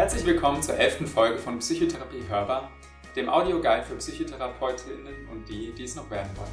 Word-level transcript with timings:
Herzlich 0.00 0.24
willkommen 0.24 0.62
zur 0.62 0.76
elften 0.76 1.06
Folge 1.06 1.36
von 1.36 1.58
Psychotherapie 1.58 2.26
Hörbar, 2.26 2.70
dem 3.14 3.28
Audioguide 3.28 3.82
für 3.84 3.96
Psychotherapeutinnen 3.96 5.28
und 5.28 5.46
die, 5.46 5.72
die 5.72 5.84
es 5.84 5.94
noch 5.94 6.10
werden 6.10 6.30
wollen. 6.38 6.48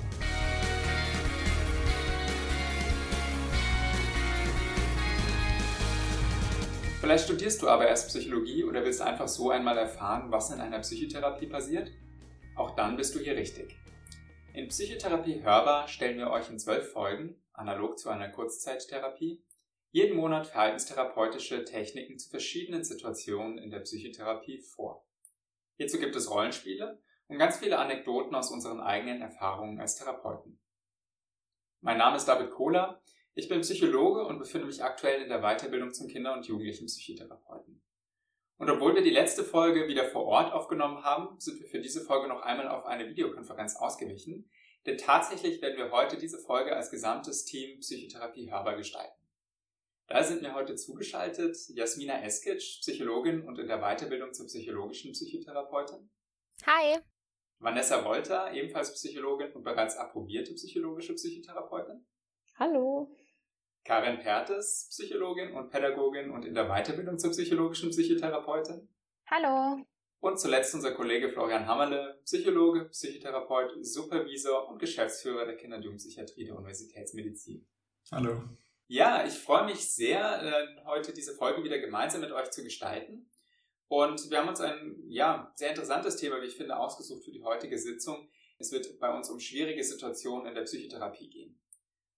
Vielleicht 7.00 7.24
studierst 7.24 7.62
du 7.62 7.70
aber 7.70 7.88
erst 7.88 8.10
Psychologie 8.10 8.66
oder 8.66 8.84
willst 8.84 9.02
einfach 9.02 9.30
so 9.30 9.50
einmal 9.50 9.78
erfahren, 9.78 10.30
was 10.30 10.52
in 10.52 10.60
einer 10.60 10.80
Psychotherapie 10.80 11.48
passiert? 11.48 11.90
Auch 12.58 12.76
dann 12.76 12.98
bist 12.98 13.16
du 13.16 13.20
hier 13.20 13.38
richtig. 13.38 13.78
In 14.56 14.68
Psychotherapie 14.68 15.42
Hörbar 15.42 15.88
stellen 15.88 16.18
wir 16.18 16.32
euch 16.32 16.50
in 16.50 16.60
zwölf 16.60 16.92
Folgen, 16.92 17.42
analog 17.54 17.98
zu 17.98 18.10
einer 18.10 18.28
Kurzzeittherapie, 18.28 19.42
jeden 19.98 20.16
Monat 20.16 20.46
verhaltenstherapeutische 20.46 21.66
Techniken 21.66 22.20
zu 22.20 22.30
verschiedenen 22.30 22.84
Situationen 22.84 23.58
in 23.58 23.72
der 23.72 23.80
Psychotherapie 23.80 24.62
vor. 24.62 25.08
Hierzu 25.78 25.98
gibt 25.98 26.16
es 26.16 26.30
Rollenspiele 26.30 27.02
und 27.26 27.40
ganz 27.40 27.58
viele 27.58 27.80
Anekdoten 27.80 28.36
aus 28.36 28.52
unseren 28.52 28.80
eigenen 28.80 29.24
Erfahrungen 29.24 29.82
als 29.82 29.96
Therapeuten. 29.96 30.60
Mein 31.82 31.98
Name 31.98 32.18
ist 32.18 32.26
David 32.26 32.52
Kohler, 32.52 33.02
ich 33.34 33.50
bin 33.50 33.62
Psychologe 33.62 34.24
und 34.28 34.38
befinde 34.38 34.68
mich 34.68 34.84
aktuell 34.84 35.24
in 35.24 35.30
der 35.30 35.42
Weiterbildung 35.42 35.92
zum 35.92 36.08
Kinder- 36.08 36.36
und 36.36 36.46
Jugendlichen 36.46 36.86
Psychotherapeuten. 36.86 37.82
Und 38.58 38.70
obwohl 38.70 38.94
wir 38.94 39.02
die 39.02 39.10
letzte 39.10 39.44
Folge 39.44 39.88
wieder 39.88 40.06
vor 40.06 40.26
Ort 40.26 40.54
aufgenommen 40.54 41.04
haben, 41.04 41.40
sind 41.40 41.60
wir 41.60 41.70
für 41.70 41.80
diese 41.80 42.02
Folge 42.02 42.28
noch 42.28 42.44
einmal 42.44 42.68
auf 42.68 42.86
eine 42.86 43.10
Videokonferenz 43.10 43.76
ausgewichen, 43.78 44.48
denn 44.86 45.00
tatsächlich 45.00 45.60
werden 45.64 45.78
wir 45.78 45.90
heute 45.90 46.18
diese 46.18 46.38
Folge 46.38 46.76
als 46.76 46.92
gesamtes 46.92 47.46
Team 47.46 47.80
Psychotherapie 47.80 48.52
hörbar 48.52 48.76
gestalten. 48.76 49.17
Da 50.08 50.24
sind 50.24 50.42
mir 50.42 50.54
heute 50.54 50.76
zugeschaltet 50.76 51.58
Jasmina 51.76 52.24
Eskic, 52.24 52.60
Psychologin 52.60 53.44
und 53.44 53.60
in 53.60 53.68
der 53.68 53.80
Weiterbildung 53.80 54.34
zur 54.34 54.46
psychologischen 54.46 55.12
Psychotherapeutin. 55.12 56.10
Hi. 56.66 56.98
Vanessa 57.60 58.06
Wolter, 58.06 58.54
ebenfalls 58.54 58.94
Psychologin 58.94 59.52
und 59.52 59.64
bereits 59.64 59.98
approbierte 59.98 60.54
psychologische 60.54 61.14
Psychotherapeutin. 61.14 62.06
Hallo. 62.56 63.14
Karin 63.84 64.20
Pertes, 64.20 64.88
Psychologin 64.92 65.54
und 65.54 65.70
Pädagogin 65.72 66.32
und 66.32 66.46
in 66.46 66.54
der 66.54 66.70
Weiterbildung 66.70 67.20
zur 67.20 67.32
psychologischen 67.32 67.90
Psychotherapeutin. 67.90 68.88
Hallo. 69.30 69.84
Und 70.20 70.40
zuletzt 70.40 70.74
unser 70.74 70.94
Kollege 70.94 71.30
Florian 71.30 71.68
Hammerle, 71.68 72.22
Psychologe, 72.24 72.86
Psychotherapeut, 72.86 73.86
Supervisor 73.86 74.70
und 74.70 74.80
Geschäftsführer 74.80 75.46
der 75.46 75.58
Kinder- 75.58 75.78
und 75.78 75.84
Jugendpsychiatrie 75.84 76.46
der 76.46 76.56
Universitätsmedizin. 76.56 77.68
Hallo. 78.12 78.42
Ja, 78.90 79.26
ich 79.26 79.34
freue 79.34 79.66
mich 79.66 79.94
sehr, 79.94 80.42
äh, 80.42 80.86
heute 80.86 81.12
diese 81.12 81.36
Folge 81.36 81.62
wieder 81.62 81.78
gemeinsam 81.78 82.22
mit 82.22 82.32
euch 82.32 82.52
zu 82.52 82.64
gestalten. 82.64 83.30
Und 83.90 84.30
wir 84.30 84.38
haben 84.38 84.48
uns 84.48 84.62
ein 84.62 85.04
ja, 85.10 85.52
sehr 85.56 85.70
interessantes 85.70 86.16
Thema, 86.16 86.42
wie 86.42 86.46
ich 86.46 86.56
finde, 86.56 86.78
ausgesucht 86.78 87.26
für 87.26 87.32
die 87.32 87.44
heutige 87.44 87.78
Sitzung. 87.78 88.30
Es 88.58 88.72
wird 88.72 88.98
bei 89.00 89.14
uns 89.14 89.30
um 89.30 89.42
schwierige 89.42 89.84
Situationen 89.84 90.48
in 90.48 90.56
der 90.56 90.64
Psychotherapie 90.64 91.30
gehen. 91.30 91.62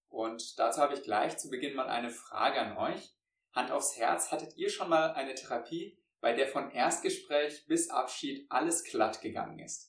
Und 0.10 0.60
dazu 0.60 0.80
habe 0.80 0.94
ich 0.94 1.02
gleich 1.02 1.38
zu 1.38 1.50
Beginn 1.50 1.76
mal 1.76 1.88
eine 1.88 2.12
Frage 2.12 2.60
an 2.60 2.78
euch. 2.78 3.16
Hand 3.54 3.72
aufs 3.72 3.98
Herz, 3.98 4.32
hattet 4.32 4.56
ihr 4.58 4.70
schon 4.70 4.90
mal 4.90 5.14
eine 5.14 5.34
Therapie, 5.34 5.98
bei 6.22 6.34
der 6.34 6.48
von 6.48 6.70
Erstgespräch 6.70 7.66
bis 7.66 7.90
Abschied 7.90 8.46
alles 8.50 8.84
glatt 8.84 9.22
gegangen 9.22 9.58
ist? 9.58 9.89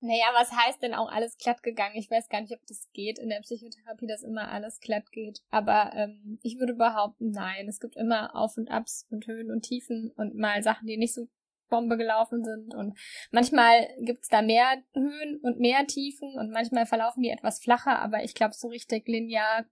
Naja, 0.00 0.26
was 0.34 0.52
heißt 0.52 0.80
denn 0.82 0.94
auch 0.94 1.10
alles 1.10 1.36
glatt 1.36 1.62
gegangen? 1.62 1.96
Ich 1.96 2.10
weiß 2.10 2.28
gar 2.28 2.40
nicht, 2.40 2.52
ob 2.52 2.64
das 2.66 2.88
geht 2.92 3.18
in 3.18 3.30
der 3.30 3.40
Psychotherapie, 3.40 4.06
dass 4.06 4.22
immer 4.22 4.48
alles 4.48 4.78
glatt 4.80 5.10
geht. 5.10 5.40
Aber 5.50 5.92
ähm, 5.94 6.38
ich 6.42 6.58
würde 6.58 6.74
behaupten, 6.74 7.32
nein. 7.32 7.68
Es 7.68 7.80
gibt 7.80 7.96
immer 7.96 8.36
Auf 8.36 8.56
und 8.56 8.70
Abs 8.70 9.06
und 9.10 9.26
Höhen 9.26 9.50
und 9.50 9.62
Tiefen 9.62 10.12
und 10.16 10.36
mal 10.36 10.62
Sachen, 10.62 10.86
die 10.86 10.96
nicht 10.96 11.14
so 11.14 11.28
Bombe 11.68 11.96
gelaufen 11.96 12.44
sind. 12.44 12.74
Und 12.74 12.98
manchmal 13.30 13.88
gibt's 14.00 14.28
da 14.28 14.42
mehr 14.42 14.82
Höhen 14.94 15.40
und 15.42 15.58
mehr 15.58 15.86
Tiefen 15.86 16.38
und 16.38 16.50
manchmal 16.50 16.86
verlaufen 16.86 17.22
die 17.22 17.30
etwas 17.30 17.60
flacher, 17.60 17.98
aber 17.98 18.24
ich 18.24 18.34
glaube, 18.34 18.54
so 18.54 18.68
richtig 18.68 19.06
linear 19.06 19.66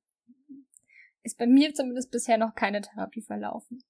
ist 1.23 1.39
bei 1.39 1.47
mir 1.47 1.75
zumindest 1.75 2.11
bisher 2.11 2.39
noch 2.39 2.55
keine 2.55 2.81
Therapie 2.81 3.23
verlaufen. 3.23 3.83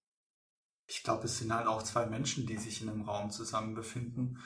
Ich 0.89 1.03
glaube, 1.03 1.25
es 1.25 1.39
sind 1.39 1.53
halt 1.53 1.67
auch 1.67 1.83
zwei 1.83 2.07
Menschen, 2.07 2.47
die 2.47 2.57
sich 2.57 2.81
in 2.81 2.89
einem 2.89 3.03
Raum 3.03 3.31
zusammen 3.31 3.75
befinden. 3.75 4.39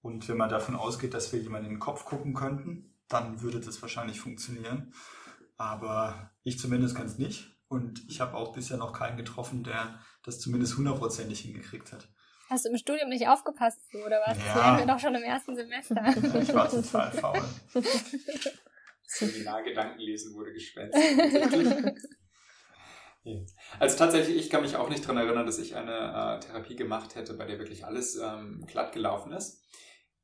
Und 0.00 0.28
wenn 0.28 0.36
man 0.36 0.48
davon 0.48 0.76
ausgeht, 0.76 1.14
dass 1.14 1.32
wir 1.32 1.40
jemanden 1.40 1.66
in 1.66 1.74
den 1.74 1.80
Kopf 1.80 2.04
gucken 2.04 2.34
könnten, 2.34 2.94
dann 3.08 3.40
würde 3.40 3.60
das 3.60 3.80
wahrscheinlich 3.82 4.20
funktionieren. 4.20 4.92
Aber 5.56 6.30
ich 6.44 6.58
zumindest 6.58 6.94
kann 6.94 7.06
es 7.06 7.18
nicht. 7.18 7.56
Und 7.68 8.02
ich 8.08 8.20
habe 8.20 8.34
auch 8.34 8.52
bisher 8.52 8.76
noch 8.76 8.92
keinen 8.92 9.16
getroffen, 9.16 9.64
der 9.64 10.00
das 10.22 10.40
zumindest 10.40 10.76
hundertprozentig 10.76 11.40
hingekriegt 11.40 11.92
hat. 11.92 12.08
Hast 12.48 12.64
du 12.64 12.70
im 12.70 12.78
Studium 12.78 13.10
nicht 13.10 13.28
aufgepasst, 13.28 13.78
oder 13.92 14.20
was? 14.24 14.38
Ja. 14.38 14.44
Das 14.44 14.54
lernen 14.54 14.78
wir 14.78 14.86
doch 14.86 14.98
schon 14.98 15.14
im 15.14 15.22
ersten 15.22 15.54
Semester. 15.54 15.96
Ja, 15.96 16.34
ich 16.40 16.54
war 16.54 16.70
total 16.70 17.12
faul. 17.12 17.42
Seminargedankenlesen 19.02 20.34
wurde 20.34 20.52
geschwänzt. 20.52 20.96
Also 23.78 23.98
tatsächlich, 23.98 24.36
ich 24.36 24.48
kann 24.48 24.62
mich 24.62 24.76
auch 24.76 24.88
nicht 24.88 25.04
daran 25.04 25.18
erinnern, 25.18 25.44
dass 25.44 25.58
ich 25.58 25.76
eine 25.76 26.38
äh, 26.38 26.40
Therapie 26.40 26.76
gemacht 26.76 27.14
hätte, 27.14 27.34
bei 27.34 27.44
der 27.44 27.58
wirklich 27.58 27.84
alles 27.84 28.16
ähm, 28.16 28.64
glatt 28.66 28.92
gelaufen 28.92 29.32
ist. 29.32 29.62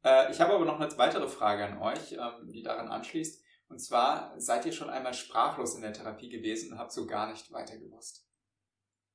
Äh, 0.04 0.31
ich 0.31 0.41
habe 0.41 0.54
aber 0.54 0.65
noch 0.65 0.78
eine 0.78 0.97
weitere 0.98 1.28
Frage 1.28 1.65
an 1.65 1.78
euch, 1.78 2.12
ähm, 2.12 2.53
die 2.53 2.62
daran 2.62 2.88
anschließt. 2.88 3.42
Und 3.69 3.78
zwar, 3.78 4.38
seid 4.38 4.66
ihr 4.66 4.72
schon 4.72 4.91
einmal 4.91 5.15
sprachlos 5.15 5.75
in 5.75 5.82
der 5.82 5.92
Therapie 5.92 6.28
gewesen 6.28 6.72
und 6.72 6.78
habt 6.78 6.92
so 6.92 7.06
gar 7.06 7.31
nicht 7.31 7.50
weiter 7.50 7.76
gewusst? 7.78 8.28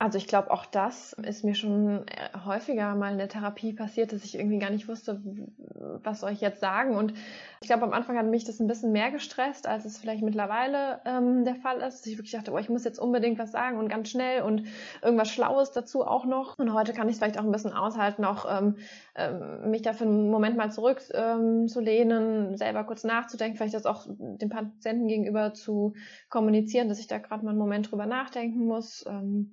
Also 0.02 0.18
ich 0.18 0.28
glaube, 0.28 0.50
auch 0.50 0.66
das 0.66 1.14
ist 1.14 1.44
mir 1.44 1.56
schon 1.56 2.08
äh, 2.08 2.30
häufiger 2.46 2.96
mal 2.96 3.12
in 3.12 3.18
der 3.18 3.30
Therapie 3.30 3.74
passiert, 3.74 4.14
dass 4.14 4.24
ich 4.24 4.36
irgendwie 4.36 4.58
gar 4.58 4.70
nicht 4.70 4.88
wusste, 4.88 5.22
was 6.04 6.22
soll 6.22 6.32
ich 6.32 6.42
jetzt 6.42 6.62
sagen. 6.62 6.96
Und 6.96 7.14
ich 7.62 7.68
glaube, 7.68 7.84
am 7.84 7.92
Anfang 7.92 8.18
hat 8.18 8.26
mich 8.26 8.46
das 8.46 8.62
ein 8.62 8.68
bisschen 8.68 8.94
mehr 8.94 9.12
gestresst, 9.12 9.68
als 9.68 9.84
es 9.84 9.98
vielleicht 9.98 10.24
mittlerweile 10.24 11.02
ähm, 11.06 11.44
der 11.44 11.56
Fall 11.56 11.82
ist. 11.82 12.00
Dass 12.00 12.06
ich 12.06 12.18
wirklich 12.18 12.32
dachte, 12.32 12.54
oh, 12.54 12.58
ich 12.58 12.70
muss 12.70 12.86
jetzt 12.86 13.00
unbedingt 13.00 13.38
was 13.38 13.52
sagen 13.52 13.78
und 13.78 13.90
ganz 13.90 14.10
schnell 14.10 14.44
und 14.44 14.64
irgendwas 15.02 15.30
Schlaues 15.30 15.72
dazu 15.72 16.06
auch 16.06 16.26
noch. 16.26 16.58
Und 16.58 16.74
heute 16.74 16.94
kann 16.94 17.10
ich 17.10 17.14
es 17.14 17.20
vielleicht 17.20 17.38
auch 17.38 17.44
ein 17.44 17.52
bisschen 17.52 17.74
aushalten, 17.74 18.24
auch 18.24 18.46
ähm, 18.50 18.78
ähm, 19.16 19.70
mich 19.70 19.82
da 19.82 19.92
für 19.92 20.06
einen 20.06 20.30
Moment 20.30 20.56
mal 20.56 20.72
zurückzulehnen, 20.72 22.50
ähm, 22.52 22.58
selber 22.58 22.86
kurz 22.86 23.04
nachzudenken, 23.04 23.58
vielleicht 23.58 23.74
das 23.74 23.86
auch 23.86 24.08
dem 24.08 24.50
Patienten 24.50 25.08
gegenüber 25.08 25.54
zu 25.54 25.96
kommunizieren, 26.30 26.88
dass 26.88 27.00
ich 27.00 27.08
da 27.08 27.18
gerade 27.18 27.44
mal 27.44 27.52
einen 27.52 27.60
Moment 27.60 27.92
drüber 27.92 28.06
nachdenken 28.06 28.66
muss. 28.66 29.06
Ähm, 29.06 29.52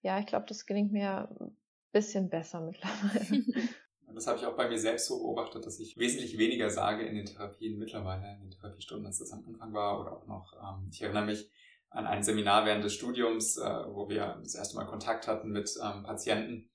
ja, 0.00 0.18
ich 0.18 0.26
glaube, 0.26 0.46
das 0.48 0.64
gelingt 0.64 0.92
mir 0.92 1.28
ein 1.38 1.56
bisschen 1.92 2.30
besser 2.30 2.62
mittlerweile. 2.62 3.44
Das 4.14 4.26
habe 4.26 4.38
ich 4.38 4.46
auch 4.46 4.56
bei 4.56 4.68
mir 4.68 4.78
selbst 4.78 5.06
so 5.06 5.18
beobachtet, 5.18 5.66
dass 5.66 5.78
ich 5.78 5.96
wesentlich 5.96 6.38
weniger 6.38 6.70
sage 6.70 7.04
in 7.04 7.14
den 7.14 7.26
Therapien 7.26 7.78
mittlerweile, 7.78 8.34
in 8.34 8.42
den 8.42 8.50
Therapiestunden, 8.50 9.06
als 9.06 9.18
das 9.18 9.32
am 9.32 9.44
Anfang 9.46 9.72
war 9.72 10.00
oder 10.00 10.12
auch 10.12 10.26
noch. 10.26 10.54
Ähm, 10.62 10.88
ich 10.90 11.02
erinnere 11.02 11.26
mich 11.26 11.50
an 11.90 12.06
ein 12.06 12.22
Seminar 12.22 12.64
während 12.64 12.84
des 12.84 12.94
Studiums, 12.94 13.58
äh, 13.58 13.62
wo 13.62 14.08
wir 14.08 14.38
das 14.42 14.54
erste 14.54 14.76
Mal 14.76 14.86
Kontakt 14.86 15.28
hatten 15.28 15.50
mit 15.50 15.70
ähm, 15.82 16.02
Patienten. 16.02 16.70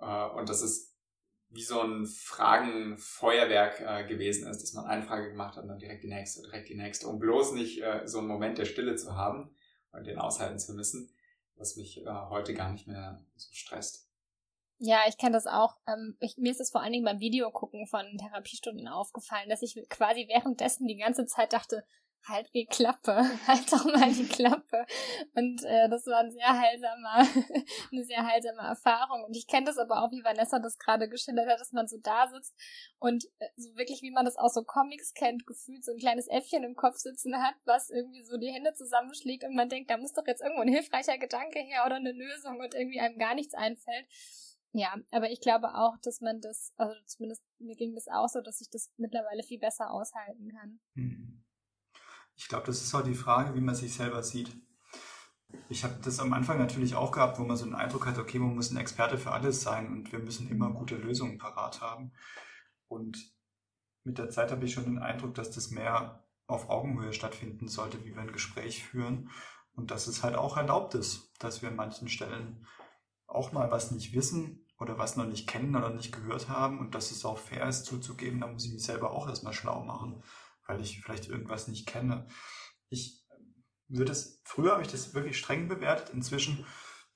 Äh, 0.00 0.28
und 0.30 0.48
das 0.48 0.62
ist 0.62 0.94
wie 1.48 1.62
so 1.62 1.80
ein 1.80 2.06
Fragenfeuerwerk 2.06 3.80
äh, 3.80 4.06
gewesen 4.06 4.48
ist, 4.48 4.62
dass 4.62 4.72
man 4.72 4.86
eine 4.86 5.02
Frage 5.02 5.30
gemacht 5.30 5.56
hat 5.56 5.64
und 5.64 5.68
dann 5.68 5.78
direkt 5.78 6.04
die 6.04 6.08
nächste, 6.08 6.42
direkt 6.42 6.68
die 6.68 6.76
nächste, 6.76 7.08
um 7.08 7.18
bloß 7.18 7.54
nicht 7.54 7.82
so 8.04 8.18
einen 8.18 8.28
Moment 8.28 8.58
der 8.58 8.66
Stille 8.66 8.94
zu 8.94 9.16
haben 9.16 9.50
und 9.90 10.06
den 10.06 10.18
aushalten 10.18 10.60
zu 10.60 10.74
müssen 10.74 11.10
was 11.60 11.76
mich 11.76 12.04
äh, 12.04 12.10
heute 12.30 12.54
gar 12.54 12.72
nicht 12.72 12.88
mehr 12.88 13.22
so 13.36 13.48
stresst. 13.52 14.09
Ja, 14.82 15.00
ich 15.06 15.18
kenne 15.18 15.32
das 15.32 15.46
auch. 15.46 15.76
Ähm, 15.86 16.16
ich, 16.20 16.38
mir 16.38 16.50
ist 16.50 16.60
es 16.60 16.70
vor 16.70 16.80
allen 16.80 16.92
Dingen 16.92 17.04
beim 17.04 17.20
Videogucken 17.20 17.86
von 17.86 18.16
Therapiestunden 18.16 18.88
aufgefallen, 18.88 19.50
dass 19.50 19.60
ich 19.60 19.78
quasi 19.90 20.26
währenddessen 20.26 20.86
die 20.86 20.96
ganze 20.96 21.26
Zeit 21.26 21.52
dachte, 21.52 21.84
halt 22.26 22.48
die 22.54 22.64
Klappe, 22.64 23.14
halt 23.46 23.70
doch 23.70 23.84
mal 23.84 24.10
die 24.10 24.26
Klappe. 24.26 24.86
Und 25.34 25.62
äh, 25.64 25.90
das 25.90 26.06
war 26.06 26.20
ein 26.20 26.30
sehr 26.30 26.48
heilsamer, 26.48 27.18
eine 27.92 28.04
sehr 28.04 28.26
heilsame 28.26 28.62
Erfahrung. 28.62 29.24
Und 29.24 29.36
ich 29.36 29.46
kenne 29.46 29.66
das 29.66 29.76
aber 29.76 30.02
auch, 30.02 30.12
wie 30.12 30.24
Vanessa 30.24 30.58
das 30.58 30.78
gerade 30.78 31.10
geschildert 31.10 31.50
hat, 31.50 31.60
dass 31.60 31.72
man 31.72 31.86
so 31.86 31.98
da 32.02 32.28
sitzt 32.28 32.54
und 32.98 33.26
äh, 33.38 33.48
so 33.56 33.76
wirklich, 33.76 34.00
wie 34.00 34.10
man 34.10 34.24
das 34.24 34.36
aus 34.36 34.54
so 34.54 34.62
Comics 34.62 35.12
kennt, 35.12 35.46
gefühlt 35.46 35.84
so 35.84 35.92
ein 35.92 35.98
kleines 35.98 36.26
Äffchen 36.26 36.64
im 36.64 36.74
Kopf 36.74 36.96
sitzen 36.96 37.36
hat, 37.42 37.54
was 37.66 37.90
irgendwie 37.90 38.22
so 38.22 38.38
die 38.38 38.50
Hände 38.50 38.72
zusammenschlägt 38.72 39.44
und 39.44 39.54
man 39.54 39.68
denkt, 39.68 39.90
da 39.90 39.98
muss 39.98 40.14
doch 40.14 40.26
jetzt 40.26 40.40
irgendwo 40.40 40.62
ein 40.62 40.72
hilfreicher 40.72 41.18
Gedanke 41.18 41.58
her 41.58 41.84
oder 41.84 41.96
eine 41.96 42.12
Lösung 42.12 42.60
und 42.60 42.74
irgendwie 42.74 43.00
einem 43.00 43.18
gar 43.18 43.34
nichts 43.34 43.52
einfällt. 43.52 44.06
Ja, 44.72 44.94
aber 45.10 45.30
ich 45.30 45.40
glaube 45.40 45.74
auch, 45.74 45.96
dass 46.02 46.20
man 46.20 46.40
das, 46.40 46.72
also 46.76 46.94
zumindest 47.06 47.42
mir 47.58 47.74
ging 47.74 47.94
das 47.94 48.06
auch 48.08 48.28
so, 48.28 48.40
dass 48.40 48.60
ich 48.60 48.70
das 48.70 48.90
mittlerweile 48.96 49.42
viel 49.42 49.58
besser 49.58 49.90
aushalten 49.90 50.48
kann. 50.48 50.80
Hm. 50.94 51.44
Ich 52.36 52.48
glaube, 52.48 52.66
das 52.66 52.80
ist 52.80 52.94
auch 52.94 53.02
die 53.02 53.14
Frage, 53.14 53.54
wie 53.54 53.60
man 53.60 53.74
sich 53.74 53.92
selber 53.92 54.22
sieht. 54.22 54.56
Ich 55.68 55.82
habe 55.82 55.98
das 56.02 56.20
am 56.20 56.32
Anfang 56.32 56.58
natürlich 56.58 56.94
auch 56.94 57.10
gehabt, 57.10 57.38
wo 57.38 57.42
man 57.42 57.56
so 57.56 57.64
einen 57.64 57.74
Eindruck 57.74 58.06
hat, 58.06 58.18
okay, 58.18 58.38
man 58.38 58.54
muss 58.54 58.70
ein 58.70 58.76
Experte 58.76 59.18
für 59.18 59.32
alles 59.32 59.62
sein 59.62 59.88
und 59.88 60.12
wir 60.12 60.20
müssen 60.20 60.48
immer 60.48 60.70
gute 60.70 60.96
Lösungen 60.96 61.38
parat 61.38 61.80
haben. 61.80 62.12
Und 62.88 63.18
mit 64.04 64.18
der 64.18 64.30
Zeit 64.30 64.52
habe 64.52 64.64
ich 64.64 64.72
schon 64.72 64.84
den 64.84 64.98
Eindruck, 64.98 65.34
dass 65.34 65.50
das 65.50 65.70
mehr 65.70 66.24
auf 66.46 66.70
Augenhöhe 66.70 67.12
stattfinden 67.12 67.68
sollte, 67.68 68.04
wie 68.04 68.14
wir 68.14 68.22
ein 68.22 68.32
Gespräch 68.32 68.84
führen. 68.84 69.30
Und 69.74 69.90
dass 69.90 70.06
es 70.06 70.22
halt 70.22 70.36
auch 70.36 70.56
erlaubt 70.56 70.94
ist, 70.94 71.32
dass 71.38 71.62
wir 71.62 71.68
an 71.68 71.76
manchen 71.76 72.08
Stellen 72.08 72.66
auch 73.30 73.52
mal 73.52 73.70
was 73.70 73.90
nicht 73.90 74.14
wissen 74.14 74.66
oder 74.78 74.98
was 74.98 75.16
noch 75.16 75.26
nicht 75.26 75.48
kennen 75.48 75.76
oder 75.76 75.90
nicht 75.90 76.12
gehört 76.12 76.48
haben 76.48 76.78
und 76.78 76.94
dass 76.94 77.10
es 77.10 77.24
auch 77.24 77.38
fair 77.38 77.68
ist 77.68 77.84
zuzugeben, 77.84 78.40
da 78.40 78.46
muss 78.46 78.64
ich 78.64 78.72
mich 78.72 78.82
selber 78.82 79.12
auch 79.12 79.28
erstmal 79.28 79.52
schlau 79.52 79.84
machen, 79.84 80.22
weil 80.66 80.80
ich 80.80 81.00
vielleicht 81.00 81.28
irgendwas 81.28 81.68
nicht 81.68 81.86
kenne. 81.86 82.26
Ich 82.88 83.24
würde 83.88 84.12
es, 84.12 84.40
früher 84.44 84.72
habe 84.72 84.82
ich 84.82 84.88
das 84.88 85.14
wirklich 85.14 85.38
streng 85.38 85.68
bewertet, 85.68 86.10
inzwischen 86.10 86.66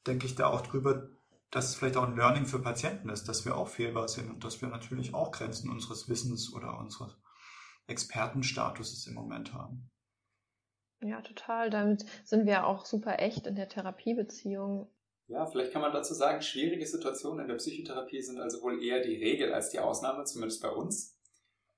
denke 0.06 0.26
ich 0.26 0.34
da 0.34 0.46
auch 0.46 0.60
drüber, 0.60 1.08
dass 1.50 1.68
es 1.68 1.74
vielleicht 1.76 1.96
auch 1.96 2.06
ein 2.06 2.16
Learning 2.16 2.46
für 2.46 2.58
Patienten 2.58 3.08
ist, 3.08 3.28
dass 3.28 3.44
wir 3.44 3.56
auch 3.56 3.68
fehlbar 3.68 4.08
sind 4.08 4.30
und 4.30 4.44
dass 4.44 4.60
wir 4.60 4.68
natürlich 4.68 5.14
auch 5.14 5.30
Grenzen 5.30 5.70
unseres 5.70 6.08
Wissens 6.08 6.52
oder 6.52 6.78
unseres 6.78 7.16
Expertenstatuses 7.86 9.06
im 9.06 9.14
Moment 9.14 9.52
haben. 9.52 9.90
Ja, 11.00 11.20
total. 11.20 11.70
Damit 11.70 12.06
sind 12.24 12.46
wir 12.46 12.66
auch 12.66 12.86
super 12.86 13.20
echt 13.20 13.46
in 13.46 13.56
der 13.56 13.68
Therapiebeziehung. 13.68 14.88
Ja, 15.26 15.46
vielleicht 15.46 15.72
kann 15.72 15.80
man 15.80 15.92
dazu 15.92 16.12
sagen, 16.12 16.42
schwierige 16.42 16.86
Situationen 16.86 17.40
in 17.40 17.48
der 17.48 17.56
Psychotherapie 17.56 18.20
sind 18.20 18.40
also 18.40 18.62
wohl 18.62 18.82
eher 18.82 19.00
die 19.00 19.16
Regel 19.16 19.52
als 19.52 19.70
die 19.70 19.78
Ausnahme, 19.78 20.24
zumindest 20.24 20.62
bei 20.62 20.70
uns. 20.70 21.16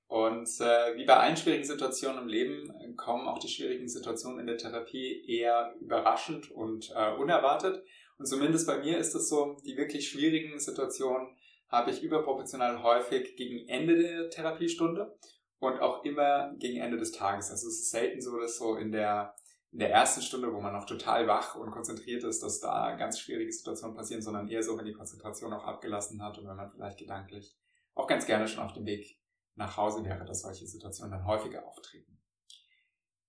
Und 0.07 0.49
äh, 0.61 0.95
wie 0.95 1.05
bei 1.05 1.17
allen 1.17 1.35
schwierigen 1.35 1.65
Situationen 1.65 2.23
im 2.23 2.27
Leben 2.27 2.95
kommen 2.95 3.27
auch 3.27 3.39
die 3.39 3.49
schwierigen 3.49 3.89
Situationen 3.89 4.39
in 4.39 4.47
der 4.47 4.57
Therapie 4.57 5.25
eher 5.27 5.75
überraschend 5.81 6.49
und 6.51 6.91
äh, 6.95 7.13
unerwartet. 7.15 7.83
Und 8.17 8.25
zumindest 8.25 8.67
bei 8.67 8.79
mir 8.79 8.97
ist 8.97 9.15
es 9.15 9.29
so, 9.29 9.57
die 9.65 9.77
wirklich 9.77 10.09
schwierigen 10.09 10.59
Situationen 10.59 11.35
habe 11.67 11.91
ich 11.91 12.01
überproportional 12.01 12.81
häufig 12.83 13.35
gegen 13.35 13.67
Ende 13.67 13.97
der 13.97 14.29
Therapiestunde 14.29 15.17
und 15.59 15.79
auch 15.81 16.03
immer 16.05 16.53
gegen 16.57 16.79
Ende 16.79 16.97
des 16.97 17.11
Tages. 17.11 17.51
Also 17.51 17.67
es 17.67 17.79
ist 17.79 17.91
selten 17.91 18.21
so, 18.21 18.39
dass 18.39 18.57
so 18.57 18.75
in 18.75 18.91
der 18.91 19.35
in 19.77 19.81
der 19.81 19.91
ersten 19.91 20.23
Stunde, 20.23 20.51
wo 20.51 20.59
man 20.59 20.73
noch 20.73 20.87
total 20.87 21.27
wach 21.27 21.53
und 21.53 21.69
konzentriert 21.69 22.23
ist, 22.23 22.41
dass 22.41 22.59
da 22.59 22.95
ganz 22.95 23.19
schwierige 23.19 23.51
Situationen 23.51 23.95
passieren, 23.95 24.23
sondern 24.23 24.47
eher 24.47 24.63
so, 24.63 24.75
wenn 24.75 24.85
die 24.85 24.91
Konzentration 24.91 25.53
auch 25.53 25.65
abgelassen 25.65 26.19
hat 26.23 26.39
und 26.39 26.47
wenn 26.47 26.55
man 26.55 26.71
vielleicht 26.71 26.97
gedanklich 26.97 27.55
auch 27.93 28.07
ganz 28.07 28.25
gerne 28.25 28.47
schon 28.47 28.63
auf 28.63 28.73
dem 28.73 28.87
Weg 28.87 29.19
nach 29.53 29.77
Hause 29.77 30.03
wäre, 30.03 30.25
dass 30.25 30.41
solche 30.41 30.65
Situationen 30.65 31.11
dann 31.11 31.27
häufiger 31.27 31.63
auftreten. 31.63 32.19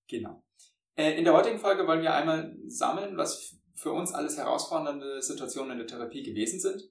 Genau. 0.09 0.43
Äh, 0.97 1.19
in 1.19 1.25
der 1.25 1.35
heutigen 1.35 1.59
Folge 1.59 1.87
wollen 1.87 2.01
wir 2.01 2.15
einmal 2.15 2.57
sammeln, 2.65 3.19
was 3.19 3.59
für 3.75 3.93
uns 3.93 4.15
alles 4.15 4.39
herausfordernde 4.39 5.21
Situationen 5.21 5.73
in 5.73 5.79
der 5.81 5.87
Therapie 5.87 6.23
gewesen 6.23 6.61
sind. 6.61 6.83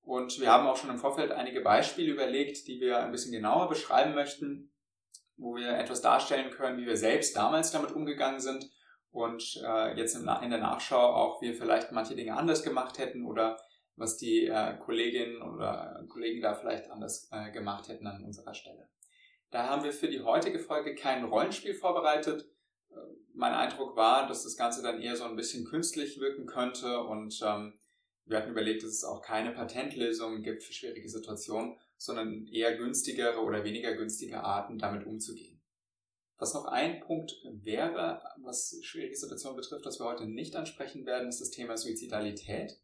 Und 0.00 0.40
wir 0.40 0.50
haben 0.50 0.66
auch 0.66 0.78
schon 0.78 0.88
im 0.88 0.96
Vorfeld 0.96 1.32
einige 1.32 1.60
Beispiele 1.60 2.14
überlegt, 2.14 2.66
die 2.66 2.80
wir 2.80 3.00
ein 3.00 3.12
bisschen 3.12 3.32
genauer 3.32 3.68
beschreiben 3.68 4.14
möchten, 4.14 4.72
wo 5.36 5.54
wir 5.54 5.76
etwas 5.76 6.00
darstellen 6.00 6.50
können, 6.50 6.78
wie 6.78 6.86
wir 6.86 6.96
selbst 6.96 7.36
damals 7.36 7.72
damit 7.72 7.92
umgegangen 7.92 8.40
sind 8.40 8.70
und 9.12 9.62
äh, 9.64 9.96
jetzt 9.96 10.16
in, 10.16 10.28
in 10.42 10.50
der 10.50 10.60
Nachschau 10.60 10.98
auch 10.98 11.40
wir 11.40 11.54
vielleicht 11.54 11.92
manche 11.92 12.16
Dinge 12.16 12.36
anders 12.36 12.62
gemacht 12.62 12.98
hätten 12.98 13.24
oder 13.24 13.58
was 13.96 14.16
die 14.16 14.46
äh, 14.46 14.76
Kolleginnen 14.78 15.42
oder 15.42 16.04
Kollegen 16.08 16.40
da 16.40 16.54
vielleicht 16.54 16.90
anders 16.90 17.28
äh, 17.30 17.52
gemacht 17.52 17.88
hätten 17.88 18.06
an 18.06 18.24
unserer 18.24 18.54
Stelle. 18.54 18.88
Da 19.50 19.68
haben 19.68 19.84
wir 19.84 19.92
für 19.92 20.08
die 20.08 20.22
heutige 20.22 20.58
Folge 20.58 20.94
kein 20.94 21.24
Rollenspiel 21.24 21.74
vorbereitet. 21.74 22.48
Äh, 22.90 22.94
mein 23.34 23.52
Eindruck 23.52 23.96
war, 23.96 24.26
dass 24.26 24.44
das 24.44 24.56
Ganze 24.56 24.82
dann 24.82 25.00
eher 25.00 25.14
so 25.14 25.24
ein 25.24 25.36
bisschen 25.36 25.66
künstlich 25.66 26.18
wirken 26.18 26.46
könnte 26.46 27.00
und 27.00 27.38
ähm, 27.44 27.78
wir 28.24 28.38
hatten 28.38 28.50
überlegt, 28.50 28.82
dass 28.82 28.90
es 28.92 29.04
auch 29.04 29.20
keine 29.20 29.52
Patentlösungen 29.52 30.42
gibt 30.42 30.62
für 30.62 30.72
schwierige 30.72 31.08
Situationen, 31.08 31.76
sondern 31.98 32.46
eher 32.46 32.76
günstigere 32.76 33.40
oder 33.40 33.64
weniger 33.64 33.94
günstige 33.94 34.42
Arten, 34.42 34.78
damit 34.78 35.06
umzugehen. 35.06 35.51
Was 36.42 36.54
noch 36.54 36.64
ein 36.64 36.98
Punkt 36.98 37.36
wäre, 37.44 38.20
was 38.42 38.76
schwierige 38.82 39.14
Situationen 39.14 39.56
betrifft, 39.56 39.86
was 39.86 40.00
wir 40.00 40.06
heute 40.06 40.26
nicht 40.26 40.56
ansprechen 40.56 41.06
werden, 41.06 41.28
ist 41.28 41.40
das 41.40 41.50
Thema 41.50 41.76
Suizidalität. 41.76 42.80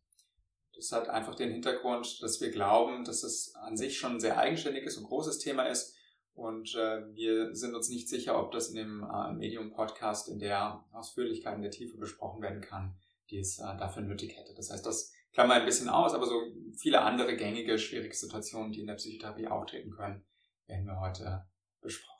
Das 0.76 0.92
hat 0.92 1.08
einfach 1.08 1.34
den 1.34 1.50
Hintergrund, 1.50 2.22
dass 2.22 2.40
wir 2.40 2.52
glauben, 2.52 3.02
dass 3.02 3.24
es 3.24 3.56
an 3.56 3.76
sich 3.76 3.98
schon 3.98 4.12
ein 4.12 4.20
sehr 4.20 4.38
eigenständiges 4.38 4.96
und 4.96 5.06
großes 5.06 5.40
Thema 5.40 5.64
ist. 5.64 5.96
Und 6.34 6.72
äh, 6.76 7.12
wir 7.16 7.52
sind 7.52 7.74
uns 7.74 7.88
nicht 7.88 8.08
sicher, 8.08 8.40
ob 8.40 8.52
das 8.52 8.68
in 8.68 8.76
dem 8.76 9.02
äh, 9.02 9.32
Medium-Podcast 9.32 10.28
in 10.28 10.38
der 10.38 10.84
Ausführlichkeit, 10.92 11.56
in 11.56 11.62
der 11.62 11.72
Tiefe 11.72 11.98
besprochen 11.98 12.40
werden 12.40 12.60
kann, 12.60 12.94
die 13.28 13.40
es 13.40 13.58
äh, 13.58 13.76
dafür 13.76 14.02
nötig 14.02 14.38
hätte. 14.38 14.54
Das 14.54 14.70
heißt, 14.70 14.86
das 14.86 15.12
klammer 15.32 15.54
ein 15.54 15.66
bisschen 15.66 15.88
aus, 15.88 16.14
aber 16.14 16.26
so 16.26 16.40
viele 16.76 17.00
andere 17.00 17.34
gängige, 17.34 17.76
schwierige 17.76 18.14
Situationen, 18.14 18.70
die 18.70 18.82
in 18.82 18.86
der 18.86 18.94
Psychotherapie 18.94 19.48
auftreten 19.48 19.90
können, 19.90 20.24
werden 20.68 20.86
wir 20.86 21.00
heute 21.00 21.44
besprochen. 21.80 22.17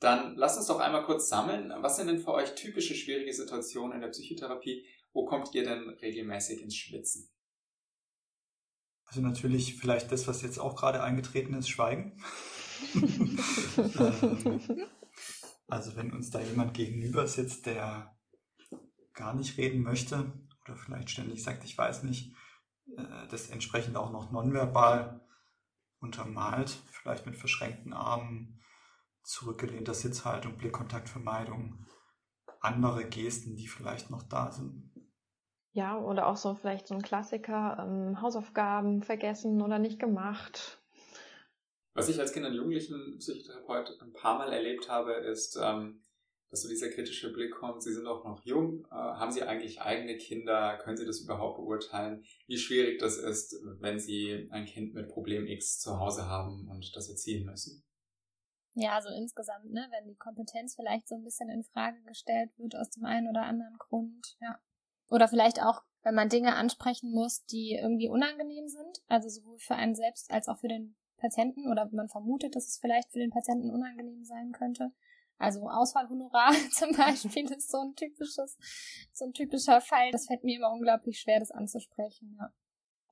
Dann 0.00 0.34
lasst 0.36 0.56
uns 0.56 0.66
doch 0.66 0.80
einmal 0.80 1.04
kurz 1.04 1.28
sammeln. 1.28 1.72
Was 1.80 1.96
sind 1.96 2.06
denn 2.06 2.18
für 2.18 2.32
euch 2.32 2.54
typische 2.54 2.94
schwierige 2.94 3.32
Situationen 3.34 3.96
in 3.96 4.00
der 4.00 4.08
Psychotherapie? 4.08 4.86
Wo 5.12 5.26
kommt 5.26 5.54
ihr 5.54 5.62
denn 5.62 5.90
regelmäßig 5.90 6.62
ins 6.62 6.74
Schwitzen? 6.74 7.30
Also 9.04 9.20
natürlich 9.20 9.76
vielleicht 9.76 10.10
das, 10.10 10.26
was 10.26 10.40
jetzt 10.40 10.58
auch 10.58 10.74
gerade 10.76 11.02
eingetreten 11.02 11.54
ist, 11.54 11.68
Schweigen. 11.68 12.22
Ähm, 12.96 13.38
also 15.68 15.94
wenn 15.94 16.12
uns 16.12 16.30
da 16.30 16.40
jemand 16.40 16.72
gegenüber 16.72 17.26
sitzt, 17.26 17.66
der 17.66 18.16
gar 19.12 19.34
nicht 19.34 19.58
reden 19.58 19.82
möchte 19.82 20.32
oder 20.64 20.76
vielleicht 20.76 21.10
ständig 21.10 21.42
sagt, 21.42 21.62
ich 21.64 21.76
weiß 21.76 22.04
nicht, 22.04 22.34
äh, 22.96 23.28
das 23.30 23.50
entsprechend 23.50 23.96
auch 23.96 24.10
noch 24.10 24.32
nonverbal 24.32 25.20
untermalt, 26.00 26.78
vielleicht 26.90 27.26
mit 27.26 27.36
verschränkten 27.36 27.92
Armen, 27.92 28.60
zurückgelehnter 29.22 29.94
Sitzhaltung, 29.94 30.56
Blickkontaktvermeidung, 30.56 31.86
andere 32.60 33.04
Gesten, 33.04 33.56
die 33.56 33.68
vielleicht 33.68 34.10
noch 34.10 34.22
da 34.22 34.52
sind. 34.52 34.90
Ja, 35.72 35.98
oder 35.98 36.26
auch 36.26 36.36
so 36.36 36.54
vielleicht 36.54 36.88
so 36.88 36.94
ein 36.94 37.02
Klassiker, 37.02 37.78
ähm, 37.80 38.20
Hausaufgaben 38.20 39.02
vergessen 39.02 39.62
oder 39.62 39.78
nicht 39.78 40.00
gemacht. 40.00 40.80
Was 41.94 42.08
ich 42.08 42.18
als 42.18 42.32
Kind 42.32 42.46
und 42.46 42.54
Jugendlichen 42.54 43.18
Psychotherapeut 43.18 44.00
ein 44.00 44.12
paar 44.12 44.38
Mal 44.38 44.52
erlebt 44.52 44.88
habe, 44.88 45.12
ist, 45.12 45.58
ähm, 45.60 46.02
dass 46.50 46.62
so 46.62 46.68
dieser 46.68 46.88
kritische 46.88 47.32
Blick 47.32 47.52
kommt, 47.52 47.82
Sie 47.82 47.92
sind 47.92 48.04
doch 48.04 48.24
noch 48.24 48.44
jung, 48.44 48.84
äh, 48.90 48.94
haben 48.94 49.30
Sie 49.30 49.42
eigentlich 49.42 49.80
eigene 49.80 50.16
Kinder, 50.16 50.78
können 50.78 50.96
Sie 50.96 51.06
das 51.06 51.20
überhaupt 51.20 51.58
beurteilen, 51.58 52.24
wie 52.46 52.58
schwierig 52.58 52.98
das 52.98 53.18
ist, 53.18 53.54
wenn 53.78 54.00
Sie 54.00 54.48
ein 54.50 54.66
Kind 54.66 54.94
mit 54.94 55.08
Problem 55.08 55.46
X 55.46 55.78
zu 55.78 55.98
Hause 55.98 56.26
haben 56.26 56.68
und 56.68 56.94
das 56.96 57.08
erziehen 57.08 57.46
müssen? 57.46 57.84
Ja, 58.74 58.94
also 58.94 59.08
insgesamt, 59.10 59.70
ne, 59.72 59.86
wenn 59.90 60.06
die 60.06 60.16
Kompetenz 60.16 60.76
vielleicht 60.76 61.08
so 61.08 61.16
ein 61.16 61.24
bisschen 61.24 61.50
in 61.50 61.64
Frage 61.64 62.00
gestellt 62.02 62.50
wird 62.56 62.76
aus 62.76 62.90
dem 62.90 63.04
einen 63.04 63.28
oder 63.28 63.42
anderen 63.42 63.76
Grund, 63.78 64.36
ja. 64.40 64.58
Oder 65.08 65.26
vielleicht 65.26 65.60
auch, 65.60 65.82
wenn 66.02 66.14
man 66.14 66.28
Dinge 66.28 66.54
ansprechen 66.54 67.10
muss, 67.10 67.44
die 67.46 67.74
irgendwie 67.74 68.08
unangenehm 68.08 68.68
sind, 68.68 69.02
also 69.08 69.28
sowohl 69.28 69.58
für 69.58 69.74
einen 69.74 69.96
selbst 69.96 70.30
als 70.30 70.48
auch 70.48 70.58
für 70.58 70.68
den 70.68 70.94
Patienten 71.16 71.70
oder 71.70 71.88
man 71.92 72.08
vermutet, 72.08 72.54
dass 72.56 72.68
es 72.68 72.78
vielleicht 72.78 73.12
für 73.12 73.18
den 73.18 73.30
Patienten 73.30 73.70
unangenehm 73.70 74.24
sein 74.24 74.52
könnte. 74.52 74.92
Also 75.36 75.68
Auswahlhonorar 75.68 76.52
zum 76.72 76.92
Beispiel 76.92 77.50
ist 77.50 77.70
so 77.70 77.78
ein 77.78 77.94
typisches, 77.96 78.56
so 79.12 79.24
ein 79.24 79.32
typischer 79.32 79.80
Fall. 79.80 80.10
Das 80.12 80.26
fällt 80.26 80.44
mir 80.44 80.56
immer 80.56 80.72
unglaublich 80.72 81.18
schwer, 81.18 81.40
das 81.40 81.50
anzusprechen, 81.50 82.36
ja. 82.38 82.52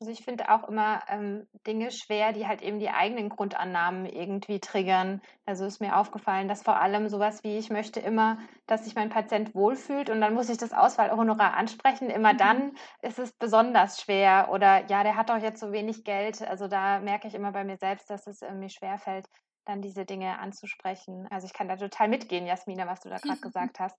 Also 0.00 0.12
ich 0.12 0.24
finde 0.24 0.48
auch 0.50 0.68
immer 0.68 1.02
ähm, 1.08 1.48
Dinge 1.66 1.90
schwer, 1.90 2.32
die 2.32 2.46
halt 2.46 2.62
eben 2.62 2.78
die 2.78 2.90
eigenen 2.90 3.28
Grundannahmen 3.28 4.06
irgendwie 4.06 4.60
triggern. 4.60 5.20
Also 5.44 5.66
ist 5.66 5.80
mir 5.80 5.96
aufgefallen, 5.96 6.46
dass 6.46 6.62
vor 6.62 6.80
allem 6.80 7.08
sowas 7.08 7.42
wie, 7.42 7.58
ich 7.58 7.68
möchte 7.68 7.98
immer, 7.98 8.38
dass 8.66 8.84
sich 8.84 8.94
mein 8.94 9.08
Patient 9.08 9.56
wohlfühlt 9.56 10.08
und 10.08 10.20
dann 10.20 10.34
muss 10.34 10.50
ich 10.50 10.56
das 10.56 10.72
Auswahlhonorar 10.72 11.54
ansprechen. 11.54 12.10
Immer 12.10 12.34
mhm. 12.34 12.38
dann 12.38 12.72
ist 13.02 13.18
es 13.18 13.32
besonders 13.32 14.00
schwer. 14.00 14.50
Oder 14.52 14.86
ja, 14.86 15.02
der 15.02 15.16
hat 15.16 15.30
doch 15.30 15.38
jetzt 15.38 15.58
so 15.58 15.72
wenig 15.72 16.04
Geld. 16.04 16.42
Also 16.42 16.68
da 16.68 17.00
merke 17.00 17.26
ich 17.26 17.34
immer 17.34 17.50
bei 17.50 17.64
mir 17.64 17.76
selbst, 17.76 18.08
dass 18.08 18.28
es 18.28 18.40
mir 18.40 18.68
schwer 18.68 18.98
fällt, 18.98 19.28
dann 19.64 19.82
diese 19.82 20.04
Dinge 20.04 20.38
anzusprechen. 20.38 21.26
Also 21.30 21.46
ich 21.46 21.52
kann 21.52 21.68
da 21.68 21.76
total 21.76 22.06
mitgehen, 22.06 22.46
Jasmina, 22.46 22.86
was 22.86 23.00
du 23.00 23.08
da 23.08 23.16
gerade 23.16 23.40
gesagt 23.40 23.80
hast. 23.80 23.96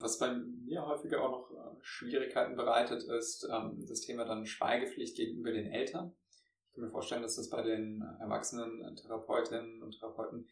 Was 0.00 0.18
bei 0.18 0.32
mir 0.32 0.86
häufiger 0.86 1.22
auch 1.22 1.30
noch 1.30 1.50
äh, 1.50 1.76
Schwierigkeiten 1.82 2.56
bereitet, 2.56 3.02
ist 3.02 3.46
ähm, 3.52 3.84
das 3.86 4.00
Thema 4.00 4.24
dann 4.24 4.46
Schweigepflicht 4.46 5.14
gegenüber 5.14 5.52
den 5.52 5.66
Eltern. 5.66 6.14
Ich 6.68 6.74
kann 6.74 6.84
mir 6.84 6.90
vorstellen, 6.90 7.22
dass 7.22 7.36
das 7.36 7.50
bei 7.50 7.62
den 7.62 8.02
erwachsenen 8.18 8.96
Therapeutinnen 8.96 9.82
und 9.82 9.92
Therapeuten 9.92 10.48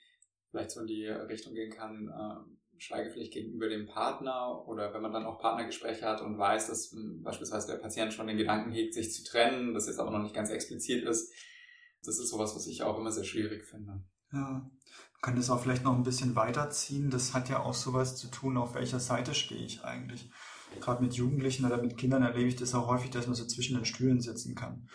vielleicht 0.50 0.70
so 0.70 0.80
in 0.80 0.86
die 0.86 1.06
Richtung 1.06 1.54
gehen 1.54 1.72
kann, 1.72 2.08
äh, 2.08 2.80
Schweigepflicht 2.80 3.32
gegenüber 3.32 3.68
dem 3.68 3.86
Partner 3.86 4.66
oder 4.68 4.92
wenn 4.92 5.02
man 5.02 5.12
dann 5.12 5.24
auch 5.24 5.38
Partnergespräche 5.38 6.04
hat 6.04 6.20
und 6.20 6.38
weiß, 6.38 6.68
dass 6.68 6.92
hm, 6.92 7.22
beispielsweise 7.22 7.72
der 7.72 7.78
Patient 7.78 8.12
schon 8.12 8.26
den 8.26 8.36
Gedanken 8.36 8.70
hegt, 8.70 8.94
sich 8.94 9.12
zu 9.12 9.24
trennen, 9.24 9.74
das 9.74 9.86
jetzt 9.86 9.98
aber 9.98 10.10
noch 10.10 10.22
nicht 10.22 10.34
ganz 10.34 10.50
explizit 10.50 11.04
ist. 11.04 11.32
Das 12.04 12.18
ist 12.18 12.28
sowas, 12.28 12.54
was 12.54 12.66
ich 12.66 12.82
auch 12.82 12.98
immer 12.98 13.10
sehr 13.10 13.24
schwierig 13.24 13.64
finde. 13.64 14.04
Ja, 14.32 14.68
kann 15.20 15.36
das 15.36 15.50
auch 15.50 15.60
vielleicht 15.60 15.84
noch 15.84 15.94
ein 15.94 16.02
bisschen 16.02 16.36
weiterziehen. 16.36 17.10
Das 17.10 17.34
hat 17.34 17.48
ja 17.48 17.60
auch 17.60 17.74
sowas 17.74 18.16
zu 18.16 18.28
tun, 18.28 18.56
auf 18.56 18.74
welcher 18.74 19.00
Seite 19.00 19.34
stehe 19.34 19.64
ich 19.64 19.84
eigentlich. 19.84 20.30
Gerade 20.80 21.02
mit 21.02 21.14
Jugendlichen 21.14 21.64
oder 21.64 21.78
mit 21.78 21.96
Kindern 21.96 22.22
erlebe 22.22 22.48
ich 22.48 22.56
das 22.56 22.74
auch 22.74 22.88
häufig, 22.88 23.10
dass 23.10 23.26
man 23.26 23.34
so 23.34 23.46
zwischen 23.46 23.76
den 23.76 23.86
Stühlen 23.86 24.20
sitzen 24.20 24.54
kann. 24.54 24.88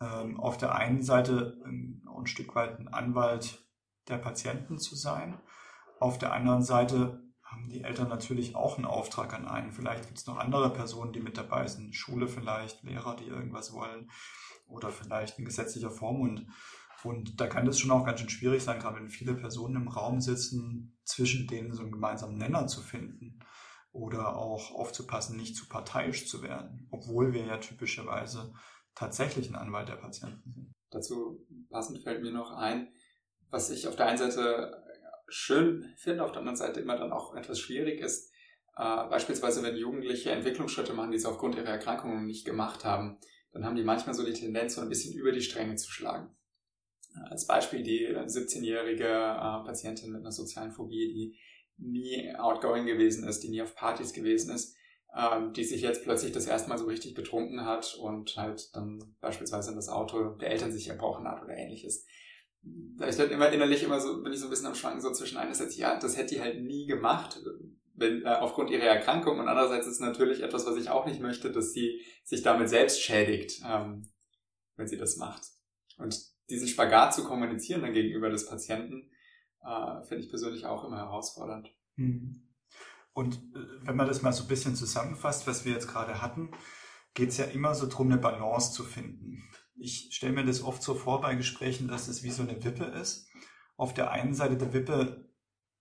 Ähm, 0.00 0.38
auf 0.38 0.56
der 0.56 0.74
einen 0.76 1.02
Seite 1.02 1.60
ein, 1.64 2.02
ein 2.06 2.26
Stück 2.26 2.54
weit 2.54 2.78
ein 2.78 2.88
Anwalt 2.88 3.66
der 4.08 4.18
Patienten 4.18 4.78
zu 4.78 4.94
sein. 4.94 5.40
Auf 6.00 6.18
der 6.18 6.32
anderen 6.32 6.62
Seite 6.62 7.20
haben 7.42 7.68
die 7.68 7.82
Eltern 7.82 8.08
natürlich 8.08 8.54
auch 8.54 8.76
einen 8.76 8.86
Auftrag 8.86 9.34
an 9.34 9.48
einen. 9.48 9.72
Vielleicht 9.72 10.06
gibt 10.06 10.18
es 10.18 10.26
noch 10.26 10.36
andere 10.36 10.72
Personen, 10.72 11.12
die 11.12 11.20
mit 11.20 11.36
dabei 11.36 11.66
sind, 11.66 11.94
Schule 11.94 12.28
vielleicht, 12.28 12.82
Lehrer, 12.84 13.16
die 13.16 13.26
irgendwas 13.26 13.72
wollen. 13.72 14.10
oder 14.66 14.90
vielleicht 14.90 15.38
in 15.38 15.46
gesetzlicher 15.46 15.90
Form 15.90 16.20
und 17.04 17.40
da 17.40 17.46
kann 17.46 17.66
das 17.66 17.78
schon 17.78 17.90
auch 17.90 18.04
ganz 18.04 18.20
schön 18.20 18.28
schwierig 18.28 18.62
sein, 18.62 18.78
gerade 18.78 18.96
wenn 18.96 19.08
viele 19.08 19.34
Personen 19.34 19.76
im 19.76 19.88
Raum 19.88 20.20
sitzen, 20.20 20.98
zwischen 21.04 21.46
denen 21.46 21.72
so 21.72 21.82
einen 21.82 21.92
gemeinsamen 21.92 22.38
Nenner 22.38 22.66
zu 22.66 22.80
finden 22.80 23.40
oder 23.92 24.36
auch 24.36 24.72
aufzupassen, 24.72 25.36
nicht 25.36 25.56
zu 25.56 25.68
parteiisch 25.68 26.26
zu 26.26 26.42
werden, 26.42 26.88
obwohl 26.90 27.32
wir 27.32 27.44
ja 27.44 27.58
typischerweise 27.58 28.52
tatsächlich 28.94 29.48
ein 29.48 29.56
Anwalt 29.56 29.88
der 29.88 29.96
Patienten 29.96 30.52
sind. 30.52 30.74
Dazu 30.90 31.46
passend 31.70 32.02
fällt 32.02 32.22
mir 32.22 32.32
noch 32.32 32.52
ein, 32.52 32.92
was 33.50 33.70
ich 33.70 33.86
auf 33.86 33.96
der 33.96 34.06
einen 34.06 34.18
Seite 34.18 34.84
schön 35.28 35.92
finde, 35.96 36.24
auf 36.24 36.32
der 36.32 36.40
anderen 36.40 36.56
Seite 36.56 36.80
immer 36.80 36.96
dann 36.96 37.12
auch 37.12 37.34
etwas 37.34 37.60
schwierig 37.60 38.00
ist. 38.00 38.32
Äh, 38.76 39.08
beispielsweise, 39.08 39.62
wenn 39.62 39.76
Jugendliche 39.76 40.30
Entwicklungsschritte 40.30 40.94
machen, 40.94 41.10
die 41.10 41.18
sie 41.18 41.28
aufgrund 41.28 41.56
ihrer 41.56 41.68
Erkrankungen 41.68 42.26
nicht 42.26 42.44
gemacht 42.44 42.84
haben, 42.84 43.18
dann 43.52 43.64
haben 43.64 43.76
die 43.76 43.84
manchmal 43.84 44.14
so 44.14 44.24
die 44.24 44.32
Tendenz, 44.32 44.74
so 44.74 44.80
ein 44.80 44.88
bisschen 44.88 45.14
über 45.14 45.32
die 45.32 45.42
Stränge 45.42 45.76
zu 45.76 45.90
schlagen. 45.90 46.34
Als 47.30 47.46
Beispiel 47.46 47.82
die 47.82 48.08
17-jährige 48.08 49.04
äh, 49.04 49.64
Patientin 49.64 50.12
mit 50.12 50.20
einer 50.20 50.32
sozialen 50.32 50.72
Phobie, 50.72 51.12
die 51.12 51.38
nie 51.78 52.34
outgoing 52.36 52.86
gewesen 52.86 53.26
ist, 53.26 53.40
die 53.40 53.50
nie 53.50 53.62
auf 53.62 53.74
Partys 53.74 54.12
gewesen 54.12 54.54
ist, 54.54 54.76
ähm, 55.16 55.52
die 55.52 55.64
sich 55.64 55.82
jetzt 55.82 56.02
plötzlich 56.04 56.32
das 56.32 56.46
erste 56.46 56.68
Mal 56.68 56.78
so 56.78 56.86
richtig 56.86 57.14
betrunken 57.14 57.64
hat 57.64 57.94
und 57.94 58.36
halt 58.36 58.74
dann 58.74 59.16
beispielsweise 59.20 59.70
in 59.70 59.76
das 59.76 59.88
Auto 59.88 60.36
der 60.36 60.50
Eltern 60.50 60.72
sich 60.72 60.88
erbrochen 60.88 61.26
hat 61.26 61.42
oder 61.42 61.56
ähnliches. 61.56 62.04
Da 62.62 63.06
ist 63.06 63.18
halt 63.18 63.30
immer 63.30 63.50
innerlich 63.50 63.82
immer 63.82 64.00
so, 64.00 64.22
bin 64.22 64.32
ich 64.32 64.40
so 64.40 64.46
ein 64.46 64.50
bisschen 64.50 64.66
am 64.66 64.74
Schwanken 64.74 65.00
so 65.00 65.12
zwischen 65.12 65.38
einerseits, 65.38 65.76
ja, 65.76 65.98
das 65.98 66.16
hätte 66.16 66.34
die 66.34 66.40
halt 66.40 66.62
nie 66.62 66.86
gemacht, 66.86 67.40
wenn, 67.94 68.22
äh, 68.24 68.28
aufgrund 68.28 68.70
ihrer 68.70 68.84
Erkrankung 68.84 69.38
und 69.38 69.48
andererseits 69.48 69.86
ist 69.86 70.00
natürlich 70.00 70.42
etwas, 70.42 70.66
was 70.66 70.76
ich 70.76 70.90
auch 70.90 71.06
nicht 71.06 71.20
möchte, 71.20 71.50
dass 71.50 71.72
sie 71.72 72.00
sich 72.24 72.42
damit 72.42 72.68
selbst 72.68 73.00
schädigt, 73.00 73.62
ähm, 73.66 74.08
wenn 74.76 74.88
sie 74.88 74.98
das 74.98 75.16
macht. 75.16 75.42
Und 75.96 76.16
diesen 76.50 76.68
Spagat 76.68 77.14
zu 77.14 77.24
kommunizieren 77.24 77.82
dann 77.82 77.92
gegenüber 77.92 78.30
des 78.30 78.46
Patienten, 78.46 79.10
äh, 79.62 80.02
finde 80.02 80.24
ich 80.24 80.30
persönlich 80.30 80.66
auch 80.66 80.84
immer 80.84 80.98
herausfordernd. 80.98 81.74
Mhm. 81.96 82.48
Und 83.12 83.36
äh, 83.54 83.86
wenn 83.86 83.96
man 83.96 84.06
das 84.06 84.22
mal 84.22 84.32
so 84.32 84.44
ein 84.44 84.48
bisschen 84.48 84.76
zusammenfasst, 84.76 85.46
was 85.46 85.64
wir 85.64 85.72
jetzt 85.72 85.88
gerade 85.88 86.22
hatten, 86.22 86.50
geht 87.14 87.30
es 87.30 87.36
ja 87.36 87.46
immer 87.46 87.74
so 87.74 87.86
darum, 87.86 88.10
eine 88.10 88.20
Balance 88.20 88.72
zu 88.72 88.84
finden. 88.84 89.42
Ich 89.76 90.08
stelle 90.12 90.32
mir 90.32 90.44
das 90.44 90.62
oft 90.62 90.82
so 90.82 90.94
vor 90.94 91.20
bei 91.20 91.34
Gesprächen, 91.34 91.88
dass 91.88 92.08
es 92.08 92.22
wie 92.22 92.30
so 92.30 92.42
eine 92.42 92.64
Wippe 92.64 92.84
ist. 92.84 93.28
Auf 93.76 93.94
der 93.94 94.10
einen 94.10 94.34
Seite 94.34 94.56
der 94.56 94.72
Wippe 94.72 95.28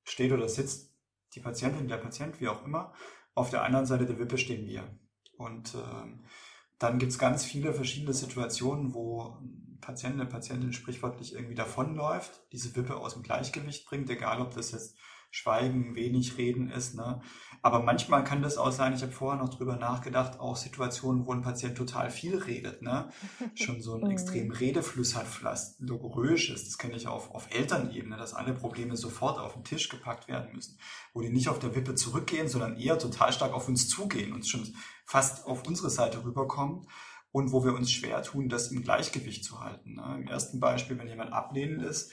steht 0.03 0.31
oder 0.31 0.47
sitzt 0.49 0.95
die 1.33 1.39
Patientin, 1.39 1.87
der 1.87 1.97
Patient, 1.97 2.39
wie 2.41 2.47
auch 2.47 2.65
immer. 2.65 2.93
Auf 3.33 3.49
der 3.49 3.63
anderen 3.63 3.85
Seite 3.85 4.05
der 4.05 4.19
Wippe 4.19 4.37
stehen 4.37 4.67
wir. 4.67 4.99
Und 5.37 5.75
äh, 5.75 6.17
dann 6.79 6.99
gibt 6.99 7.11
es 7.11 7.19
ganz 7.19 7.45
viele 7.45 7.73
verschiedene 7.73 8.13
Situationen, 8.13 8.93
wo 8.93 9.37
Patient, 9.81 10.13
eine 10.13 10.25
Patientin 10.25 10.73
sprichwörtlich 10.73 11.33
irgendwie 11.33 11.55
davonläuft, 11.55 12.41
diese 12.51 12.75
Wippe 12.75 12.97
aus 12.97 13.13
dem 13.13 13.23
Gleichgewicht 13.23 13.85
bringt, 13.85 14.09
egal 14.09 14.41
ob 14.41 14.53
das 14.53 14.71
jetzt 14.71 14.95
Schweigen, 15.29 15.95
wenig 15.95 16.37
Reden 16.37 16.69
ist. 16.69 16.95
Ne? 16.95 17.21
Aber 17.61 17.83
manchmal 17.83 18.23
kann 18.23 18.41
das 18.41 18.57
auch 18.57 18.71
sein, 18.71 18.93
ich 18.93 19.01
habe 19.01 19.11
vorher 19.11 19.41
noch 19.41 19.53
drüber 19.53 19.75
nachgedacht, 19.75 20.39
auch 20.39 20.55
Situationen, 20.55 21.25
wo 21.25 21.33
ein 21.33 21.41
Patient 21.41 21.77
total 21.77 22.09
viel 22.09 22.37
redet, 22.37 22.81
ne? 22.81 23.09
schon 23.55 23.81
so 23.81 23.93
einen 23.93 24.05
mhm. 24.05 24.11
extremen 24.11 24.51
Redefluss 24.51 25.15
hat, 25.15 25.27
vielleicht 25.27 25.79
logoröisch 25.79 26.49
ist. 26.49 26.67
Das 26.67 26.77
kenne 26.77 26.95
ich 26.95 27.07
auf, 27.07 27.31
auf 27.31 27.53
Elternebene, 27.53 28.17
dass 28.17 28.33
alle 28.33 28.53
Probleme 28.53 28.95
sofort 28.95 29.37
auf 29.37 29.53
den 29.53 29.63
Tisch 29.63 29.89
gepackt 29.89 30.27
werden 30.27 30.53
müssen, 30.53 30.79
wo 31.13 31.21
die 31.21 31.29
nicht 31.29 31.49
auf 31.49 31.59
der 31.59 31.75
Wippe 31.75 31.95
zurückgehen, 31.95 32.47
sondern 32.47 32.77
eher 32.77 32.97
total 32.97 33.33
stark 33.33 33.53
auf 33.53 33.67
uns 33.67 33.89
zugehen 33.89 34.33
und 34.33 34.47
schon 34.47 34.73
fast 35.05 35.45
auf 35.45 35.67
unsere 35.67 35.89
Seite 35.89 36.23
rüberkommen 36.23 36.87
und 37.31 37.51
wo 37.51 37.63
wir 37.63 37.73
uns 37.73 37.91
schwer 37.91 38.23
tun, 38.23 38.49
das 38.49 38.71
im 38.71 38.83
Gleichgewicht 38.83 39.43
zu 39.43 39.59
halten. 39.59 39.95
Ne? 39.95 40.19
Im 40.21 40.27
ersten 40.27 40.59
Beispiel, 40.59 40.97
wenn 40.97 41.07
jemand 41.07 41.33
ablehnend 41.33 41.83
ist, 41.83 42.11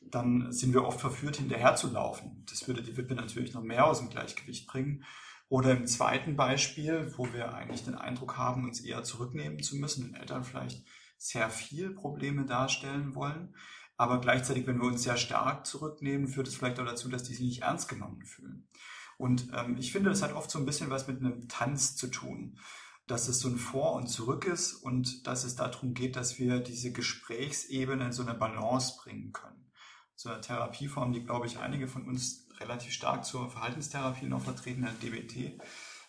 dann 0.00 0.52
sind 0.52 0.72
wir 0.72 0.84
oft 0.84 1.00
verführt, 1.00 1.36
hinterher 1.36 1.76
zu 1.76 1.90
laufen. 1.90 2.44
Das 2.48 2.66
würde 2.68 2.82
die 2.82 2.96
Wippe 2.96 3.14
natürlich 3.14 3.54
noch 3.54 3.62
mehr 3.62 3.86
aus 3.86 3.98
dem 3.98 4.10
Gleichgewicht 4.10 4.66
bringen. 4.66 5.04
Oder 5.48 5.72
im 5.72 5.86
zweiten 5.86 6.36
Beispiel, 6.36 7.12
wo 7.16 7.32
wir 7.32 7.54
eigentlich 7.54 7.84
den 7.84 7.94
Eindruck 7.94 8.36
haben, 8.36 8.64
uns 8.64 8.80
eher 8.80 9.02
zurücknehmen 9.02 9.62
zu 9.62 9.76
müssen, 9.76 10.04
wenn 10.04 10.20
Eltern 10.20 10.44
vielleicht 10.44 10.84
sehr 11.16 11.50
viel 11.50 11.90
Probleme 11.90 12.44
darstellen 12.44 13.14
wollen. 13.14 13.54
Aber 13.96 14.20
gleichzeitig, 14.20 14.66
wenn 14.66 14.80
wir 14.80 14.88
uns 14.88 15.02
sehr 15.02 15.16
stark 15.16 15.66
zurücknehmen, 15.66 16.26
führt 16.26 16.48
es 16.48 16.56
vielleicht 16.56 16.80
auch 16.80 16.86
dazu, 16.86 17.08
dass 17.08 17.22
die 17.22 17.34
sich 17.34 17.46
nicht 17.46 17.62
ernst 17.62 17.88
genommen 17.88 18.24
fühlen. 18.24 18.68
Und 19.16 19.48
ähm, 19.54 19.76
ich 19.78 19.92
finde, 19.92 20.10
das 20.10 20.22
hat 20.22 20.32
oft 20.32 20.50
so 20.50 20.58
ein 20.58 20.66
bisschen 20.66 20.90
was 20.90 21.06
mit 21.06 21.20
einem 21.20 21.46
Tanz 21.48 21.94
zu 21.94 22.08
tun 22.08 22.58
dass 23.06 23.28
es 23.28 23.40
so 23.40 23.48
ein 23.48 23.58
Vor 23.58 23.94
und 23.94 24.08
Zurück 24.08 24.46
ist 24.46 24.74
und 24.74 25.26
dass 25.26 25.44
es 25.44 25.56
darum 25.56 25.94
geht, 25.94 26.16
dass 26.16 26.38
wir 26.38 26.60
diese 26.60 26.92
Gesprächsebene 26.92 28.06
in 28.06 28.12
so 28.12 28.22
eine 28.22 28.34
Balance 28.34 28.94
bringen 29.02 29.32
können. 29.32 29.70
So 30.14 30.30
eine 30.30 30.40
Therapieform, 30.40 31.12
die, 31.12 31.24
glaube 31.24 31.46
ich, 31.46 31.58
einige 31.58 31.88
von 31.88 32.06
uns 32.06 32.48
relativ 32.60 32.92
stark 32.92 33.24
zur 33.24 33.50
Verhaltenstherapie 33.50 34.26
noch 34.26 34.42
vertreten, 34.42 34.82
der 34.82 34.92
DBT, 34.92 35.60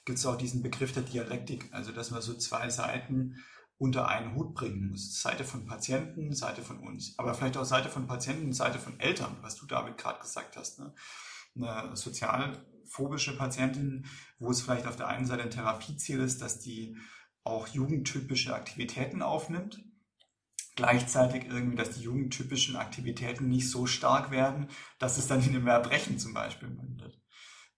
gibt 0.05 0.19
es 0.19 0.25
auch 0.25 0.37
diesen 0.37 0.61
Begriff 0.61 0.93
der 0.93 1.03
Dialektik, 1.03 1.73
also 1.73 1.91
dass 1.91 2.11
man 2.11 2.21
so 2.21 2.35
zwei 2.35 2.69
Seiten 2.69 3.43
unter 3.77 4.07
einen 4.07 4.35
Hut 4.35 4.53
bringen 4.53 4.89
muss. 4.89 5.21
Seite 5.21 5.43
von 5.43 5.65
Patienten, 5.65 6.33
Seite 6.33 6.61
von 6.61 6.79
uns. 6.79 7.15
Aber 7.17 7.33
vielleicht 7.33 7.57
auch 7.57 7.65
Seite 7.65 7.89
von 7.89 8.07
Patienten, 8.07 8.53
Seite 8.53 8.79
von 8.79 8.99
Eltern, 8.99 9.37
was 9.41 9.55
du 9.55 9.65
David 9.65 9.97
gerade 9.97 10.19
gesagt 10.19 10.55
hast. 10.55 10.79
Ne? 10.79 10.93
Eine 11.55 11.95
sozial 11.97 12.65
phobische 12.87 13.37
Patientin, 13.37 14.05
wo 14.39 14.51
es 14.51 14.61
vielleicht 14.61 14.87
auf 14.87 14.95
der 14.95 15.07
einen 15.07 15.25
Seite 15.25 15.43
ein 15.43 15.51
Therapieziel 15.51 16.19
ist, 16.19 16.41
dass 16.41 16.59
die 16.59 16.97
auch 17.43 17.67
jugendtypische 17.67 18.53
Aktivitäten 18.53 19.21
aufnimmt. 19.21 19.83
Gleichzeitig 20.75 21.45
irgendwie, 21.45 21.77
dass 21.77 21.91
die 21.91 22.01
jugendtypischen 22.01 22.75
Aktivitäten 22.75 23.47
nicht 23.47 23.69
so 23.69 23.85
stark 23.85 24.31
werden, 24.31 24.67
dass 24.99 25.17
es 25.17 25.27
dann 25.27 25.41
in 25.41 25.49
einem 25.49 25.67
Erbrechen 25.67 26.19
zum 26.19 26.33
Beispiel 26.33 26.69
mündet. 26.69 27.21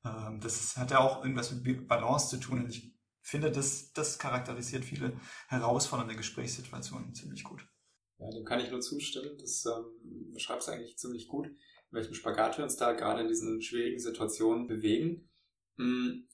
Ähm, 0.03 0.39
das 0.41 0.77
hat 0.77 0.91
ja 0.91 0.99
auch 0.99 1.21
irgendwas 1.21 1.51
mit 1.51 1.87
Balance 1.87 2.29
zu 2.29 2.37
tun 2.37 2.63
und 2.63 2.69
ich 2.69 2.95
finde, 3.21 3.51
das, 3.51 3.91
das 3.91 4.17
charakterisiert 4.17 4.85
viele 4.85 5.19
herausfordernde 5.47 6.15
Gesprächssituationen 6.15 7.13
ziemlich 7.13 7.43
gut. 7.43 7.67
Ja, 8.19 8.31
dem 8.31 8.45
kann 8.45 8.61
ich 8.61 8.71
nur 8.71 8.79
zustimmen. 8.79 9.37
Das 9.37 9.63
ähm, 9.65 10.33
beschreibt 10.33 10.63
es 10.63 10.69
eigentlich 10.69 10.97
ziemlich 10.97 11.27
gut 11.27 11.49
in 11.91 11.97
welchem 11.97 12.13
Spagat 12.13 12.57
wir 12.57 12.63
uns 12.63 12.75
da 12.75 12.93
gerade 12.93 13.21
in 13.21 13.27
diesen 13.27 13.61
schwierigen 13.61 13.99
Situationen 13.99 14.67
bewegen. 14.67 15.29
Hm. 15.77 16.27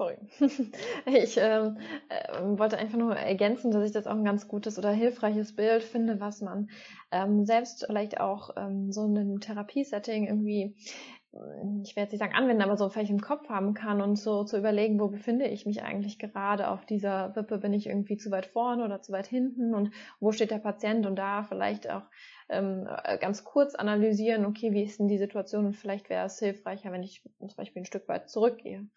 Sorry. 0.00 0.16
Ich 1.04 1.36
ähm, 1.36 1.78
äh, 2.08 2.58
wollte 2.58 2.78
einfach 2.78 2.96
nur 2.96 3.14
ergänzen, 3.14 3.70
dass 3.70 3.84
ich 3.84 3.92
das 3.92 4.06
auch 4.06 4.16
ein 4.16 4.24
ganz 4.24 4.48
gutes 4.48 4.78
oder 4.78 4.92
hilfreiches 4.92 5.54
Bild 5.54 5.82
finde, 5.82 6.20
was 6.20 6.40
man 6.40 6.70
ähm, 7.10 7.44
selbst 7.44 7.84
vielleicht 7.86 8.18
auch 8.18 8.50
ähm, 8.56 8.92
so 8.92 9.04
in 9.04 9.18
einem 9.18 9.40
Therapiesetting 9.40 10.26
irgendwie 10.26 10.74
ich 11.32 11.94
werde 11.94 12.06
jetzt 12.06 12.12
nicht 12.12 12.18
sagen 12.18 12.34
anwenden, 12.34 12.62
aber 12.62 12.76
so 12.76 12.88
vielleicht 12.88 13.10
im 13.10 13.20
Kopf 13.20 13.48
haben 13.48 13.72
kann 13.72 14.00
und 14.00 14.16
so 14.16 14.42
zu 14.42 14.58
überlegen, 14.58 14.98
wo 14.98 15.06
befinde 15.06 15.46
ich 15.46 15.64
mich 15.64 15.82
eigentlich 15.82 16.18
gerade 16.18 16.68
auf 16.68 16.84
dieser 16.86 17.36
Wippe, 17.36 17.58
bin 17.58 17.72
ich 17.72 17.86
irgendwie 17.86 18.16
zu 18.16 18.32
weit 18.32 18.46
vorne 18.46 18.84
oder 18.84 19.00
zu 19.00 19.12
weit 19.12 19.28
hinten? 19.28 19.72
Und 19.74 19.92
wo 20.18 20.32
steht 20.32 20.50
der 20.50 20.58
Patient? 20.58 21.06
Und 21.06 21.16
da 21.16 21.44
vielleicht 21.44 21.88
auch 21.88 22.02
ähm, 22.48 22.88
äh, 23.04 23.16
ganz 23.18 23.44
kurz 23.44 23.76
analysieren, 23.76 24.44
okay, 24.44 24.72
wie 24.72 24.82
ist 24.82 24.98
denn 24.98 25.06
die 25.06 25.18
Situation? 25.18 25.66
Und 25.66 25.74
vielleicht 25.74 26.10
wäre 26.10 26.26
es 26.26 26.40
hilfreicher, 26.40 26.90
wenn 26.90 27.04
ich 27.04 27.22
zum 27.38 27.56
Beispiel 27.56 27.82
ein 27.82 27.86
Stück 27.86 28.08
weit 28.08 28.28
zurückgehe. 28.28 28.88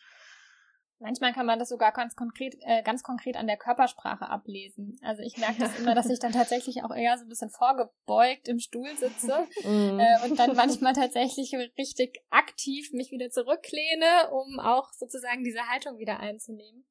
Manchmal 1.03 1.33
kann 1.33 1.45
man 1.45 1.59
das 1.59 1.67
sogar 1.67 1.91
ganz 1.91 2.15
konkret, 2.15 2.55
äh, 2.61 2.81
ganz 2.81 3.03
konkret 3.03 3.35
an 3.35 3.45
der 3.45 3.57
Körpersprache 3.57 4.29
ablesen. 4.29 4.97
Also 5.03 5.21
ich 5.21 5.37
merke 5.37 5.59
das 5.59 5.77
immer, 5.77 5.95
dass 5.95 6.09
ich 6.09 6.19
dann 6.19 6.31
tatsächlich 6.31 6.81
auch 6.81 6.95
eher 6.95 7.17
so 7.17 7.25
ein 7.25 7.27
bisschen 7.27 7.49
vorgebeugt 7.49 8.47
im 8.47 8.59
Stuhl 8.59 8.87
sitze 8.97 9.45
mm. 9.67 9.99
äh, 9.99 10.25
und 10.25 10.39
dann 10.39 10.55
manchmal 10.55 10.93
tatsächlich 10.93 11.53
richtig 11.77 12.21
aktiv 12.29 12.93
mich 12.93 13.11
wieder 13.11 13.29
zurücklehne, 13.29 14.31
um 14.31 14.61
auch 14.61 14.93
sozusagen 14.93 15.43
diese 15.43 15.67
Haltung 15.67 15.97
wieder 15.97 16.21
einzunehmen. 16.21 16.85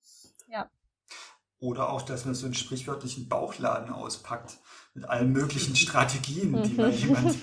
Ja. 0.46 0.70
Oder 1.58 1.90
auch, 1.90 2.02
dass 2.02 2.26
man 2.26 2.34
so 2.34 2.44
einen 2.44 2.54
sprichwörtlichen 2.54 3.30
Bauchladen 3.30 3.94
auspackt 3.94 4.58
mit 4.92 5.06
allen 5.06 5.32
möglichen 5.32 5.74
Strategien, 5.84 6.62
die 6.64 6.74
man 6.74 6.92
jemand 6.92 7.42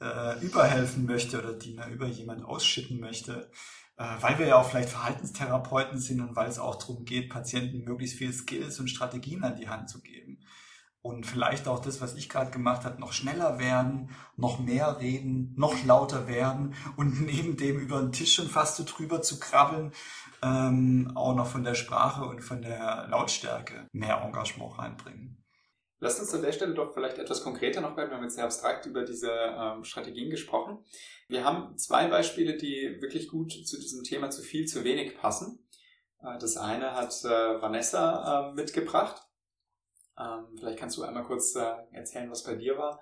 äh, 0.00 0.38
überhelfen 0.44 1.06
möchte 1.06 1.40
oder 1.40 1.54
die 1.54 1.74
man 1.74 1.90
über 1.90 2.06
jemand 2.06 2.44
ausschütten 2.44 3.00
möchte. 3.00 3.50
Äh, 3.96 4.04
weil 4.20 4.38
wir 4.38 4.46
ja 4.46 4.56
auch 4.56 4.68
vielleicht 4.68 4.90
Verhaltenstherapeuten 4.90 5.98
sind 5.98 6.20
und 6.20 6.34
weil 6.34 6.48
es 6.48 6.58
auch 6.58 6.76
darum 6.76 7.04
geht, 7.04 7.30
Patienten 7.30 7.84
möglichst 7.84 8.18
viel 8.18 8.32
Skills 8.32 8.80
und 8.80 8.88
Strategien 8.88 9.44
an 9.44 9.56
die 9.56 9.68
Hand 9.68 9.88
zu 9.88 10.00
geben. 10.00 10.40
Und 11.00 11.26
vielleicht 11.26 11.68
auch 11.68 11.80
das, 11.80 12.00
was 12.00 12.14
ich 12.14 12.30
gerade 12.30 12.50
gemacht 12.50 12.84
habe, 12.84 12.98
noch 12.98 13.12
schneller 13.12 13.58
werden, 13.58 14.10
noch 14.36 14.58
mehr 14.58 15.00
reden, 15.00 15.52
noch 15.54 15.84
lauter 15.84 16.26
werden 16.26 16.74
und 16.96 17.20
neben 17.26 17.56
dem 17.56 17.78
über 17.78 18.00
den 18.00 18.12
Tisch 18.12 18.34
schon 18.34 18.48
fast 18.48 18.76
so 18.76 18.84
drüber 18.84 19.22
zu 19.22 19.38
krabbeln, 19.38 19.92
ähm, 20.42 21.12
auch 21.14 21.34
noch 21.34 21.46
von 21.46 21.62
der 21.62 21.74
Sprache 21.74 22.24
und 22.24 22.40
von 22.40 22.62
der 22.62 23.06
Lautstärke 23.08 23.86
mehr 23.92 24.22
Engagement 24.22 24.78
reinbringen. 24.78 25.43
Lasst 26.00 26.20
uns 26.20 26.34
an 26.34 26.42
der 26.42 26.52
Stelle 26.52 26.74
doch 26.74 26.92
vielleicht 26.92 27.18
etwas 27.18 27.42
konkreter 27.42 27.80
noch 27.80 27.96
werden. 27.96 28.10
Wir 28.10 28.16
haben 28.16 28.24
jetzt 28.24 28.34
sehr 28.34 28.44
abstrakt 28.44 28.86
über 28.86 29.04
diese 29.04 29.30
ähm, 29.30 29.84
Strategien 29.84 30.30
gesprochen. 30.30 30.84
Wir 31.28 31.44
haben 31.44 31.78
zwei 31.78 32.08
Beispiele, 32.08 32.56
die 32.56 32.98
wirklich 33.00 33.28
gut 33.28 33.52
zu 33.52 33.78
diesem 33.78 34.02
Thema 34.02 34.30
zu 34.30 34.42
viel, 34.42 34.66
zu 34.66 34.84
wenig 34.84 35.16
passen. 35.16 35.66
Äh, 36.20 36.38
das 36.38 36.56
eine 36.56 36.92
hat 36.92 37.12
äh, 37.24 37.62
Vanessa 37.62 38.50
äh, 38.50 38.54
mitgebracht. 38.54 39.22
Ähm, 40.18 40.56
vielleicht 40.58 40.78
kannst 40.78 40.96
du 40.96 41.02
einmal 41.02 41.24
kurz 41.24 41.54
äh, 41.54 41.72
erzählen, 41.92 42.30
was 42.30 42.44
bei 42.44 42.54
dir 42.54 42.76
war. 42.76 43.00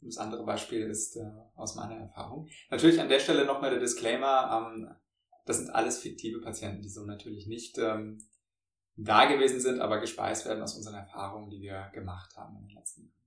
Das 0.00 0.18
andere 0.18 0.44
Beispiel 0.44 0.82
ist 0.82 1.16
äh, 1.16 1.30
aus 1.54 1.76
meiner 1.76 1.94
Erfahrung. 1.94 2.48
Natürlich 2.70 3.00
an 3.00 3.08
der 3.08 3.20
Stelle 3.20 3.44
nochmal 3.44 3.70
der 3.70 3.80
Disclaimer. 3.80 4.72
Ähm, 4.74 4.90
das 5.44 5.58
sind 5.58 5.70
alles 5.70 5.98
fiktive 5.98 6.40
Patienten, 6.40 6.82
die 6.82 6.88
so 6.88 7.04
natürlich 7.04 7.46
nicht 7.46 7.78
ähm, 7.78 8.18
da 8.96 9.24
gewesen 9.24 9.60
sind, 9.60 9.80
aber 9.80 10.00
gespeist 10.00 10.46
werden 10.46 10.62
aus 10.62 10.76
unseren 10.76 10.94
Erfahrungen, 10.96 11.50
die 11.50 11.60
wir 11.60 11.90
gemacht 11.92 12.36
haben 12.36 12.56
in 12.56 12.68
den 12.68 12.76
letzten 12.76 13.02
Jahren. 13.02 13.21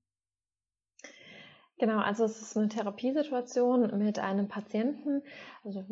Genau, 1.77 1.99
also 1.99 2.23
es 2.23 2.41
ist 2.41 2.55
eine 2.55 2.69
Therapiesituation 2.69 3.97
mit 3.97 4.17
einem 4.17 4.47
Patienten, 4.47 5.21
also 5.65 5.83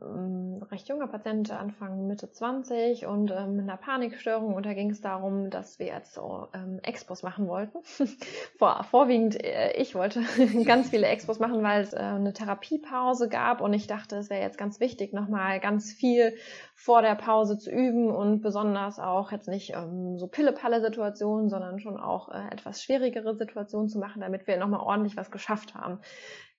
ein 0.00 0.62
recht 0.70 0.88
junger 0.88 1.08
Patient, 1.08 1.50
Anfang 1.50 2.06
Mitte 2.06 2.30
20 2.30 3.04
und 3.04 3.30
ähm, 3.30 3.56
mit 3.56 3.68
einer 3.68 3.76
Panikstörung. 3.76 4.54
Und 4.54 4.64
da 4.64 4.72
ging 4.72 4.90
es 4.90 5.02
darum, 5.02 5.50
dass 5.50 5.78
wir 5.78 5.86
jetzt 5.86 6.14
so 6.14 6.48
ähm, 6.54 6.80
Expos 6.82 7.22
machen 7.22 7.48
wollten. 7.48 7.80
Vor, 8.58 8.82
vorwiegend 8.84 9.44
äh, 9.44 9.72
ich 9.72 9.94
wollte 9.94 10.22
ganz 10.64 10.88
viele 10.88 11.08
Expos 11.08 11.38
machen, 11.38 11.62
weil 11.62 11.82
es 11.82 11.92
äh, 11.92 11.98
eine 11.98 12.32
Therapiepause 12.32 13.28
gab 13.28 13.60
und 13.60 13.74
ich 13.74 13.86
dachte, 13.86 14.16
es 14.16 14.30
wäre 14.30 14.40
jetzt 14.40 14.56
ganz 14.56 14.80
wichtig, 14.80 15.12
nochmal 15.12 15.60
ganz 15.60 15.92
viel 15.92 16.34
vor 16.74 17.02
der 17.02 17.14
Pause 17.14 17.58
zu 17.58 17.70
üben 17.70 18.10
und 18.10 18.40
besonders 18.40 18.98
auch 18.98 19.32
jetzt 19.32 19.48
nicht 19.48 19.74
ähm, 19.74 20.18
so 20.18 20.28
Pille-Palle-Situationen, 20.28 21.50
sondern 21.50 21.78
schon 21.78 22.00
auch 22.00 22.30
äh, 22.30 22.40
etwas 22.50 22.82
schwierigere 22.82 23.34
Situationen 23.34 23.90
zu 23.90 23.98
machen, 23.98 24.22
damit 24.22 24.46
wir 24.46 24.56
nochmal 24.56 24.80
ordentlich 24.80 25.09
was 25.16 25.30
geschafft 25.30 25.74
haben. 25.74 26.00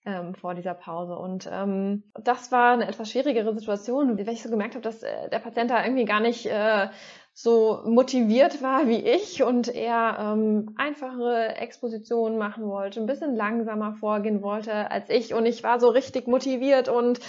Ähm, 0.03 0.33
vor 0.33 0.55
dieser 0.55 0.73
Pause. 0.73 1.15
Und 1.15 1.47
ähm, 1.51 2.11
das 2.15 2.51
war 2.51 2.73
eine 2.73 2.87
etwas 2.87 3.11
schwierigere 3.11 3.53
Situation, 3.53 4.17
weil 4.17 4.33
ich 4.33 4.41
so 4.41 4.49
gemerkt 4.49 4.73
habe, 4.73 4.81
dass 4.81 5.03
äh, 5.03 5.29
der 5.29 5.37
Patient 5.37 5.69
da 5.69 5.83
irgendwie 5.83 6.05
gar 6.05 6.19
nicht 6.19 6.47
äh, 6.47 6.87
so 7.33 7.83
motiviert 7.85 8.63
war 8.63 8.87
wie 8.87 8.97
ich 8.97 9.43
und 9.43 9.67
er 9.67 10.17
ähm, 10.19 10.73
einfache 10.75 11.55
Expositionen 11.55 12.39
machen 12.39 12.67
wollte, 12.67 12.99
ein 12.99 13.05
bisschen 13.05 13.35
langsamer 13.35 13.93
vorgehen 13.93 14.41
wollte 14.41 14.89
als 14.89 15.07
ich. 15.11 15.35
Und 15.35 15.45
ich 15.45 15.61
war 15.61 15.79
so 15.79 15.89
richtig 15.89 16.27
motiviert 16.27 16.89
und 16.89 17.19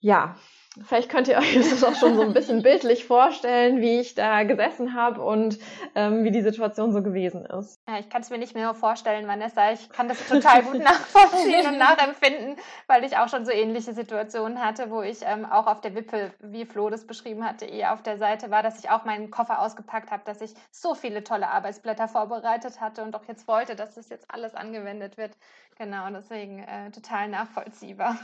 ja, 0.00 0.36
Vielleicht 0.82 1.08
könnt 1.08 1.28
ihr 1.28 1.38
euch 1.38 1.54
das 1.54 1.84
auch 1.84 1.94
schon 1.94 2.16
so 2.16 2.22
ein 2.22 2.32
bisschen 2.32 2.62
bildlich 2.62 3.04
vorstellen, 3.04 3.80
wie 3.80 4.00
ich 4.00 4.14
da 4.14 4.42
gesessen 4.42 4.94
habe 4.94 5.22
und 5.22 5.58
ähm, 5.94 6.24
wie 6.24 6.32
die 6.32 6.42
Situation 6.42 6.92
so 6.92 7.02
gewesen 7.02 7.46
ist. 7.46 7.80
Ja, 7.88 7.98
ich 7.98 8.08
kann 8.08 8.22
es 8.22 8.30
mir 8.30 8.38
nicht 8.38 8.54
mehr 8.54 8.74
vorstellen, 8.74 9.28
Vanessa. 9.28 9.72
Ich 9.72 9.88
kann 9.90 10.08
das 10.08 10.26
total 10.26 10.62
gut 10.64 10.78
nachvollziehen 10.82 11.66
und 11.66 11.78
nachempfinden, 11.78 12.56
weil 12.88 13.04
ich 13.04 13.16
auch 13.16 13.28
schon 13.28 13.44
so 13.44 13.52
ähnliche 13.52 13.92
Situationen 13.92 14.60
hatte, 14.60 14.90
wo 14.90 15.02
ich 15.02 15.18
ähm, 15.22 15.44
auch 15.44 15.66
auf 15.66 15.80
der 15.80 15.94
Wippe, 15.94 16.32
wie 16.40 16.64
Flo 16.64 16.90
das 16.90 17.06
beschrieben 17.06 17.44
hatte, 17.44 17.66
eher 17.66 17.92
auf 17.92 18.02
der 18.02 18.18
Seite 18.18 18.50
war, 18.50 18.62
dass 18.62 18.78
ich 18.78 18.90
auch 18.90 19.04
meinen 19.04 19.30
Koffer 19.30 19.60
ausgepackt 19.60 20.10
habe, 20.10 20.22
dass 20.24 20.40
ich 20.40 20.54
so 20.72 20.94
viele 20.94 21.22
tolle 21.22 21.48
Arbeitsblätter 21.48 22.08
vorbereitet 22.08 22.80
hatte 22.80 23.04
und 23.04 23.14
auch 23.14 23.24
jetzt 23.28 23.46
wollte, 23.46 23.76
dass 23.76 23.94
das 23.94 24.08
jetzt 24.08 24.28
alles 24.28 24.54
angewendet 24.54 25.16
wird. 25.16 25.36
Genau, 25.78 26.08
deswegen 26.10 26.60
äh, 26.60 26.90
total 26.90 27.28
nachvollziehbar. 27.28 28.16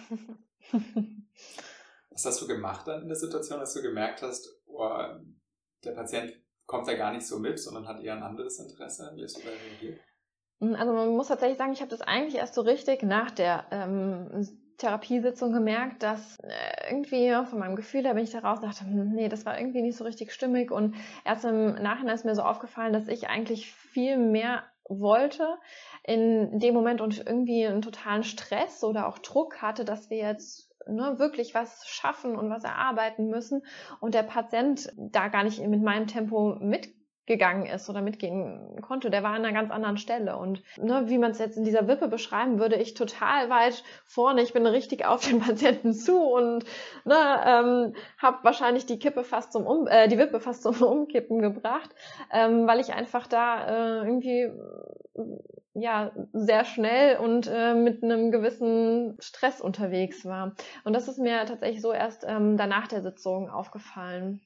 Was 2.11 2.25
hast 2.25 2.43
du 2.43 2.47
gemacht 2.47 2.87
dann 2.87 3.03
in 3.03 3.09
der 3.09 3.17
Situation, 3.17 3.61
als 3.61 3.73
du 3.75 3.83
gemerkt 3.83 4.23
hast, 4.23 4.49
oh, 4.67 4.89
der 5.85 5.93
Patient 5.93 6.33
kommt 6.67 6.89
da 6.89 6.95
gar 6.95 7.13
nicht 7.13 7.27
so 7.27 7.39
mit, 7.39 7.59
sondern 7.59 7.89
hat 7.89 8.03
eher 8.03 8.15
ein 8.15 8.23
anderes 8.23 8.59
Interesse? 8.59 9.13
Wie 9.15 9.25
hast 9.25 9.39
du 9.39 9.43
da 9.43 9.51
reagiert? 9.51 10.01
Hm, 10.61 10.75
also 10.75 10.93
man 10.93 11.09
muss 11.11 11.29
tatsächlich 11.29 11.59
sagen, 11.59 11.73
ich 11.73 11.81
habe 11.81 11.91
das 11.91 12.01
eigentlich 12.01 12.37
erst 12.37 12.55
so 12.55 12.63
richtig 12.63 13.03
nach 13.03 13.31
der 13.31 13.67
ähm, 13.71 14.49
Therapiesitzung 14.79 15.53
gemerkt, 15.53 16.03
dass 16.03 16.39
äh, 16.41 16.91
irgendwie 16.91 17.33
von 17.49 17.59
meinem 17.59 17.77
Gefühl 17.77 18.05
her 18.05 18.15
bin 18.15 18.25
ich 18.25 18.31
da 18.31 18.41
raus 18.41 18.61
dachte, 18.61 18.85
hm, 18.85 19.13
nee, 19.13 19.29
das 19.29 19.45
war 19.45 19.59
irgendwie 19.59 19.83
nicht 19.83 19.97
so 19.97 20.05
richtig 20.05 20.33
stimmig 20.33 20.71
und 20.71 20.95
erst 21.25 21.45
im 21.45 21.75
Nachhinein 21.75 22.15
ist 22.15 22.25
mir 22.25 22.35
so 22.35 22.43
aufgefallen, 22.43 22.93
dass 22.93 23.09
ich 23.09 23.29
eigentlich 23.29 23.73
viel 23.73 24.17
mehr 24.17 24.65
wollte 24.89 25.57
in 26.05 26.59
dem 26.59 26.75
Moment 26.75 27.01
und 27.01 27.19
irgendwie 27.19 27.67
einen 27.67 27.83
totalen 27.83 28.25
Stress 28.25 28.83
oder 28.83 29.07
auch 29.07 29.19
Druck 29.19 29.63
hatte, 29.63 29.85
dass 29.85 30.11
wir 30.11 30.19
jetzt 30.19 30.70
ne, 30.87 31.19
wirklich 31.19 31.55
was 31.55 31.87
schaffen 31.89 32.37
und 32.37 32.51
was 32.51 32.65
erarbeiten 32.65 33.29
müssen 33.29 33.63
und 34.01 34.15
der 34.15 34.23
Patient 34.23 34.93
da 34.97 35.29
gar 35.29 35.45
nicht 35.45 35.61
mit 35.61 35.83
meinem 35.83 36.07
Tempo 36.07 36.57
mitgegangen 36.61 37.67
ist 37.67 37.89
oder 37.89 38.03
mitgehen 38.03 38.81
konnte. 38.83 39.11
Der 39.11 39.23
war 39.23 39.33
an 39.33 39.45
einer 39.45 39.53
ganz 39.53 39.71
anderen 39.71 39.99
Stelle. 39.99 40.37
Und 40.37 40.63
ne, 40.79 41.05
wie 41.07 41.19
man 41.19 41.31
es 41.31 41.39
jetzt 41.39 41.57
in 41.57 41.65
dieser 41.65 41.87
Wippe 41.87 42.09
beschreiben 42.09 42.59
würde, 42.59 42.77
ich 42.77 42.95
total 42.95 43.51
weit 43.51 43.85
vorne, 44.05 44.43
ich 44.43 44.53
bin 44.53 44.67
richtig 44.67 45.05
auf 45.07 45.27
den 45.27 45.41
Patienten 45.41 45.93
zu 45.93 46.21
und 46.21 46.65
ne, 47.05 47.15
ähm, 47.47 47.95
habe 48.19 48.39
wahrscheinlich 48.43 48.87
die 48.87 48.99
Kippe 48.99 49.25
fast 49.25 49.53
zum 49.53 49.67
um 49.67 49.87
äh, 49.87 50.09
die 50.09 50.19
Wippe 50.19 50.41
fast 50.41 50.63
zum 50.63 50.83
Umkippen 50.83 51.41
gebracht, 51.41 51.91
ähm, 52.33 52.67
weil 52.67 52.81
ich 52.81 52.93
einfach 52.93 53.27
da 53.27 53.67
äh, 53.67 54.07
irgendwie 54.07 54.51
ja 55.75 56.13
sehr 56.33 56.65
schnell 56.65 57.19
und 57.19 57.47
äh, 57.47 57.75
mit 57.75 58.03
einem 58.03 58.31
gewissen 58.31 59.17
Stress 59.21 59.61
unterwegs 59.61 60.25
war. 60.25 60.55
Und 60.85 60.95
das 60.95 61.09
ist 61.09 61.19
mir 61.19 61.45
tatsächlich 61.47 61.81
so 61.81 61.93
erst 61.93 62.25
ähm, 62.27 62.57
danach 62.57 62.89
der 62.89 63.03
Sitzung 63.03 63.51
aufgefallen. 63.51 64.41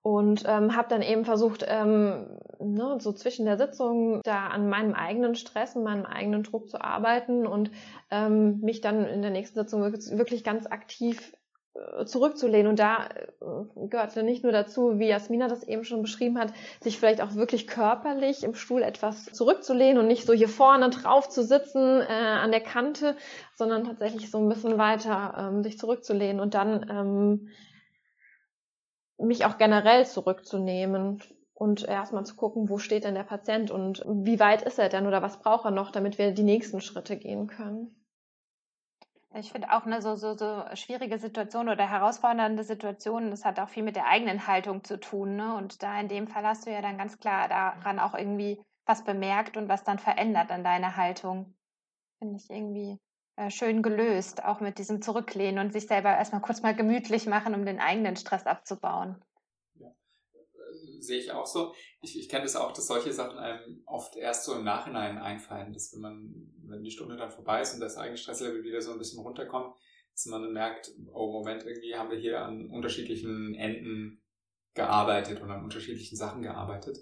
Und 0.00 0.44
ähm, 0.46 0.74
habe 0.74 0.88
dann 0.88 1.02
eben 1.02 1.24
versucht, 1.24 1.66
ähm, 1.68 2.38
ne, 2.60 2.96
so 2.98 3.12
zwischen 3.12 3.44
der 3.44 3.58
Sitzung 3.58 4.22
da 4.22 4.46
an 4.46 4.68
meinem 4.68 4.94
eigenen 4.94 5.34
Stress 5.34 5.76
und 5.76 5.82
meinem 5.82 6.06
eigenen 6.06 6.44
Druck 6.44 6.70
zu 6.70 6.80
arbeiten 6.80 7.46
und 7.46 7.70
ähm, 8.10 8.60
mich 8.60 8.80
dann 8.80 9.04
in 9.04 9.20
der 9.20 9.32
nächsten 9.32 9.58
Sitzung 9.58 9.82
wirklich 9.82 10.44
ganz 10.44 10.66
aktiv 10.66 11.34
zurückzulehnen. 12.04 12.66
Und 12.66 12.78
da 12.78 13.06
äh, 13.06 13.88
gehörte 13.88 14.22
nicht 14.22 14.42
nur 14.42 14.52
dazu, 14.52 14.98
wie 14.98 15.08
Jasmina 15.08 15.48
das 15.48 15.62
eben 15.62 15.84
schon 15.84 16.02
beschrieben 16.02 16.38
hat, 16.38 16.52
sich 16.80 16.98
vielleicht 16.98 17.20
auch 17.20 17.34
wirklich 17.34 17.66
körperlich 17.66 18.44
im 18.44 18.54
Stuhl 18.54 18.82
etwas 18.82 19.26
zurückzulehnen 19.26 19.98
und 19.98 20.08
nicht 20.08 20.26
so 20.26 20.32
hier 20.32 20.48
vorne 20.48 20.90
drauf 20.90 21.28
zu 21.28 21.42
sitzen 21.42 22.00
äh, 22.00 22.04
an 22.06 22.50
der 22.50 22.60
Kante, 22.60 23.16
sondern 23.54 23.84
tatsächlich 23.84 24.30
so 24.30 24.38
ein 24.38 24.48
bisschen 24.48 24.78
weiter 24.78 25.34
ähm, 25.38 25.62
sich 25.62 25.78
zurückzulehnen 25.78 26.40
und 26.40 26.54
dann 26.54 26.86
ähm, 26.90 27.48
mich 29.18 29.44
auch 29.44 29.58
generell 29.58 30.06
zurückzunehmen 30.06 31.22
und 31.54 31.86
erstmal 31.86 32.24
zu 32.24 32.36
gucken, 32.36 32.68
wo 32.68 32.78
steht 32.78 33.04
denn 33.04 33.14
der 33.14 33.24
Patient 33.24 33.70
und 33.72 34.04
wie 34.06 34.38
weit 34.38 34.62
ist 34.62 34.78
er 34.78 34.88
denn 34.88 35.06
oder 35.08 35.22
was 35.22 35.40
braucht 35.40 35.64
er 35.64 35.72
noch, 35.72 35.90
damit 35.90 36.16
wir 36.18 36.30
die 36.30 36.44
nächsten 36.44 36.80
Schritte 36.80 37.16
gehen 37.16 37.48
können. 37.48 37.97
Ich 39.34 39.52
finde 39.52 39.72
auch 39.72 39.84
eine 39.84 40.00
so, 40.00 40.16
so, 40.16 40.34
so 40.34 40.64
schwierige 40.74 41.18
Situation 41.18 41.68
oder 41.68 41.88
herausfordernde 41.88 42.64
Situation, 42.64 43.30
das 43.30 43.44
hat 43.44 43.60
auch 43.60 43.68
viel 43.68 43.82
mit 43.82 43.94
der 43.94 44.06
eigenen 44.06 44.46
Haltung 44.46 44.82
zu 44.84 44.98
tun. 44.98 45.36
Ne? 45.36 45.54
Und 45.54 45.82
da 45.82 46.00
in 46.00 46.08
dem 46.08 46.26
Fall 46.26 46.44
hast 46.46 46.66
du 46.66 46.70
ja 46.72 46.80
dann 46.80 46.96
ganz 46.96 47.18
klar 47.18 47.48
daran 47.48 47.98
auch 47.98 48.14
irgendwie 48.14 48.60
was 48.86 49.04
bemerkt 49.04 49.56
und 49.56 49.68
was 49.68 49.84
dann 49.84 49.98
verändert 49.98 50.50
an 50.50 50.64
deiner 50.64 50.96
Haltung. 50.96 51.54
Finde 52.18 52.36
ich 52.36 52.48
irgendwie 52.48 52.98
äh, 53.36 53.50
schön 53.50 53.82
gelöst, 53.82 54.42
auch 54.44 54.60
mit 54.60 54.78
diesem 54.78 55.02
Zurücklehnen 55.02 55.64
und 55.64 55.72
sich 55.72 55.86
selber 55.86 56.10
erstmal 56.16 56.40
kurz 56.40 56.62
mal 56.62 56.74
gemütlich 56.74 57.26
machen, 57.26 57.54
um 57.54 57.66
den 57.66 57.80
eigenen 57.80 58.16
Stress 58.16 58.46
abzubauen 58.46 59.22
sehe 61.00 61.18
ich 61.18 61.32
auch 61.32 61.46
so. 61.46 61.74
Ich, 62.00 62.18
ich 62.18 62.28
kenne 62.28 62.44
das 62.44 62.56
auch, 62.56 62.72
dass 62.72 62.86
solche 62.86 63.12
Sachen 63.12 63.38
einem 63.38 63.82
oft 63.86 64.16
erst 64.16 64.44
so 64.44 64.54
im 64.54 64.64
Nachhinein 64.64 65.18
einfallen, 65.18 65.72
dass 65.72 65.92
wenn 65.92 66.00
man, 66.00 66.52
wenn 66.64 66.82
die 66.82 66.90
Stunde 66.90 67.16
dann 67.16 67.30
vorbei 67.30 67.60
ist 67.60 67.74
und 67.74 67.80
das 67.80 67.96
eigene 67.96 68.16
Stresslevel 68.16 68.62
wieder 68.62 68.80
so 68.80 68.92
ein 68.92 68.98
bisschen 68.98 69.22
runterkommt, 69.22 69.74
dass 70.12 70.26
man 70.26 70.42
dann 70.42 70.52
merkt, 70.52 70.90
oh 71.12 71.32
Moment, 71.32 71.64
irgendwie 71.64 71.94
haben 71.94 72.10
wir 72.10 72.18
hier 72.18 72.42
an 72.42 72.68
unterschiedlichen 72.70 73.54
Enden 73.54 74.22
gearbeitet 74.74 75.40
und 75.40 75.50
an 75.50 75.64
unterschiedlichen 75.64 76.16
Sachen 76.16 76.42
gearbeitet. 76.42 76.98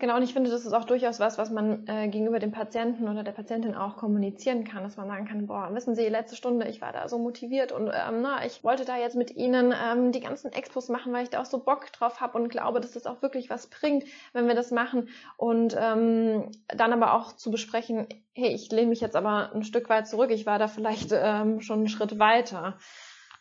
Genau, 0.00 0.14
und 0.14 0.22
ich 0.22 0.32
finde, 0.32 0.48
das 0.48 0.64
ist 0.64 0.72
auch 0.72 0.84
durchaus 0.84 1.18
was, 1.18 1.38
was 1.38 1.50
man 1.50 1.84
äh, 1.88 2.08
gegenüber 2.08 2.38
dem 2.38 2.52
Patienten 2.52 3.08
oder 3.08 3.24
der 3.24 3.32
Patientin 3.32 3.74
auch 3.74 3.96
kommunizieren 3.96 4.62
kann, 4.62 4.84
dass 4.84 4.96
man 4.96 5.08
sagen 5.08 5.26
kann, 5.26 5.48
boah, 5.48 5.74
wissen 5.74 5.96
Sie, 5.96 6.06
letzte 6.08 6.36
Stunde, 6.36 6.68
ich 6.68 6.80
war 6.80 6.92
da 6.92 7.08
so 7.08 7.18
motiviert 7.18 7.72
und 7.72 7.88
ähm, 7.88 8.22
na, 8.22 8.46
ich 8.46 8.62
wollte 8.62 8.84
da 8.84 8.96
jetzt 8.96 9.16
mit 9.16 9.34
Ihnen 9.34 9.74
ähm, 9.76 10.12
die 10.12 10.20
ganzen 10.20 10.52
Expos 10.52 10.88
machen, 10.88 11.12
weil 11.12 11.24
ich 11.24 11.30
da 11.30 11.40
auch 11.40 11.46
so 11.46 11.58
Bock 11.58 11.90
drauf 11.92 12.20
habe 12.20 12.38
und 12.38 12.48
glaube, 12.48 12.80
dass 12.80 12.92
das 12.92 13.06
auch 13.06 13.22
wirklich 13.22 13.50
was 13.50 13.66
bringt, 13.66 14.04
wenn 14.32 14.46
wir 14.46 14.54
das 14.54 14.70
machen. 14.70 15.08
Und 15.36 15.76
ähm, 15.76 16.52
dann 16.68 16.92
aber 16.92 17.14
auch 17.14 17.32
zu 17.32 17.50
besprechen, 17.50 18.06
hey, 18.34 18.54
ich 18.54 18.70
lehne 18.70 18.90
mich 18.90 19.00
jetzt 19.00 19.16
aber 19.16 19.52
ein 19.52 19.64
Stück 19.64 19.88
weit 19.88 20.06
zurück, 20.06 20.30
ich 20.30 20.46
war 20.46 20.60
da 20.60 20.68
vielleicht 20.68 21.10
ähm, 21.12 21.60
schon 21.60 21.80
einen 21.80 21.88
Schritt 21.88 22.20
weiter. 22.20 22.78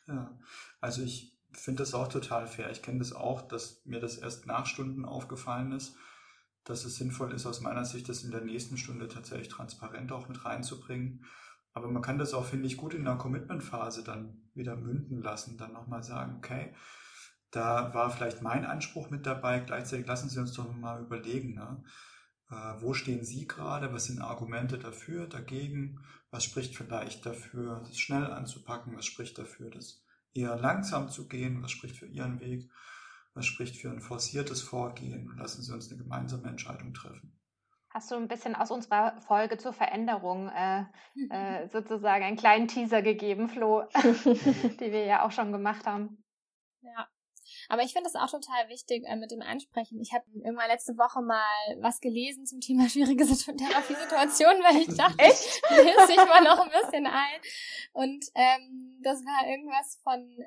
Ja, 0.07 0.31
also 0.81 1.03
ich 1.03 1.37
finde 1.51 1.83
das 1.83 1.93
auch 1.93 2.07
total 2.07 2.47
fair. 2.47 2.71
Ich 2.71 2.81
kenne 2.81 2.97
das 2.97 3.13
auch, 3.13 3.43
dass 3.43 3.85
mir 3.85 3.99
das 3.99 4.17
erst 4.17 4.47
nach 4.47 4.65
Stunden 4.65 5.05
aufgefallen 5.05 5.71
ist 5.71 5.95
dass 6.67 6.83
es 6.83 6.97
sinnvoll 6.97 7.31
ist, 7.31 7.45
aus 7.45 7.61
meiner 7.61 7.85
Sicht, 7.85 8.09
das 8.09 8.23
in 8.23 8.31
der 8.31 8.41
nächsten 8.41 8.77
Stunde 8.77 9.07
tatsächlich 9.07 9.47
transparent 9.47 10.11
auch 10.11 10.27
mit 10.27 10.43
reinzubringen. 10.43 11.23
Aber 11.73 11.87
man 11.87 12.01
kann 12.01 12.17
das 12.17 12.33
auch, 12.33 12.45
finde 12.45 12.67
ich, 12.67 12.75
gut 12.75 12.93
in 12.93 13.05
der 13.05 13.15
Commitment-Phase 13.15 14.03
dann 14.03 14.49
wieder 14.53 14.75
münden 14.75 15.21
lassen, 15.21 15.57
dann 15.57 15.73
nochmal 15.73 16.03
sagen, 16.03 16.35
okay, 16.37 16.73
da 17.51 17.93
war 17.93 18.09
vielleicht 18.09 18.41
mein 18.41 18.65
Anspruch 18.65 19.09
mit 19.09 19.25
dabei, 19.25 19.59
gleichzeitig 19.59 20.05
lassen 20.07 20.29
Sie 20.29 20.39
uns 20.39 20.53
doch 20.53 20.75
mal 20.75 21.01
überlegen, 21.01 21.53
ne? 21.53 21.83
äh, 22.49 22.81
wo 22.81 22.93
stehen 22.93 23.23
Sie 23.23 23.47
gerade, 23.47 23.93
was 23.93 24.05
sind 24.05 24.21
Argumente 24.21 24.77
dafür, 24.77 25.27
dagegen, 25.27 26.01
was 26.31 26.43
spricht 26.43 26.75
vielleicht 26.75 27.25
dafür, 27.25 27.83
das 27.87 27.97
schnell 27.97 28.25
anzupacken, 28.25 28.95
was 28.97 29.05
spricht 29.05 29.37
dafür, 29.37 29.69
das 29.69 30.03
eher 30.33 30.57
langsam 30.57 31.09
zu 31.09 31.27
gehen, 31.27 31.63
was 31.63 31.71
spricht 31.71 31.95
für 31.95 32.07
Ihren 32.07 32.41
Weg 32.41 32.69
was 33.37 33.45
spricht 33.45 33.77
für 33.77 33.89
ein 33.89 34.01
forciertes 34.01 34.61
Vorgehen 34.61 35.31
lassen 35.37 35.61
Sie 35.61 35.71
uns 35.71 35.89
eine 35.89 36.01
gemeinsame 36.01 36.47
Entscheidung 36.47 36.93
treffen. 36.93 37.39
Hast 37.89 38.11
du 38.11 38.15
ein 38.15 38.27
bisschen 38.27 38.55
aus 38.55 38.71
unserer 38.71 39.21
Folge 39.21 39.57
zur 39.57 39.73
Veränderung 39.73 40.49
äh, 40.49 40.85
äh, 41.29 41.67
sozusagen 41.71 42.23
einen 42.23 42.37
kleinen 42.37 42.67
Teaser 42.67 43.01
gegeben, 43.01 43.47
Flo, 43.47 43.83
die 44.03 44.91
wir 44.91 45.05
ja 45.05 45.25
auch 45.25 45.31
schon 45.31 45.51
gemacht 45.51 45.85
haben. 45.85 46.23
Ja, 46.81 47.07
aber 47.69 47.83
ich 47.83 47.93
finde 47.93 48.09
es 48.09 48.15
auch 48.15 48.29
total 48.29 48.69
wichtig 48.69 49.03
äh, 49.05 49.15
mit 49.15 49.31
dem 49.31 49.41
Ansprechen. 49.41 49.99
Ich 50.01 50.13
habe 50.13 50.25
irgendwann 50.33 50.69
letzte 50.69 50.97
Woche 50.97 51.21
mal 51.21 51.45
was 51.81 51.99
gelesen 51.99 52.45
zum 52.45 52.59
Thema 52.59 52.89
schwierige 52.89 53.25
Therapiesituationen, 53.25 54.63
weil 54.63 54.81
ich 54.81 54.95
dachte, 54.95 55.19
Echt? 55.19 55.61
lese 55.69 56.11
ich 56.11 56.27
mal 56.27 56.43
noch 56.43 56.59
ein 56.59 56.71
bisschen 56.71 57.05
ein. 57.05 57.39
Und 57.93 58.25
ähm, 58.35 58.99
das 59.03 59.19
war 59.23 59.47
irgendwas 59.47 59.99
von, 60.03 60.37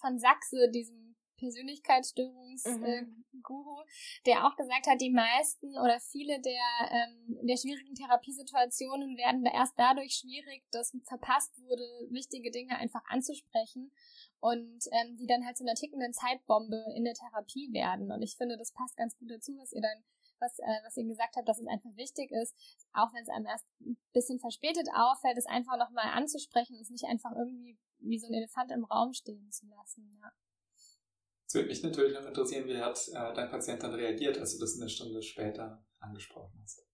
von 0.00 0.18
Sachse, 0.18 0.70
diesem 0.70 1.05
Persönlichkeitsstörungsguru, 1.36 2.78
mhm. 2.78 3.82
äh, 3.82 4.24
der 4.26 4.46
auch 4.46 4.56
gesagt 4.56 4.86
hat, 4.86 5.00
die 5.00 5.10
meisten 5.10 5.76
oder 5.78 6.00
viele 6.00 6.40
der, 6.40 6.90
ähm, 6.90 7.38
der 7.42 7.56
schwierigen 7.56 7.94
Therapiesituationen 7.94 9.16
werden 9.16 9.46
erst 9.46 9.78
dadurch 9.78 10.14
schwierig, 10.14 10.64
dass 10.70 10.96
verpasst 11.04 11.58
wurde, 11.60 11.84
wichtige 12.10 12.50
Dinge 12.50 12.76
einfach 12.76 13.04
anzusprechen 13.08 13.92
und 14.40 14.84
ähm, 14.92 15.16
die 15.16 15.26
dann 15.26 15.44
halt 15.44 15.56
zu 15.56 15.64
einer 15.64 15.74
tickenden 15.74 16.12
Zeitbombe 16.12 16.84
in 16.94 17.04
der 17.04 17.14
Therapie 17.14 17.72
werden. 17.72 18.10
Und 18.12 18.22
ich 18.22 18.36
finde, 18.36 18.56
das 18.56 18.72
passt 18.72 18.96
ganz 18.96 19.16
gut 19.18 19.30
dazu, 19.30 19.56
was 19.58 19.72
ihr 19.72 19.82
dann 19.82 20.04
was, 20.38 20.58
äh, 20.58 20.84
was 20.84 20.96
ihr 20.96 21.04
gesagt 21.04 21.36
habt, 21.36 21.48
dass 21.48 21.58
es 21.58 21.66
einfach 21.66 21.94
wichtig 21.96 22.30
ist, 22.30 22.54
auch 22.92 23.12
wenn 23.14 23.22
es 23.22 23.28
einem 23.28 23.46
erst 23.46 23.66
ein 23.80 23.96
bisschen 24.12 24.38
verspätet 24.38 24.88
auffällt, 24.94 25.38
es 25.38 25.46
einfach 25.46 25.78
nochmal 25.78 26.12
anzusprechen 26.12 26.76
und 26.76 26.82
es 26.82 26.90
nicht 26.90 27.04
einfach 27.04 27.32
irgendwie 27.32 27.78
wie 27.98 28.18
so 28.18 28.26
ein 28.26 28.34
Elefant 28.34 28.70
im 28.72 28.84
Raum 28.84 29.12
stehen 29.12 29.50
zu 29.50 29.66
lassen. 29.66 30.18
Ja. 30.20 30.30
Würde 31.56 31.68
mich 31.68 31.82
natürlich 31.82 32.12
noch 32.12 32.26
interessieren, 32.26 32.68
wie 32.68 32.76
hat 32.76 33.00
äh, 33.08 33.32
dein 33.32 33.48
Patient 33.48 33.82
dann 33.82 33.94
reagiert, 33.94 34.38
als 34.38 34.52
du 34.52 34.60
das 34.60 34.78
eine 34.78 34.90
Stunde 34.90 35.22
später 35.22 35.82
angesprochen 36.00 36.60
hast? 36.62 36.86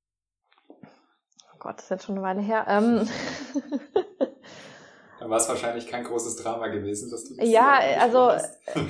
Oh 0.69 1.59
Gott, 1.59 1.79
das 1.79 1.87
ist 1.87 1.91
jetzt 1.91 2.05
schon 2.05 2.15
eine 2.15 2.25
Weile 2.25 2.41
her. 2.41 2.65
Ähm 2.69 3.09
Dann 5.23 5.31
war 5.31 5.39
es 5.39 5.49
wahrscheinlich 5.49 5.87
kein 5.87 6.03
großes 6.03 6.35
Drama 6.35 6.67
gewesen, 6.67 7.09
dass 7.09 7.29
du 7.29 7.37
das 7.37 7.49
Ja, 7.49 7.79
also 8.01 8.33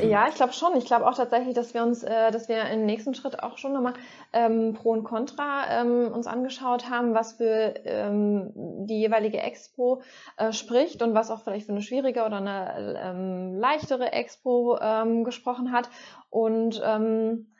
ja, 0.02 0.28
ich 0.28 0.34
glaube 0.34 0.54
schon. 0.54 0.74
Ich 0.78 0.86
glaube 0.86 1.06
auch 1.06 1.14
tatsächlich, 1.14 1.54
dass 1.54 1.74
wir 1.74 1.82
uns, 1.82 2.02
äh, 2.02 2.30
dass 2.30 2.48
wir 2.48 2.64
im 2.70 2.86
nächsten 2.86 3.14
Schritt 3.14 3.42
auch 3.42 3.58
schon 3.58 3.74
nochmal 3.74 3.92
ähm, 4.32 4.72
Pro 4.72 4.92
und 4.92 5.04
Contra 5.04 5.82
ähm, 5.82 6.10
uns 6.10 6.26
angeschaut 6.26 6.88
haben, 6.88 7.12
was 7.12 7.34
für 7.34 7.74
ähm, 7.84 8.50
die 8.86 9.00
jeweilige 9.00 9.42
Expo 9.42 10.00
äh, 10.38 10.54
spricht 10.54 11.02
und 11.02 11.12
was 11.12 11.30
auch 11.30 11.42
vielleicht 11.42 11.66
für 11.66 11.72
eine 11.72 11.82
schwierige 11.82 12.24
oder 12.24 12.38
eine 12.38 12.98
ähm, 12.98 13.58
leichtere 13.58 14.12
Expo 14.12 14.78
ähm, 14.80 15.24
gesprochen 15.24 15.70
hat. 15.70 15.90
Und 16.30 16.80
ähm, 16.82 17.52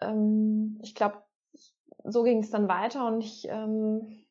ähm, 0.00 0.78
ich 0.84 0.94
glaube, 0.94 1.16
so 2.04 2.22
ging 2.22 2.38
es 2.38 2.50
dann 2.50 2.68
weiter 2.68 3.08
und 3.08 3.22
ich 3.22 3.48
ähm, 3.48 4.24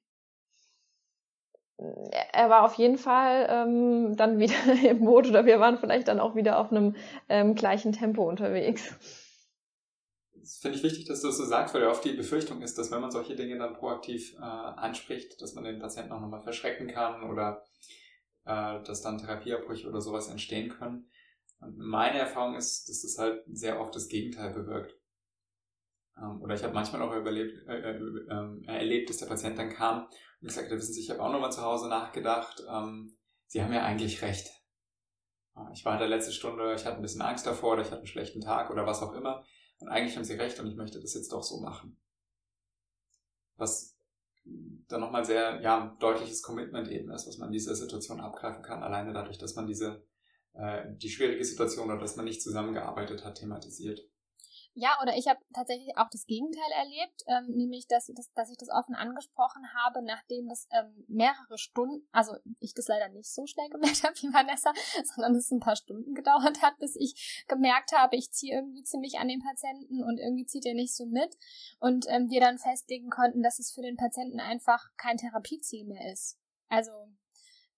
er 2.33 2.49
war 2.49 2.63
auf 2.65 2.75
jeden 2.75 2.97
Fall 2.97 3.47
ähm, 3.49 4.15
dann 4.15 4.39
wieder 4.39 4.53
im 4.89 5.05
Boot 5.05 5.27
oder 5.27 5.45
wir 5.45 5.59
waren 5.59 5.77
vielleicht 5.77 6.07
dann 6.07 6.19
auch 6.19 6.35
wieder 6.35 6.59
auf 6.59 6.71
einem 6.71 6.95
ähm, 7.29 7.55
gleichen 7.55 7.91
Tempo 7.91 8.27
unterwegs. 8.27 8.93
Das 10.33 10.57
finde 10.57 10.77
ich 10.77 10.83
wichtig, 10.83 11.05
dass 11.05 11.21
du 11.21 11.27
das 11.27 11.37
so 11.37 11.45
sagst, 11.45 11.73
weil 11.73 11.83
ja 11.83 11.89
oft 11.89 12.03
die 12.03 12.13
Befürchtung 12.13 12.61
ist, 12.61 12.77
dass 12.77 12.91
wenn 12.91 13.01
man 13.01 13.11
solche 13.11 13.35
Dinge 13.35 13.57
dann 13.57 13.75
proaktiv 13.75 14.35
äh, 14.37 14.41
anspricht, 14.41 15.41
dass 15.41 15.53
man 15.53 15.63
den 15.63 15.79
Patienten 15.79 16.11
auch 16.11 16.21
nochmal 16.21 16.41
verschrecken 16.41 16.87
kann 16.87 17.23
oder 17.23 17.63
äh, 18.45 18.81
dass 18.83 19.01
dann 19.01 19.17
Therapieabbrüche 19.17 19.87
oder 19.87 20.01
sowas 20.01 20.27
entstehen 20.27 20.69
können. 20.69 21.09
Und 21.59 21.77
meine 21.77 22.19
Erfahrung 22.19 22.55
ist, 22.55 22.89
dass 22.89 23.01
das 23.01 23.17
halt 23.17 23.43
sehr 23.51 23.79
oft 23.79 23.93
das 23.95 24.07
Gegenteil 24.07 24.53
bewirkt. 24.53 24.98
Ähm, 26.21 26.41
oder 26.41 26.55
ich 26.55 26.63
habe 26.63 26.73
manchmal 26.73 27.01
auch 27.01 27.15
überlebt, 27.15 27.67
äh, 27.67 27.91
äh, 27.91 27.97
äh, 27.97 28.65
erlebt, 28.67 29.09
dass 29.09 29.17
der 29.17 29.27
Patient 29.27 29.57
dann 29.57 29.69
kam 29.69 30.05
und 30.41 30.47
gesagt 30.47 30.69
hat, 30.69 30.77
wissen 30.77 30.93
Sie, 30.93 31.01
ich 31.01 31.09
habe 31.09 31.21
auch 31.21 31.31
nochmal 31.31 31.51
zu 31.51 31.61
Hause 31.61 31.89
nachgedacht. 31.89 32.63
Ähm, 32.69 33.15
Sie 33.47 33.63
haben 33.63 33.73
ja 33.73 33.83
eigentlich 33.83 34.21
recht. 34.21 34.47
Ich 35.73 35.83
war 35.83 35.93
in 35.93 35.99
der 35.99 36.07
letzten 36.07 36.31
Stunde, 36.31 36.73
ich 36.73 36.85
hatte 36.85 36.97
ein 36.97 37.01
bisschen 37.01 37.21
Angst 37.21 37.45
davor 37.45 37.73
oder 37.73 37.81
ich 37.81 37.87
hatte 37.87 37.97
einen 37.97 38.07
schlechten 38.07 38.39
Tag 38.39 38.69
oder 38.69 38.85
was 38.85 39.01
auch 39.01 39.13
immer. 39.13 39.43
Und 39.79 39.89
eigentlich 39.89 40.15
haben 40.15 40.23
Sie 40.23 40.35
recht 40.35 40.59
und 40.59 40.67
ich 40.67 40.75
möchte 40.75 41.01
das 41.01 41.13
jetzt 41.13 41.33
doch 41.33 41.43
so 41.43 41.59
machen. 41.59 41.97
Was 43.57 43.97
dann 44.45 45.01
nochmal 45.01 45.25
sehr 45.25 45.59
ja, 45.61 45.97
deutliches 45.99 46.41
Commitment 46.43 46.87
eben 46.89 47.11
ist, 47.11 47.27
was 47.27 47.37
man 47.37 47.49
in 47.49 47.53
dieser 47.53 47.75
Situation 47.75 48.21
abgreifen 48.21 48.63
kann, 48.63 48.83
alleine 48.83 49.11
dadurch, 49.11 49.37
dass 49.37 49.55
man 49.55 49.67
diese 49.67 50.03
äh, 50.53 50.83
die 50.95 51.09
schwierige 51.09 51.43
Situation 51.43 51.89
oder 51.89 51.99
dass 51.99 52.15
man 52.15 52.25
nicht 52.25 52.41
zusammengearbeitet 52.41 53.23
hat, 53.23 53.35
thematisiert. 53.35 54.01
Ja, 54.81 54.97
oder 55.01 55.17
ich 55.17 55.27
habe 55.27 55.41
tatsächlich 55.53 55.97
auch 55.97 56.09
das 56.09 56.25
Gegenteil 56.25 56.71
erlebt, 56.77 57.23
ähm, 57.27 57.47
nämlich 57.49 57.85
dass, 57.87 58.07
dass, 58.15 58.31
dass 58.33 58.49
ich 58.49 58.57
das 58.57 58.69
offen 58.69 58.95
angesprochen 58.95 59.73
habe, 59.73 60.01
nachdem 60.01 60.49
es 60.49 60.69
ähm, 60.71 61.03
mehrere 61.09 61.57
Stunden, 61.57 62.07
also 62.13 62.37
ich 62.61 62.73
das 62.73 62.87
leider 62.87 63.09
nicht 63.09 63.29
so 63.29 63.45
schnell 63.45 63.67
gemerkt 63.69 64.03
habe 64.03 64.15
wie 64.15 64.33
Vanessa, 64.33 64.71
sondern 65.03 65.35
es 65.35 65.51
ein 65.51 65.59
paar 65.59 65.75
Stunden 65.75 66.15
gedauert 66.15 66.61
hat, 66.61 66.77
bis 66.79 66.95
ich 66.95 67.43
gemerkt 67.49 67.91
habe, 67.91 68.15
ich 68.15 68.31
ziehe 68.31 68.55
irgendwie 68.55 68.83
ziemlich 68.83 69.19
an 69.19 69.27
den 69.27 69.41
Patienten 69.41 70.01
und 70.01 70.17
irgendwie 70.17 70.45
zieht 70.45 70.65
er 70.65 70.75
nicht 70.75 70.95
so 70.95 71.05
mit 71.05 71.37
und 71.81 72.05
ähm, 72.07 72.29
wir 72.29 72.39
dann 72.39 72.57
festlegen 72.57 73.09
konnten, 73.09 73.43
dass 73.43 73.59
es 73.59 73.73
für 73.73 73.81
den 73.81 73.97
Patienten 73.97 74.39
einfach 74.39 74.87
kein 74.95 75.17
Therapieziel 75.17 75.83
mehr 75.83 76.09
ist. 76.13 76.39
Also 76.69 76.91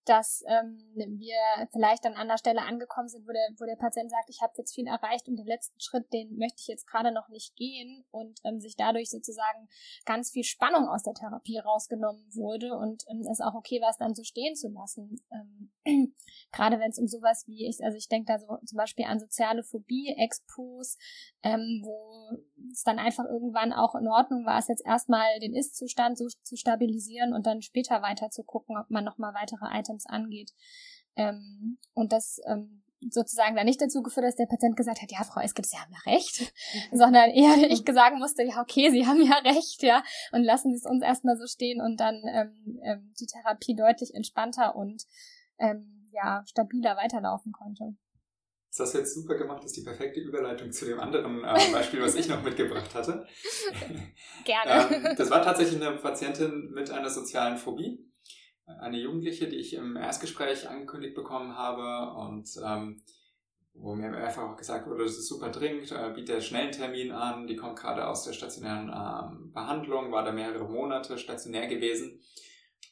dass 0.04 0.42
ähm, 0.46 0.78
wir 0.94 1.36
vielleicht 1.70 2.04
an 2.06 2.14
einer 2.14 2.38
Stelle 2.38 2.62
angekommen 2.62 3.08
sind, 3.08 3.26
wo 3.26 3.32
der, 3.32 3.48
wo 3.58 3.64
der 3.64 3.76
Patient 3.76 4.10
sagt, 4.10 4.28
ich 4.28 4.40
habe 4.42 4.52
jetzt 4.56 4.74
viel 4.74 4.86
erreicht 4.86 5.28
und 5.28 5.36
den 5.36 5.46
letzten 5.46 5.78
Schritt, 5.80 6.12
den 6.12 6.36
möchte 6.36 6.60
ich 6.60 6.66
jetzt 6.66 6.86
gerade 6.86 7.12
noch 7.12 7.28
nicht 7.28 7.54
gehen 7.56 8.04
und 8.10 8.40
ähm, 8.44 8.58
sich 8.58 8.76
dadurch 8.76 9.10
sozusagen 9.10 9.68
ganz 10.04 10.30
viel 10.30 10.44
Spannung 10.44 10.88
aus 10.88 11.02
der 11.02 11.14
Therapie 11.14 11.58
rausgenommen 11.58 12.24
wurde 12.34 12.74
und 12.76 13.04
ähm, 13.08 13.22
es 13.30 13.40
auch 13.40 13.54
okay 13.54 13.80
war, 13.80 13.90
es 13.90 13.98
dann 13.98 14.14
so 14.14 14.24
stehen 14.24 14.56
zu 14.56 14.68
lassen. 14.68 15.20
Ähm, 15.30 15.72
gerade 16.52 16.80
wenn 16.80 16.90
es 16.90 16.98
um 16.98 17.06
sowas 17.06 17.44
wie 17.46 17.68
ich, 17.68 17.82
also 17.82 17.96
ich 17.96 18.08
denke 18.08 18.32
da 18.32 18.38
so 18.38 18.58
zum 18.64 18.76
Beispiel 18.76 19.04
an 19.04 19.20
soziale 19.20 19.62
Phobie, 19.62 20.14
Expos, 20.18 20.98
ähm, 21.42 21.82
wo 21.84 22.42
es 22.70 22.82
dann 22.82 22.98
einfach 22.98 23.24
irgendwann 23.24 23.72
auch 23.72 23.94
in 23.94 24.08
Ordnung 24.08 24.44
war, 24.44 24.58
es 24.58 24.68
jetzt 24.68 24.84
erstmal 24.84 25.40
den 25.40 25.54
Ist-Zustand 25.54 26.18
so 26.18 26.26
zu 26.42 26.56
stabilisieren 26.56 27.32
und 27.32 27.46
dann 27.46 27.62
später 27.62 28.02
weiter 28.02 28.30
zu 28.30 28.44
gucken, 28.44 28.76
ob 28.78 28.90
man 28.90 29.04
nochmal 29.04 29.34
weitere 29.34 29.66
Items 29.78 30.06
angeht. 30.06 30.52
Ähm, 31.16 31.78
und 31.94 32.12
das 32.12 32.40
ähm, 32.46 32.82
sozusagen 33.10 33.56
da 33.56 33.64
nicht 33.64 33.80
dazu 33.80 34.02
geführt, 34.02 34.26
dass 34.26 34.36
der 34.36 34.46
Patient 34.46 34.76
gesagt 34.76 35.02
hat, 35.02 35.10
ja, 35.10 35.24
Frau 35.24 35.40
Eskitz, 35.40 35.70
Sie 35.70 35.78
haben 35.78 35.92
ja 35.92 36.12
recht, 36.12 36.52
sondern 36.92 37.30
eher 37.30 37.70
ich 37.70 37.82
sagen 37.92 38.18
musste, 38.18 38.42
ja, 38.44 38.60
okay, 38.60 38.90
Sie 38.90 39.06
haben 39.06 39.22
ja 39.22 39.38
recht, 39.38 39.82
ja, 39.82 40.02
und 40.32 40.44
lassen 40.44 40.72
Sie 40.72 40.78
es 40.78 40.86
uns 40.86 41.02
erstmal 41.02 41.36
so 41.36 41.46
stehen 41.46 41.80
und 41.80 41.98
dann 41.98 42.22
ähm, 42.28 42.80
ähm, 42.84 43.12
die 43.18 43.26
Therapie 43.26 43.74
deutlich 43.74 44.14
entspannter 44.14 44.76
und 44.76 45.02
ähm, 45.58 46.06
ja, 46.12 46.44
stabiler 46.46 46.96
weiterlaufen 46.96 47.52
konnte. 47.52 47.96
Das 48.72 48.86
hast 48.86 48.94
du 48.94 48.98
jetzt 49.00 49.14
super 49.14 49.34
gemacht. 49.34 49.58
Das 49.58 49.66
ist 49.66 49.76
die 49.76 49.84
perfekte 49.84 50.20
Überleitung 50.20 50.72
zu 50.72 50.86
dem 50.86 50.98
anderen 50.98 51.44
äh, 51.44 51.58
Beispiel, 51.72 52.00
was 52.00 52.14
ich 52.14 52.26
noch 52.28 52.42
mitgebracht 52.42 52.94
hatte. 52.94 53.26
Gerne. 54.46 54.96
ähm, 54.96 55.14
das 55.16 55.30
war 55.30 55.42
tatsächlich 55.42 55.82
eine 55.82 55.94
Patientin 55.98 56.70
mit 56.72 56.90
einer 56.90 57.10
sozialen 57.10 57.58
Phobie. 57.58 57.98
Eine 58.64 58.98
Jugendliche, 58.98 59.46
die 59.46 59.56
ich 59.56 59.74
im 59.74 59.96
Erstgespräch 59.96 60.70
angekündigt 60.70 61.14
bekommen 61.14 61.54
habe 61.54 62.18
und 62.18 62.48
ähm, 62.64 63.02
wo 63.74 63.94
mir 63.94 64.16
einfach 64.16 64.44
auch 64.44 64.56
gesagt 64.56 64.86
wurde, 64.86 65.04
das 65.04 65.18
ist 65.18 65.28
super 65.28 65.50
dringend, 65.50 65.92
äh, 65.92 66.10
bietet 66.14 66.42
schnell 66.42 66.62
einen 66.62 66.72
Termin 66.72 67.12
an, 67.12 67.46
die 67.46 67.56
kommt 67.56 67.78
gerade 67.78 68.06
aus 68.06 68.24
der 68.24 68.32
stationären 68.32 68.88
ähm, 68.88 69.52
Behandlung, 69.52 70.12
war 70.12 70.24
da 70.24 70.32
mehrere 70.32 70.64
Monate 70.64 71.18
stationär 71.18 71.66
gewesen. 71.66 72.22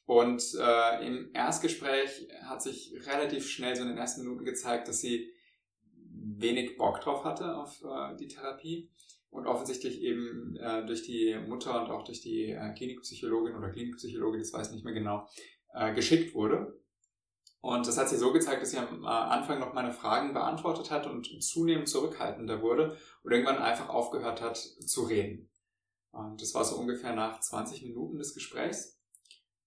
Und 0.05 0.43
äh, 0.59 1.07
im 1.07 1.31
Erstgespräch 1.33 2.29
hat 2.43 2.61
sich 2.61 2.93
relativ 3.07 3.49
schnell 3.49 3.77
so 3.77 3.83
in 3.83 3.89
den 3.89 3.99
ersten 3.99 4.23
Minuten 4.23 4.45
gezeigt, 4.45 4.89
dass 4.89 5.01
sie 5.01 5.33
wenig 6.21 6.77
Bock 6.77 7.01
drauf 7.01 7.25
hatte 7.25 7.57
auf 7.57 7.83
äh, 7.83 8.17
die 8.17 8.29
Therapie 8.29 8.91
und 9.31 9.47
offensichtlich 9.47 10.03
eben 10.03 10.57
äh, 10.57 10.85
durch 10.87 11.03
die 11.03 11.37
Mutter 11.47 11.83
und 11.83 11.91
auch 11.91 12.05
durch 12.05 12.21
die 12.21 12.51
äh, 12.51 12.73
Klinikpsychologin 12.75 13.57
oder 13.57 13.71
Klinikpsychologin, 13.71 14.41
das 14.41 14.53
weiß 14.53 14.69
ich 14.69 14.75
nicht 14.75 14.85
mehr 14.85 14.95
genau, 14.95 15.27
äh, 15.73 15.95
geschickt 15.95 16.35
wurde. 16.35 16.81
Und 17.63 17.87
das 17.87 17.99
hat 17.99 18.09
sie 18.09 18.17
so 18.17 18.33
gezeigt, 18.33 18.63
dass 18.63 18.71
sie 18.71 18.79
am 18.79 19.05
äh, 19.05 19.07
Anfang 19.07 19.61
noch 19.61 19.75
meine 19.75 19.93
Fragen 19.93 20.33
beantwortet 20.33 20.91
hat 20.91 21.07
und 21.07 21.43
zunehmend 21.43 21.89
zurückhaltender 21.89 22.63
wurde 22.63 22.97
und 23.23 23.33
irgendwann 23.33 23.59
einfach 23.59 23.89
aufgehört 23.91 24.41
hat 24.41 24.57
zu 24.57 25.03
reden. 25.03 25.51
Und 26.11 26.41
das 26.43 26.55
war 26.55 26.65
so 26.65 26.77
ungefähr 26.77 27.15
nach 27.15 27.41
20 27.41 27.83
Minuten 27.83 28.19
des 28.19 28.35
Gesprächs. 28.35 28.99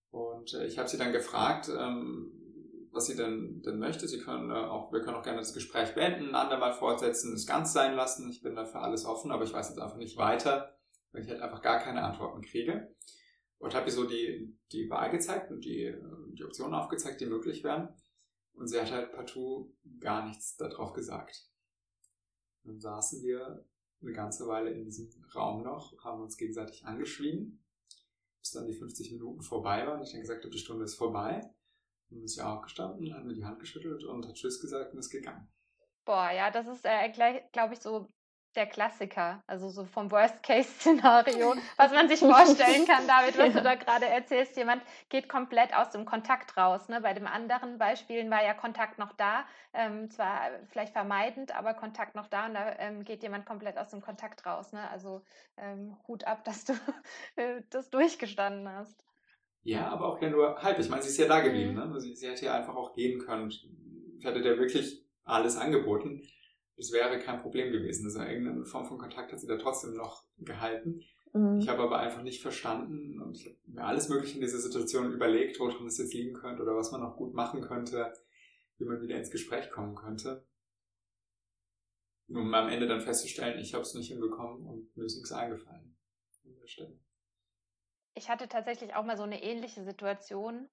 Und 0.09 0.53
äh, 0.53 0.65
ich 0.65 0.77
habe 0.77 0.89
sie 0.89 0.97
dann 0.97 1.13
gefragt, 1.13 1.69
ähm, 1.69 2.42
was 2.93 3.07
sie 3.07 3.15
denn, 3.15 3.61
denn 3.63 3.79
möchte. 3.79 4.07
Sie 4.07 4.19
können 4.19 4.51
äh, 4.51 4.53
auch, 4.53 4.93
wir 4.93 5.01
können 5.01 5.17
auch 5.17 5.23
gerne 5.23 5.39
das 5.39 5.53
Gespräch 5.53 5.95
beenden, 5.95 6.29
ein 6.29 6.35
andermal 6.35 6.73
fortsetzen, 6.73 7.33
es 7.33 7.47
ganz 7.47 7.73
sein 7.73 7.95
lassen. 7.95 8.29
Ich 8.29 8.41
bin 8.41 8.55
dafür 8.55 8.81
alles 8.81 9.05
offen, 9.05 9.31
aber 9.31 9.43
ich 9.43 9.53
weiß 9.53 9.69
jetzt 9.69 9.79
einfach 9.79 9.97
nicht 9.97 10.17
weiter, 10.17 10.77
weil 11.11 11.23
ich 11.23 11.29
halt 11.29 11.41
einfach 11.41 11.61
gar 11.61 11.79
keine 11.79 12.03
Antworten 12.03 12.41
kriege. 12.41 12.95
Und 13.57 13.73
habe 13.73 13.87
ihr 13.87 13.93
so 13.93 14.05
die, 14.05 14.57
die 14.71 14.89
Wahl 14.89 15.09
gezeigt 15.09 15.49
und 15.49 15.63
die, 15.63 15.95
die 16.33 16.43
Optionen 16.43 16.75
aufgezeigt, 16.75 17.21
die 17.21 17.25
möglich 17.25 17.63
wären. 17.63 17.89
Und 18.53 18.67
sie 18.67 18.79
hat 18.79 18.91
halt 18.91 19.11
partout 19.13 19.73
gar 19.99 20.27
nichts 20.27 20.57
darauf 20.57 20.93
gesagt. 20.93 21.49
Dann 22.63 22.79
saßen 22.79 23.23
wir 23.23 23.65
eine 24.01 24.11
ganze 24.11 24.47
Weile 24.47 24.69
in 24.69 24.83
diesem 24.83 25.09
Raum 25.33 25.63
noch, 25.63 25.97
haben 26.03 26.21
uns 26.21 26.37
gegenseitig 26.37 26.85
angeschrieben, 26.85 27.63
bis 28.39 28.51
dann 28.51 28.67
die 28.67 28.73
50 28.73 29.13
Minuten 29.13 29.41
vorbei 29.41 29.87
waren. 29.87 30.03
Ich 30.03 30.11
dann 30.11 30.21
gesagt 30.21 30.43
habe, 30.43 30.53
die 30.53 30.59
Stunde 30.59 30.83
ist 30.83 30.95
vorbei. 30.95 31.49
Dann 32.13 32.23
ist 32.23 32.35
ja 32.35 32.53
aufgestanden, 32.53 33.13
hat 33.13 33.25
mir 33.25 33.33
die 33.33 33.45
Hand 33.45 33.59
geschüttelt 33.59 34.03
und 34.03 34.27
hat 34.27 34.35
Tschüss 34.35 34.61
gesagt 34.61 34.93
und 34.93 34.99
ist 34.99 35.09
gegangen. 35.09 35.47
Boah, 36.05 36.31
ja, 36.31 36.51
das 36.51 36.67
ist, 36.67 36.85
äh, 36.85 37.09
glaube 37.51 37.73
ich, 37.73 37.79
so 37.79 38.09
der 38.55 38.67
Klassiker, 38.67 39.43
also 39.47 39.69
so 39.69 39.85
vom 39.85 40.11
Worst-Case-Szenario, 40.11 41.55
was 41.77 41.91
man 41.91 42.07
sich 42.07 42.19
vorstellen 42.19 42.85
kann, 42.85 43.07
David, 43.07 43.37
was 43.37 43.47
ja. 43.47 43.59
du 43.59 43.63
da 43.63 43.75
gerade 43.75 44.05
erzählst. 44.05 44.55
Jemand 44.57 44.83
geht 45.09 45.27
komplett 45.27 45.75
aus 45.75 45.89
dem 45.89 46.05
Kontakt 46.05 46.55
raus. 46.55 46.87
Ne? 46.87 47.01
Bei 47.01 47.13
den 47.13 47.25
anderen 47.25 47.79
Beispielen 47.79 48.29
war 48.29 48.43
ja 48.43 48.53
Kontakt 48.53 48.99
noch 48.99 49.13
da, 49.13 49.45
ähm, 49.73 50.11
zwar 50.11 50.51
vielleicht 50.69 50.93
vermeidend, 50.93 51.55
aber 51.55 51.73
Kontakt 51.73 52.13
noch 52.15 52.27
da 52.27 52.45
und 52.45 52.53
da 52.53 52.75
ähm, 52.77 53.03
geht 53.03 53.23
jemand 53.23 53.47
komplett 53.47 53.77
aus 53.77 53.89
dem 53.89 54.01
Kontakt 54.01 54.45
raus. 54.45 54.71
Ne? 54.71 54.87
Also 54.89 55.23
ähm, 55.57 55.97
Hut 56.07 56.25
ab, 56.25 56.43
dass 56.45 56.65
du 56.65 56.73
äh, 57.37 57.63
das 57.71 57.89
durchgestanden 57.89 58.69
hast. 58.69 59.03
Ja, 59.63 59.87
aber 59.89 60.05
auch 60.07 60.21
ja 60.21 60.29
nur 60.29 60.55
halb. 60.61 60.79
Ich 60.79 60.89
meine, 60.89 61.01
sie 61.01 61.09
ist 61.09 61.17
ja 61.17 61.27
da 61.27 61.41
geblieben. 61.41 61.71
Mhm. 61.71 61.93
Ne? 61.93 61.99
Sie, 61.99 62.15
sie 62.15 62.27
hätte 62.27 62.45
ja 62.45 62.55
einfach 62.55 62.75
auch 62.75 62.93
gehen 62.93 63.19
können. 63.19 63.49
Ich 63.49 64.25
hatte 64.25 64.41
dir 64.41 64.57
wirklich 64.57 65.03
alles 65.23 65.57
angeboten 65.57 66.21
es 66.77 66.91
wäre 66.91 67.19
kein 67.19 67.41
Problem 67.41 67.71
gewesen. 67.71 68.05
Also 68.05 68.21
irgendeine 68.21 68.65
Form 68.65 68.85
von 68.85 68.97
Kontakt 68.97 69.31
hat 69.31 69.39
sie 69.39 69.47
da 69.47 69.57
trotzdem 69.57 69.93
noch 69.93 70.23
gehalten. 70.37 71.01
Mhm. 71.33 71.59
Ich 71.59 71.67
habe 71.67 71.83
aber 71.83 71.99
einfach 71.99 72.23
nicht 72.23 72.41
verstanden 72.41 73.19
und 73.19 73.37
ich 73.37 73.45
habe 73.45 73.57
mir 73.65 73.83
alles 73.83 74.09
Mögliche 74.09 74.35
in 74.35 74.41
dieser 74.41 74.59
Situation 74.59 75.11
überlegt, 75.11 75.59
woran 75.59 75.87
es 75.87 75.97
jetzt 75.97 76.13
liegen 76.13 76.33
könnte 76.33 76.63
oder 76.63 76.75
was 76.75 76.91
man 76.91 77.01
noch 77.01 77.15
gut 77.15 77.33
machen 77.33 77.61
könnte, 77.61 78.13
wie 78.77 78.85
man 78.85 79.01
wieder 79.01 79.17
ins 79.17 79.31
Gespräch 79.31 79.69
kommen 79.69 79.95
könnte. 79.95 80.45
Um 82.27 82.53
am 82.53 82.69
Ende 82.69 82.87
dann 82.87 83.01
festzustellen, 83.01 83.59
ich 83.59 83.73
habe 83.73 83.83
es 83.83 83.93
nicht 83.93 84.09
hinbekommen 84.09 84.65
und 84.65 84.95
mir 84.95 85.05
ist 85.05 85.15
nichts 85.15 85.31
eingefallen 85.31 85.95
an 86.45 86.55
der 86.59 86.67
Stelle. 86.67 86.99
Ich 88.15 88.29
hatte 88.29 88.47
tatsächlich 88.47 88.95
auch 88.95 89.03
mal 89.03 89.17
so 89.17 89.23
eine 89.23 89.41
ähnliche 89.41 89.83
Situation 89.83 90.69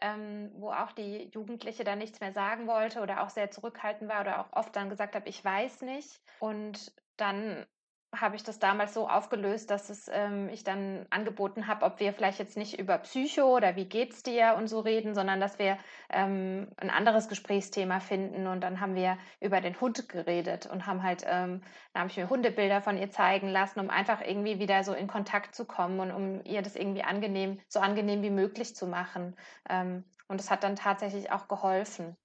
ähm, 0.00 0.50
wo 0.54 0.70
auch 0.70 0.92
die 0.92 1.30
Jugendliche 1.32 1.84
dann 1.84 1.98
nichts 1.98 2.20
mehr 2.20 2.32
sagen 2.32 2.66
wollte 2.66 3.00
oder 3.00 3.22
auch 3.22 3.30
sehr 3.30 3.50
zurückhaltend 3.50 4.08
war 4.08 4.20
oder 4.20 4.40
auch 4.40 4.52
oft 4.52 4.74
dann 4.76 4.90
gesagt 4.90 5.14
hat, 5.14 5.26
ich 5.26 5.44
weiß 5.44 5.82
nicht. 5.82 6.20
Und 6.38 6.92
dann 7.16 7.66
habe 8.14 8.36
ich 8.36 8.42
das 8.42 8.58
damals 8.58 8.94
so 8.94 9.06
aufgelöst, 9.06 9.70
dass 9.70 9.90
es, 9.90 10.08
ähm, 10.10 10.48
ich 10.48 10.64
dann 10.64 11.06
angeboten 11.10 11.66
habe, 11.66 11.84
ob 11.84 12.00
wir 12.00 12.12
vielleicht 12.12 12.38
jetzt 12.38 12.56
nicht 12.56 12.78
über 12.78 12.96
Psycho 12.98 13.54
oder 13.54 13.76
wie 13.76 13.84
geht's 13.84 14.22
dir 14.22 14.54
und 14.56 14.66
so 14.66 14.80
reden, 14.80 15.14
sondern 15.14 15.40
dass 15.40 15.58
wir 15.58 15.76
ähm, 16.08 16.68
ein 16.78 16.88
anderes 16.88 17.28
Gesprächsthema 17.28 18.00
finden. 18.00 18.46
Und 18.46 18.62
dann 18.62 18.80
haben 18.80 18.94
wir 18.94 19.18
über 19.40 19.60
den 19.60 19.78
Hund 19.80 20.08
geredet 20.08 20.66
und 20.66 20.86
haben 20.86 21.02
halt, 21.02 21.24
ähm, 21.26 21.60
da 21.92 22.00
habe 22.00 22.10
ich 22.10 22.16
mir 22.16 22.30
Hundebilder 22.30 22.80
von 22.80 22.96
ihr 22.96 23.10
zeigen 23.10 23.48
lassen, 23.48 23.80
um 23.80 23.90
einfach 23.90 24.22
irgendwie 24.22 24.58
wieder 24.58 24.84
so 24.84 24.94
in 24.94 25.06
Kontakt 25.06 25.54
zu 25.54 25.66
kommen 25.66 26.00
und 26.00 26.10
um 26.10 26.42
ihr 26.44 26.62
das 26.62 26.76
irgendwie 26.76 27.02
angenehm, 27.02 27.60
so 27.68 27.78
angenehm 27.80 28.22
wie 28.22 28.30
möglich 28.30 28.74
zu 28.74 28.86
machen. 28.86 29.36
Ähm, 29.68 30.04
und 30.28 30.40
es 30.40 30.50
hat 30.50 30.62
dann 30.62 30.76
tatsächlich 30.76 31.30
auch 31.30 31.46
geholfen. 31.46 32.16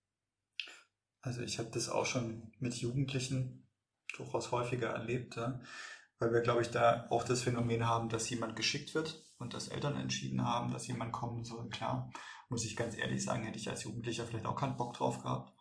Also 1.21 1.41
ich 1.41 1.59
habe 1.59 1.69
das 1.71 1.89
auch 1.89 2.05
schon 2.05 2.51
mit 2.59 2.73
Jugendlichen 2.75 3.62
durchaus 4.17 4.51
häufiger 4.51 4.89
erlebt, 4.89 5.35
ja? 5.35 5.59
weil 6.19 6.33
wir, 6.33 6.41
glaube 6.41 6.61
ich, 6.61 6.69
da 6.69 7.07
auch 7.09 7.23
das 7.23 7.43
Phänomen 7.43 7.87
haben, 7.87 8.09
dass 8.09 8.29
jemand 8.29 8.55
geschickt 8.55 8.95
wird 8.95 9.23
und 9.37 9.53
dass 9.53 9.67
Eltern 9.67 9.97
entschieden 9.97 10.45
haben, 10.45 10.71
dass 10.71 10.87
jemand 10.87 11.11
kommen 11.11 11.43
soll. 11.43 11.69
Klar, 11.69 12.11
muss 12.49 12.65
ich 12.65 12.75
ganz 12.75 12.97
ehrlich 12.97 13.23
sagen, 13.23 13.43
hätte 13.43 13.59
ich 13.59 13.69
als 13.69 13.83
Jugendlicher 13.83 14.25
vielleicht 14.25 14.45
auch 14.45 14.55
keinen 14.55 14.77
Bock 14.77 14.93
drauf 14.93 15.21
gehabt. 15.21 15.53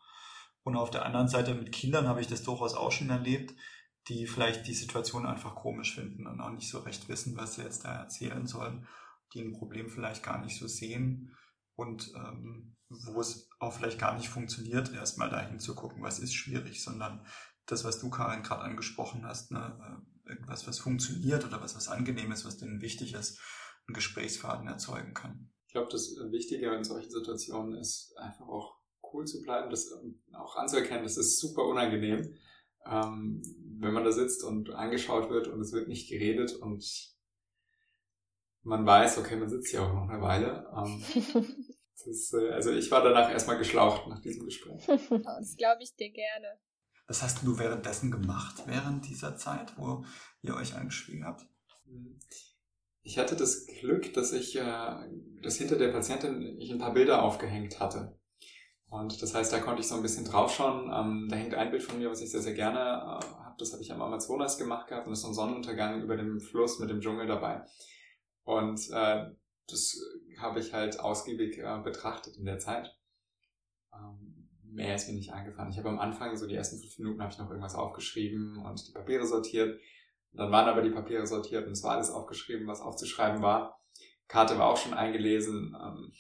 Und 0.63 0.77
auf 0.77 0.91
der 0.91 1.05
anderen 1.05 1.29
Seite 1.29 1.55
mit 1.55 1.73
Kindern 1.73 2.07
habe 2.07 2.21
ich 2.21 2.29
das 2.29 2.43
durchaus 2.43 2.75
auch 2.75 2.93
schon 2.93 3.11
erlebt, 3.11 3.55
die 4.09 4.27
vielleicht 4.27 4.67
die 4.67 4.75
Situation 4.75 5.27
einfach 5.27 5.55
komisch 5.55 5.95
finden 5.95 6.27
und 6.27 6.41
auch 6.41 6.51
nicht 6.51 6.69
so 6.69 6.81
recht 6.81 7.09
wissen, 7.09 7.37
was 7.37 7.55
sie 7.55 7.63
jetzt 7.63 7.85
da 7.85 7.95
erzählen 7.95 8.47
sollen, 8.47 8.87
die 9.33 9.41
ein 9.41 9.53
Problem 9.53 9.89
vielleicht 9.89 10.23
gar 10.23 10.41
nicht 10.41 10.59
so 10.59 10.67
sehen 10.67 11.37
und 11.75 12.13
ähm, 12.15 12.77
wo 12.89 13.21
es 13.21 13.49
auch 13.59 13.73
vielleicht 13.73 13.99
gar 13.99 14.17
nicht 14.17 14.29
funktioniert, 14.29 14.93
erstmal 14.93 15.31
dahin 15.31 15.59
zu 15.59 15.75
gucken, 15.75 16.03
was 16.03 16.19
ist 16.19 16.35
schwierig, 16.35 16.83
sondern 16.83 17.25
das, 17.67 17.85
was 17.85 18.01
du, 18.01 18.11
Karin, 18.11 18.43
gerade 18.43 18.63
angesprochen 18.63 19.25
hast, 19.25 19.51
ne? 19.51 19.79
Äh, 19.81 20.13
irgendwas, 20.31 20.67
was 20.67 20.79
funktioniert 20.79 21.45
oder 21.45 21.61
was, 21.61 21.77
was 21.77 21.89
angenehm 21.89 22.33
ist, 22.33 22.45
was 22.45 22.59
denen 22.59 22.81
wichtig 22.81 23.15
ist, 23.15 23.41
einen 23.87 23.95
Gesprächsfaden 23.95 24.69
erzeugen 24.69 25.15
kann. 25.15 25.51
Ich 25.67 25.73
glaube, 25.73 25.91
das 25.91 26.15
Wichtige 26.31 26.75
in 26.75 26.85
solchen 26.85 27.11
Situationen 27.11 27.75
ist 27.75 28.15
einfach 28.17 28.47
auch 28.47 28.77
cool 29.13 29.27
zu 29.27 29.43
bleiben, 29.43 29.71
das 29.71 29.91
ähm, 29.91 30.23
auch 30.33 30.57
anzuerkennen, 30.57 31.03
das 31.03 31.17
ist 31.17 31.39
super 31.39 31.65
unangenehm, 31.65 32.35
ähm, 32.87 33.43
wenn 33.79 33.93
man 33.93 34.05
da 34.05 34.13
sitzt 34.13 34.45
und 34.45 34.71
angeschaut 34.71 35.31
wird 35.31 35.49
und 35.49 35.61
es 35.61 35.73
wird 35.73 35.89
nicht 35.89 36.09
geredet 36.09 36.55
und 36.55 37.13
man 38.63 38.87
weiß, 38.87 39.19
okay, 39.19 39.37
man 39.37 39.49
sitzt 39.49 39.71
hier 39.71 39.83
auch 39.83 39.93
noch 39.93 40.09
eine 40.09 40.23
Weile. 40.23 40.71
Ähm, 40.77 41.03
das, 42.05 42.33
äh, 42.33 42.51
also 42.51 42.71
ich 42.71 42.91
war 42.91 43.03
danach 43.03 43.31
erstmal 43.31 43.59
geschlaucht 43.59 44.07
nach 44.09 44.21
diesem 44.21 44.45
Gespräch. 44.45 44.87
das 44.87 45.57
glaube 45.57 45.83
ich 45.83 45.95
dir 45.97 46.11
gerne. 46.11 46.59
Was 47.13 47.23
hast 47.23 47.43
du 47.43 47.59
währenddessen 47.59 48.11
gemacht, 48.11 48.63
während 48.65 49.07
dieser 49.07 49.37
Zeit, 49.37 49.77
wo 49.77 50.03
ihr 50.41 50.57
euch 50.57 50.75
eingeschwiegen 50.75 51.27
habt? 51.27 51.47
Ich 53.03 53.19
hatte 53.19 53.37
das 53.37 53.67
Glück, 53.67 54.15
dass 54.15 54.33
ich, 54.33 54.57
äh, 54.57 54.95
dass 55.43 55.59
hinter 55.59 55.77
der 55.77 55.93
Patientin 55.93 56.41
ich 56.59 56.73
ein 56.73 56.79
paar 56.79 56.95
Bilder 56.95 57.23
aufgehängt 57.23 57.81
hatte. 57.81 58.19
Und 58.87 59.21
das 59.21 59.35
heißt, 59.35 59.53
da 59.53 59.59
konnte 59.59 59.83
ich 59.83 59.89
so 59.89 59.95
ein 59.95 60.01
bisschen 60.01 60.25
draufschauen. 60.25 60.91
Ähm, 60.91 61.29
da 61.29 61.37
hängt 61.37 61.55
ein 61.55 61.71
Bild 61.71 61.83
von 61.83 61.99
mir, 61.99 62.09
was 62.09 62.23
ich 62.23 62.31
sehr, 62.31 62.41
sehr 62.41 62.55
gerne 62.55 62.79
äh, 62.79 63.27
habe. 63.45 63.57
Das 63.59 63.75
habe 63.75 63.83
ich 63.83 63.93
am 63.93 64.01
Amazonas 64.01 64.57
gemacht 64.57 64.89
gehabt 64.89 65.07
und 65.07 65.13
ist 65.13 65.21
so 65.21 65.29
ein 65.29 65.35
Sonnenuntergang 65.35 66.01
über 66.01 66.17
dem 66.17 66.41
Fluss 66.41 66.79
mit 66.79 66.89
dem 66.89 67.03
Dschungel 67.03 67.27
dabei. 67.27 67.63
Und 68.45 68.89
äh, 68.91 69.27
das 69.69 70.01
habe 70.39 70.61
ich 70.61 70.73
halt 70.73 70.99
ausgiebig 70.99 71.63
betrachtet 71.85 72.39
in 72.39 72.47
der 72.47 72.59
Zeit. 72.59 72.97
Mehr 74.73 74.95
ist 74.95 75.07
mir 75.07 75.15
nicht 75.15 75.33
eingefallen. 75.33 75.71
Ich 75.71 75.79
habe 75.79 75.91
am 75.91 75.99
Anfang, 75.99 76.35
so 76.37 76.47
die 76.47 76.55
ersten 76.55 76.79
fünf 76.79 76.99
Minuten, 76.99 77.21
habe 77.21 77.31
ich 77.31 77.39
noch 77.39 77.51
irgendwas 77.51 77.75
aufgeschrieben 77.75 78.57
und 78.57 78.89
die 78.89 78.93
Papiere 78.93 79.27
sortiert. 79.27 79.79
Dann 80.33 80.51
waren 80.51 80.67
aber 80.67 80.81
die 80.81 80.91
Papiere 80.91 81.27
sortiert 81.27 81.67
und 81.67 81.73
es 81.73 81.83
war 81.83 81.93
alles 81.93 82.11
aufgeschrieben, 82.11 82.67
was 82.67 82.81
aufzuschreiben 82.81 83.43
war. 83.43 83.79
Karte 84.29 84.57
war 84.59 84.69
auch 84.69 84.79
schon 84.79 84.95
eingelesen. 84.95 85.77
Ähm, 85.79 86.13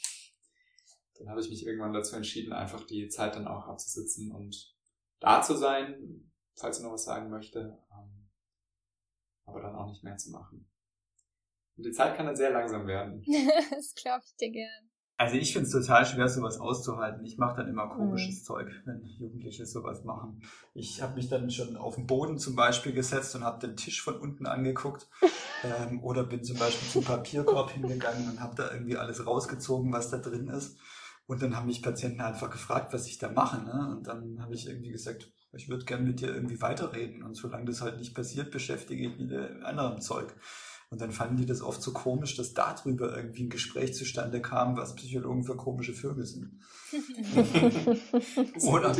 dann 1.18 1.30
habe 1.30 1.40
ich 1.40 1.48
mich 1.48 1.64
irgendwann 1.64 1.94
dazu 1.94 2.14
entschieden, 2.14 2.52
einfach 2.52 2.86
die 2.86 3.08
Zeit 3.08 3.36
dann 3.36 3.48
auch 3.48 3.68
abzusitzen 3.68 4.32
und 4.32 4.76
da 5.20 5.40
zu 5.40 5.56
sein, 5.56 6.30
falls 6.54 6.76
sie 6.76 6.82
noch 6.82 6.92
was 6.92 7.04
sagen 7.04 7.30
möchte, 7.30 7.78
ähm, 7.90 8.28
aber 9.46 9.62
dann 9.62 9.76
auch 9.76 9.88
nicht 9.88 10.04
mehr 10.04 10.18
zu 10.18 10.30
machen. 10.30 10.68
Und 11.76 11.86
die 11.86 11.92
Zeit 11.92 12.16
kann 12.16 12.26
dann 12.26 12.36
sehr 12.36 12.50
langsam 12.50 12.86
werden. 12.86 13.24
das 13.70 13.94
glaube 13.94 14.24
ich 14.26 14.36
dir 14.36 14.50
gern. 14.50 14.91
Also 15.22 15.36
ich 15.36 15.52
finde 15.52 15.68
es 15.68 15.72
total 15.72 16.04
schwer, 16.04 16.28
sowas 16.28 16.58
auszuhalten. 16.58 17.24
Ich 17.24 17.38
mache 17.38 17.58
dann 17.58 17.68
immer 17.68 17.88
komisches 17.88 18.40
mhm. 18.40 18.44
Zeug, 18.44 18.82
wenn 18.84 19.04
Jugendliche 19.04 19.66
sowas 19.66 20.02
machen. 20.02 20.42
Ich 20.74 21.00
habe 21.00 21.14
mich 21.14 21.28
dann 21.28 21.48
schon 21.48 21.76
auf 21.76 21.94
den 21.94 22.08
Boden 22.08 22.38
zum 22.38 22.56
Beispiel 22.56 22.92
gesetzt 22.92 23.36
und 23.36 23.44
habe 23.44 23.64
den 23.64 23.76
Tisch 23.76 24.02
von 24.02 24.16
unten 24.16 24.46
angeguckt. 24.46 25.08
ähm, 25.62 26.02
oder 26.02 26.24
bin 26.24 26.42
zum 26.42 26.58
Beispiel 26.58 26.88
zum 26.88 27.04
Papierkorb 27.04 27.70
hingegangen 27.70 28.30
und 28.30 28.40
habe 28.40 28.56
da 28.56 28.72
irgendwie 28.72 28.96
alles 28.96 29.24
rausgezogen, 29.24 29.92
was 29.92 30.10
da 30.10 30.18
drin 30.18 30.48
ist. 30.48 30.76
Und 31.28 31.40
dann 31.40 31.54
haben 31.54 31.68
mich 31.68 31.84
Patienten 31.84 32.20
einfach 32.20 32.50
gefragt, 32.50 32.92
was 32.92 33.06
ich 33.06 33.18
da 33.18 33.30
mache. 33.30 33.62
Ne? 33.62 33.94
Und 33.96 34.08
dann 34.08 34.42
habe 34.42 34.56
ich 34.56 34.66
irgendwie 34.66 34.90
gesagt, 34.90 35.30
ich 35.52 35.68
würde 35.68 35.84
gerne 35.84 36.04
mit 36.04 36.20
dir 36.20 36.34
irgendwie 36.34 36.60
weiterreden. 36.60 37.22
Und 37.22 37.34
solange 37.36 37.66
das 37.66 37.80
halt 37.80 37.98
nicht 37.98 38.16
passiert, 38.16 38.50
beschäftige 38.50 39.06
ich 39.06 39.16
mich 39.16 39.30
mit 39.30 39.62
anderem 39.62 40.00
Zeug. 40.00 40.34
Und 40.92 41.00
dann 41.00 41.10
fanden 41.10 41.38
die 41.38 41.46
das 41.46 41.62
oft 41.62 41.80
so 41.80 41.94
komisch, 41.94 42.36
dass 42.36 42.52
darüber 42.52 43.16
irgendwie 43.16 43.44
ein 43.44 43.48
Gespräch 43.48 43.94
zustande 43.94 44.42
kam, 44.42 44.76
was 44.76 44.94
Psychologen 44.94 45.42
für 45.42 45.56
komische 45.56 45.94
Vögel 45.94 46.26
sind. 46.26 46.60
oder, 48.60 48.94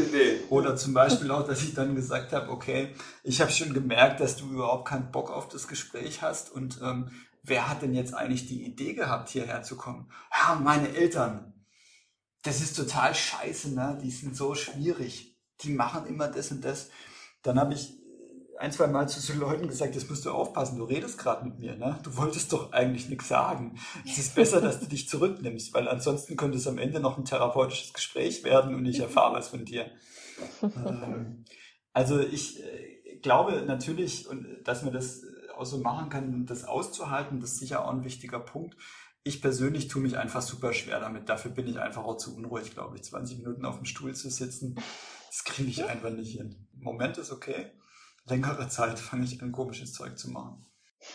oder 0.49 0.77
zum 0.77 0.95
Beispiel 0.95 1.31
auch, 1.31 1.47
dass 1.47 1.63
ich 1.63 1.75
dann 1.75 1.95
gesagt 1.95 2.33
habe, 2.33 2.49
okay, 2.49 2.95
ich 3.23 3.43
habe 3.43 3.53
schon 3.53 3.75
gemerkt, 3.75 4.21
dass 4.21 4.37
du 4.37 4.51
überhaupt 4.51 4.89
keinen 4.89 5.11
Bock 5.11 5.31
auf 5.31 5.49
das 5.49 5.69
Gespräch 5.69 6.23
hast 6.23 6.51
und 6.51 6.81
ähm, 6.83 7.11
wer 7.43 7.69
hat 7.69 7.83
denn 7.83 7.93
jetzt 7.93 8.15
eigentlich 8.15 8.47
die 8.47 8.65
Idee 8.65 8.95
gehabt, 8.95 9.29
hierher 9.29 9.63
zu 9.63 9.77
kommen? 9.77 10.11
Ja, 10.35 10.55
meine 10.55 10.95
Eltern. 10.95 11.53
Das 12.43 12.63
ist 12.63 12.75
total 12.75 13.15
scheiße, 13.15 13.75
ne? 13.75 13.99
Die 14.03 14.11
sind 14.11 14.35
so 14.35 14.55
schwierig. 14.55 15.39
Die 15.61 15.75
machen 15.75 16.07
immer 16.07 16.29
das 16.29 16.51
und 16.53 16.65
das. 16.65 16.89
Dann 17.43 17.61
habe 17.61 17.75
ich 17.75 18.02
ein, 18.59 18.73
zwei 18.73 18.87
Mal 18.87 19.09
zu 19.09 19.21
so 19.21 19.33
Leuten 19.35 19.69
gesagt, 19.69 19.95
jetzt 19.95 20.09
musst 20.09 20.25
du 20.25 20.31
aufpassen, 20.31 20.79
du 20.79 20.85
redest 20.85 21.19
gerade 21.19 21.45
mit 21.45 21.59
mir, 21.59 21.77
ne? 21.77 21.99
Du 22.03 22.17
wolltest 22.17 22.53
doch 22.53 22.73
eigentlich 22.73 23.09
nichts 23.09 23.29
sagen. 23.29 23.79
Es 24.07 24.19
ist 24.19 24.35
besser, 24.35 24.61
dass 24.61 24.81
du 24.81 24.87
dich 24.87 25.09
zurücknimmst, 25.09 25.75
weil 25.75 25.89
ansonsten 25.89 26.37
könnte 26.37 26.59
es 26.59 26.67
am 26.67 26.79
Ende 26.79 27.01
noch 27.01 27.19
ein 27.19 27.25
therapeutisches 27.25 27.93
Gespräch 27.93 28.45
werden 28.45 28.75
und 28.75 28.87
ich 28.87 29.01
erfahre 29.01 29.35
was 29.35 29.49
von 29.49 29.65
dir. 29.65 29.91
Ähm, 30.63 31.45
also 31.93 32.21
ich 32.21 32.63
äh, 32.63 33.19
glaube 33.23 33.63
natürlich, 33.67 34.29
dass 34.65 34.83
man 34.83 34.93
das 34.93 35.23
auch 35.57 35.67
so 35.67 35.79
machen 35.79 36.09
kann, 36.09 36.47
das 36.47 36.65
auszuhalten, 36.65 37.41
das 37.41 37.53
ist 37.53 37.59
sicher 37.59 37.85
auch 37.85 37.91
ein 37.91 38.05
wichtiger 38.05 38.41
Punkt. 38.41 38.77
Ich 39.25 39.41
persönlich 39.41 39.89
tue 39.89 40.03
mich 40.03 40.19
einfach 40.19 40.43
super 40.43 40.73
schwer 40.73 40.99
damit. 40.99 41.29
Dafür 41.29 41.53
bin 41.53 41.69
ich 41.69 41.79
einfach 41.79 42.05
auch 42.05 42.17
zu 42.17 42.35
unruhig, 42.37 42.73
glaube 42.73 42.97
ich. 42.97 43.05
20 43.05 43.39
Minuten 43.39 43.65
auf 43.65 43.77
dem 43.77 43.85
Stuhl 43.85 44.15
zu 44.15 44.31
sitzen, 44.31 44.75
das 45.29 45.45
kriege 45.45 45.71
ich 45.71 45.85
einfach 45.85 46.11
nicht 46.11 46.37
hin. 46.37 46.67
Moment 46.73 47.19
ist 47.19 47.31
okay 47.31 47.71
längere 48.25 48.69
Zeit 48.69 48.99
fange 48.99 49.25
ich 49.25 49.43
an, 49.43 49.53
komisches 49.53 49.93
Zeug 49.93 50.19
zu 50.19 50.31
machen. 50.31 50.67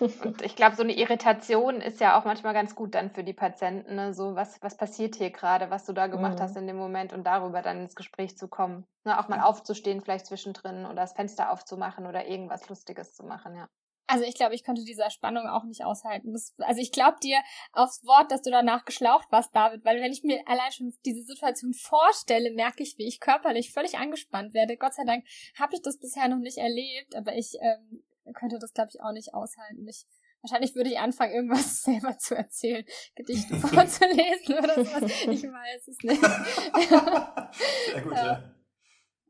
Und 0.02 0.42
ich 0.42 0.56
glaube, 0.56 0.76
so 0.76 0.84
eine 0.84 0.96
Irritation 0.96 1.80
ist 1.80 2.02
ja 2.02 2.20
auch 2.20 2.26
manchmal 2.26 2.54
ganz 2.54 2.76
gut 2.76 2.94
dann 2.94 3.10
für 3.10 3.24
die 3.24 3.34
Patienten. 3.34 3.96
Ne? 3.96 4.14
So, 4.14 4.36
was, 4.36 4.62
was 4.62 4.76
passiert 4.76 5.16
hier 5.16 5.32
gerade, 5.32 5.70
was 5.70 5.86
du 5.86 5.94
da 5.94 6.08
gemacht 6.08 6.40
mhm. 6.40 6.44
hast 6.44 6.58
in 6.58 6.68
dem 6.68 6.76
Moment 6.76 7.14
und 7.14 7.24
darüber 7.24 7.62
dann 7.62 7.82
ins 7.82 7.96
Gespräch 7.96 8.38
zu 8.38 8.50
kommen. 8.50 8.86
Ne? 9.06 9.18
Auch 9.18 9.30
mal 9.30 9.40
aufzustehen, 9.40 10.02
vielleicht 10.02 10.26
zwischendrin 10.26 10.86
oder 10.86 10.96
das 10.96 11.14
Fenster 11.14 11.52
aufzumachen 11.52 12.06
oder 12.06 12.28
irgendwas 12.28 12.68
Lustiges 12.68 13.14
zu 13.14 13.24
machen, 13.24 13.56
ja. 13.56 13.70
Also 14.08 14.24
ich 14.24 14.36
glaube, 14.36 14.56
ich 14.56 14.64
konnte 14.64 14.86
dieser 14.86 15.10
Spannung 15.10 15.48
auch 15.48 15.66
nicht 15.66 15.84
aushalten. 15.84 16.32
Das, 16.32 16.54
also 16.60 16.82
ich 16.82 16.94
glaube 16.94 17.18
dir 17.22 17.40
aufs 17.74 18.06
Wort, 18.06 18.32
dass 18.32 18.42
du 18.42 18.50
danach 18.50 18.86
geschlaucht 18.86 19.30
warst, 19.32 19.54
David, 19.54 19.84
weil 19.84 20.02
wenn 20.02 20.14
ich 20.14 20.24
mir 20.24 20.42
allein 20.48 20.72
schon 20.72 20.94
diese 21.06 21.24
Situation 21.24 21.74
vorstelle, 21.74 22.52
merke 22.52 22.84
ich, 22.84 22.98
wie 22.98 23.08
ich 23.08 23.20
körperlich 23.20 23.74
völlig 23.74 23.98
angespannt 23.98 24.54
werde. 24.54 24.78
Gott 24.78 24.94
sei 24.94 25.04
Dank 25.04 25.26
habe 25.60 25.76
ich 25.76 25.82
das 25.82 26.00
bisher 26.00 26.30
noch 26.30 26.40
nicht 26.40 26.58
erlebt, 26.58 27.16
aber 27.16 27.36
ich 27.36 27.58
ähm, 27.60 28.02
könnte 28.34 28.60
das, 28.60 28.74
glaube 28.74 28.90
ich, 28.94 29.02
auch 29.02 29.12
nicht 29.12 29.34
aushalten. 29.34 29.86
Ich, 29.88 30.06
wahrscheinlich 30.42 30.74
würde 30.74 30.90
ich 30.90 31.00
anfangen, 31.00 31.34
irgendwas 31.34 31.84
selber 31.84 32.18
zu 32.18 32.36
erzählen, 32.36 32.86
Gedichte 33.16 33.56
vorzulesen 33.58 34.58
oder 34.58 34.86
sowas. 34.86 35.04
Ich 35.04 35.44
weiß 35.44 35.88
es 35.88 35.98
nicht. 36.04 36.22
Sehr 37.92 38.02
gut, 38.04 38.14
ja. 38.14 38.26
ja. 38.26 38.54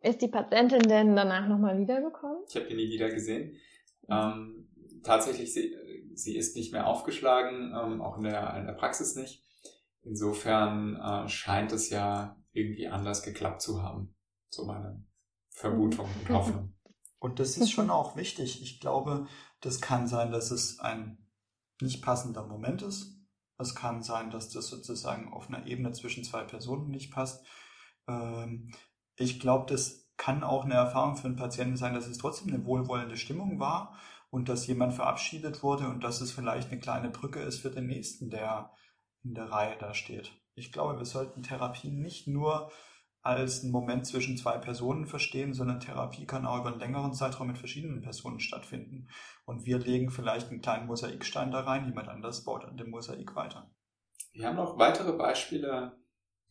Ist 0.01 0.21
die 0.21 0.27
Patientin 0.27 0.81
denn 0.81 1.15
danach 1.15 1.47
nochmal 1.47 1.79
wiedergekommen? 1.79 2.43
Ich 2.47 2.55
habe 2.55 2.67
die 2.67 2.75
nie 2.75 2.89
wieder 2.89 3.09
gesehen. 3.09 3.59
Ähm, 4.09 4.69
tatsächlich, 5.03 5.53
sie, 5.53 5.75
sie 6.13 6.35
ist 6.35 6.55
nicht 6.55 6.71
mehr 6.71 6.87
aufgeschlagen, 6.87 7.73
ähm, 7.75 8.01
auch 8.01 8.17
in 8.17 8.23
der, 8.23 8.55
in 8.57 8.65
der 8.65 8.73
Praxis 8.73 9.15
nicht. 9.15 9.43
Insofern 10.03 10.95
äh, 10.95 11.27
scheint 11.27 11.71
es 11.71 11.89
ja 11.89 12.37
irgendwie 12.51 12.87
anders 12.87 13.23
geklappt 13.23 13.61
zu 13.61 13.83
haben. 13.83 14.15
So 14.49 14.65
meine 14.65 15.03
Vermutung 15.49 16.07
und 16.19 16.29
Hoffnung. 16.33 16.73
Und 17.19 17.39
das 17.39 17.57
ist 17.57 17.71
schon 17.71 17.89
auch 17.89 18.15
wichtig. 18.15 18.61
Ich 18.61 18.79
glaube, 18.79 19.27
das 19.61 19.81
kann 19.81 20.07
sein, 20.07 20.31
dass 20.31 20.51
es 20.51 20.79
ein 20.79 21.17
nicht 21.81 22.01
passender 22.03 22.45
Moment 22.45 22.81
ist. 22.81 23.19
Es 23.57 23.75
kann 23.75 24.01
sein, 24.03 24.29
dass 24.29 24.49
das 24.49 24.67
sozusagen 24.67 25.33
auf 25.33 25.47
einer 25.47 25.65
Ebene 25.65 25.91
zwischen 25.91 26.23
zwei 26.23 26.43
Personen 26.43 26.89
nicht 26.89 27.11
passt. 27.11 27.45
Ähm, 28.07 28.71
ich 29.15 29.39
glaube, 29.39 29.65
das 29.71 30.06
kann 30.17 30.43
auch 30.43 30.65
eine 30.65 30.73
Erfahrung 30.73 31.15
für 31.15 31.27
einen 31.27 31.35
Patienten 31.35 31.77
sein, 31.77 31.93
dass 31.93 32.07
es 32.07 32.17
trotzdem 32.17 32.53
eine 32.53 32.65
wohlwollende 32.65 33.17
Stimmung 33.17 33.59
war 33.59 33.97
und 34.29 34.49
dass 34.49 34.67
jemand 34.67 34.93
verabschiedet 34.93 35.63
wurde 35.63 35.87
und 35.87 36.03
dass 36.03 36.21
es 36.21 36.31
vielleicht 36.31 36.71
eine 36.71 36.79
kleine 36.79 37.09
Brücke 37.09 37.39
ist 37.39 37.59
für 37.59 37.69
den 37.69 37.87
nächsten, 37.87 38.29
der 38.29 38.71
in 39.23 39.33
der 39.33 39.51
Reihe 39.51 39.77
da 39.79 39.93
steht. 39.93 40.31
Ich 40.55 40.71
glaube, 40.71 40.97
wir 40.97 41.05
sollten 41.05 41.43
Therapie 41.43 41.91
nicht 41.91 42.27
nur 42.27 42.71
als 43.21 43.61
einen 43.61 43.71
Moment 43.71 44.07
zwischen 44.07 44.37
zwei 44.37 44.57
Personen 44.57 45.05
verstehen, 45.05 45.53
sondern 45.53 45.79
Therapie 45.79 46.25
kann 46.25 46.45
auch 46.45 46.59
über 46.61 46.69
einen 46.69 46.79
längeren 46.79 47.13
Zeitraum 47.13 47.47
mit 47.47 47.57
verschiedenen 47.57 48.01
Personen 48.01 48.39
stattfinden. 48.39 49.09
Und 49.45 49.65
wir 49.65 49.79
legen 49.79 50.09
vielleicht 50.09 50.49
einen 50.49 50.61
kleinen 50.61 50.87
Mosaikstein 50.87 51.51
da 51.51 51.61
rein, 51.61 51.85
jemand 51.85 52.07
anders 52.07 52.43
baut 52.43 52.63
an 52.63 52.77
dem 52.77 52.89
Mosaik 52.89 53.35
weiter. 53.35 53.69
Wir 54.31 54.47
haben 54.47 54.55
noch 54.55 54.77
weitere 54.77 55.13
Beispiele 55.13 55.97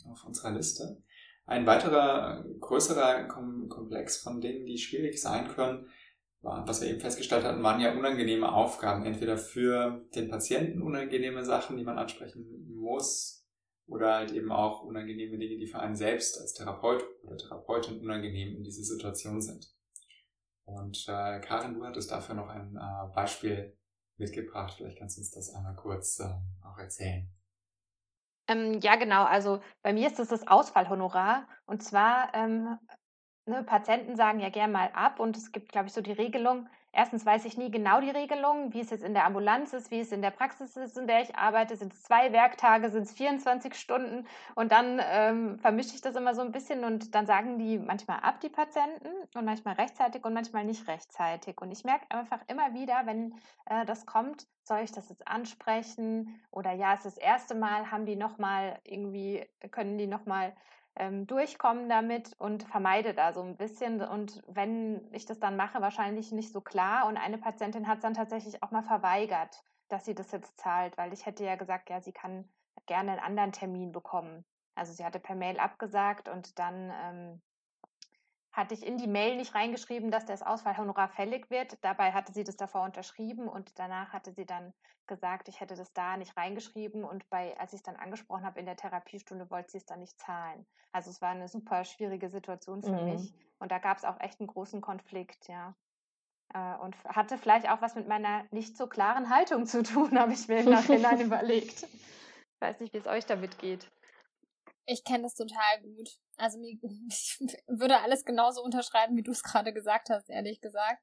auf 0.05 0.25
unserer 0.25 0.51
Liste. 0.51 1.03
Ein 1.47 1.67
weiterer 1.67 2.45
größerer 2.61 3.25
Komplex 3.25 4.19
von 4.19 4.41
Dingen, 4.41 4.67
die 4.67 4.79
schwierig 4.79 5.21
sein 5.21 5.49
können, 5.49 5.89
war, 6.43 6.67
was 6.67 6.81
wir 6.81 6.89
eben 6.89 7.01
festgestellt 7.01 7.45
hatten, 7.45 7.63
waren 7.63 7.81
ja 7.81 7.97
unangenehme 7.97 8.53
Aufgaben. 8.53 9.05
Entweder 9.05 9.39
für 9.39 10.05
den 10.15 10.29
Patienten 10.29 10.83
unangenehme 10.83 11.45
Sachen, 11.45 11.77
die 11.77 11.85
man 11.85 11.99
ansprechen 11.99 12.69
muss, 12.69 13.47
oder 13.87 14.17
halt 14.17 14.33
eben 14.33 14.51
auch 14.51 14.83
unangenehme 14.83 15.39
Dinge, 15.39 15.59
die 15.59 15.67
für 15.67 15.79
einen 15.79 15.97
selbst 15.97 16.41
als 16.41 16.55
Therapeut 16.55 17.05
oder 17.23 17.37
Therapeutin 17.37 18.01
unangenehm 18.01 18.57
in 18.57 18.65
diese 18.65 18.83
Situation 18.83 19.41
sind. 19.41 19.73
Und 20.65 21.07
äh, 21.07 21.41
Karin, 21.41 21.75
du 21.75 21.85
hattest 21.85 22.11
dafür 22.11 22.35
noch 22.35 22.49
ein 22.49 22.77
äh, 22.77 23.15
Beispiel 23.15 23.77
mitgebracht. 24.17 24.75
Vielleicht 24.77 24.99
kannst 24.99 25.17
du 25.17 25.21
uns 25.21 25.31
das 25.31 25.55
einmal 25.55 25.77
kurz 25.77 26.19
äh, 26.19 26.35
auch 26.65 26.79
erzählen. 26.79 27.29
Ähm, 28.49 28.81
ja, 28.81 28.97
genau. 28.97 29.25
Also 29.25 29.61
bei 29.83 29.93
mir 29.93 30.07
ist 30.07 30.19
das 30.19 30.29
das 30.29 30.47
Ausfallhonorar. 30.47 31.49
Und 31.67 31.83
zwar, 31.83 32.33
ähm, 32.35 32.79
ne, 33.47 33.65
Patienten 33.65 34.17
sagen 34.17 34.41
ja 34.41 34.51
gern 34.51 34.73
mal 34.73 34.91
ab 34.93 35.21
und 35.21 35.37
es 35.37 35.53
gibt, 35.53 35.73
glaube 35.73 35.89
ich, 35.89 35.93
so 35.95 36.01
die 36.03 36.13
Regelung. 36.13 36.69
Erstens 36.97 37.27
weiß 37.27 37.45
ich 37.45 37.59
nie 37.59 37.71
genau 37.71 38.01
die 38.01 38.09
Regelung, 38.09 38.73
wie 38.73 38.81
es 38.81 38.89
jetzt 38.89 39.05
in 39.05 39.13
der 39.13 39.27
Ambulanz 39.27 39.75
ist, 39.75 39.91
wie 39.91 40.01
es 40.01 40.13
in 40.13 40.23
der 40.23 40.31
Praxis 40.31 40.79
ist, 40.79 40.97
in 40.97 41.07
der 41.07 41.21
ich 41.21 41.37
arbeite. 41.37 41.77
Sind 41.77 41.93
es 41.93 42.03
zwei 42.03 42.33
Werktage, 42.33 42.89
sind 42.89 43.03
es 43.03 43.13
24 43.13 43.75
Stunden? 43.75 44.27
Und 44.55 44.73
dann 44.73 44.99
ähm, 45.05 45.59
vermische 45.59 45.95
ich 45.95 46.01
das 46.01 46.17
immer 46.17 46.35
so 46.35 46.41
ein 46.41 46.53
bisschen 46.53 46.85
und 46.85 47.15
dann 47.15 47.27
sagen 47.27 47.59
die 47.59 47.79
manchmal 47.79 48.21
ab, 48.21 48.41
die 48.41 48.49
Patienten, 48.49 49.09
und 49.35 49.45
manchmal 49.45 49.75
rechtzeitig 49.75 50.25
und 50.25 50.33
manchmal 50.33 50.65
nicht 50.65 50.89
rechtzeitig. 50.89 51.61
Und 51.61 51.71
ich 51.71 51.85
merke 51.85 52.07
einfach 52.09 52.41
immer 52.49 52.73
wieder, 52.73 53.03
wenn 53.05 53.35
äh, 53.67 53.85
das 53.85 54.07
kommt, 54.07 54.47
soll 54.63 54.79
ich 54.79 54.91
das 54.91 55.11
jetzt 55.11 55.29
ansprechen? 55.29 56.41
Oder 56.51 56.73
ja, 56.73 56.95
es 56.95 57.05
ist 57.05 57.19
das 57.19 57.23
erste 57.23 57.55
Mal, 57.55 57.91
haben 57.91 58.07
die 58.07 58.17
nochmal 58.17 58.81
irgendwie, 58.85 59.47
können 59.71 59.99
die 59.99 60.07
nochmal 60.07 60.55
ähm, 60.97 61.27
durchkommen 61.27 61.89
damit 61.89 62.33
und 62.39 62.65
vermeide 62.65 63.15
da 63.15 63.33
so 63.33 63.43
ein 63.43 63.57
bisschen. 63.57 64.03
Und 64.03 64.43
wenn 64.47 65.07
ich 65.13 65.27
das 65.27 65.39
dann 65.39 65.57
mache, 65.57 65.81
wahrscheinlich 65.81 66.33
nicht 66.33 66.53
so 66.53 66.61
klar. 66.61 67.07
Und 67.07 67.17
eine 67.17 67.39
Patientin 67.39 67.87
hat 67.89 67.99
es 67.99 68.03
dann 68.03 68.15
tatsächlich 68.15 68.63
auch 68.63 68.71
mal 68.71 68.83
verweigert, 68.83 69.63
dass 69.89 70.05
sie 70.05 70.15
das 70.15 70.33
jetzt 70.33 70.59
zahlt, 70.59 70.97
weil 70.97 71.13
ich 71.13 71.27
hätte 71.27 71.45
ja 71.45 71.57
gesagt, 71.57 71.91
ja, 71.91 72.01
sie 72.01 72.13
kann 72.13 72.49
gerne 72.87 73.13
einen 73.13 73.21
anderen 73.21 73.53
Termin 73.53 73.93
bekommen. 73.93 74.45
Also 74.75 74.93
sie 74.93 75.05
hatte 75.05 75.21
per 75.21 75.37
Mail 75.37 75.59
abgesagt 75.59 76.29
und 76.29 76.59
dann 76.59 76.93
ähm, 77.03 77.43
hatte 78.57 78.73
ich 78.73 78.87
in 78.87 78.97
die 78.97 79.07
Mail 79.07 79.37
nicht 79.37 79.55
reingeschrieben, 79.55 80.11
dass 80.11 80.25
das 80.25 80.43
Ausfallhonorar 80.43 81.09
fällig 81.11 81.51
wird. 81.51 81.77
Dabei 81.85 82.13
hatte 82.13 82.33
sie 82.33 82.43
das 82.43 82.57
davor 82.57 82.85
unterschrieben 82.85 83.49
und 83.49 83.79
danach 83.79 84.15
hatte 84.15 84.33
sie 84.33 84.47
dann 84.47 84.73
gesagt, 85.07 85.49
ich 85.49 85.61
hätte 85.61 85.77
das 85.77 85.93
da 85.93 86.17
nicht 86.17 86.37
reingeschrieben 86.39 87.05
und 87.05 87.29
bei, 87.29 87.57
als 87.61 87.75
ich 87.75 87.79
es 87.79 87.83
dann 87.83 87.97
angesprochen 87.97 88.47
habe 88.47 88.59
in 88.59 88.67
der 88.67 88.77
Therapiestunde, 88.77 89.51
wollte 89.51 89.73
sie 89.73 89.79
es 89.79 89.85
dann 89.85 90.01
nicht 90.01 90.19
zahlen. 90.19 90.67
Also 90.91 91.11
es 91.11 91.21
war 91.21 91.31
eine 91.31 91.49
super 91.49 91.85
schwierige 91.85 92.31
Situation 92.31 92.83
für 92.83 92.93
mhm. 92.93 93.05
mich 93.05 93.35
und 93.59 93.71
da 93.71 93.79
gab 93.79 93.99
es 93.99 94.05
auch 94.05 94.19
echt 94.21 94.41
einen 94.41 94.49
großen 94.49 94.81
Konflikt, 94.81 95.49
ja. 95.49 95.77
Äh, 96.55 96.77
und 96.79 96.97
hatte 97.05 97.37
vielleicht 97.37 97.69
auch 97.69 97.83
was 97.83 97.95
mit 97.95 98.09
meiner 98.09 98.45
nicht 98.51 98.77
so 98.77 98.87
klaren 98.87 99.29
Haltung 99.29 99.67
zu 99.67 99.83
tun, 99.83 100.19
habe 100.19 100.33
ich 100.33 100.49
mir 100.49 100.61
im 100.61 100.71
Nachhinein 100.71 101.21
überlegt. 101.27 101.83
Ich 101.83 102.61
weiß 102.61 102.81
nicht, 102.81 102.95
wie 102.95 102.99
es 102.99 103.07
euch 103.07 103.27
damit 103.27 103.59
geht. 103.59 103.87
Ich 104.87 105.05
kenne 105.05 105.25
das 105.25 105.35
total 105.35 105.81
gut. 105.83 106.09
Also 106.37 106.59
mir, 106.59 106.79
ich 107.09 107.39
würde 107.67 108.01
alles 108.01 108.25
genauso 108.25 108.63
unterschreiben, 108.63 109.17
wie 109.17 109.23
du 109.23 109.33
es 109.33 109.43
gerade 109.43 109.73
gesagt 109.73 110.11
hast, 110.11 110.31
ehrlich 110.31 110.61
gesagt. 110.61 111.03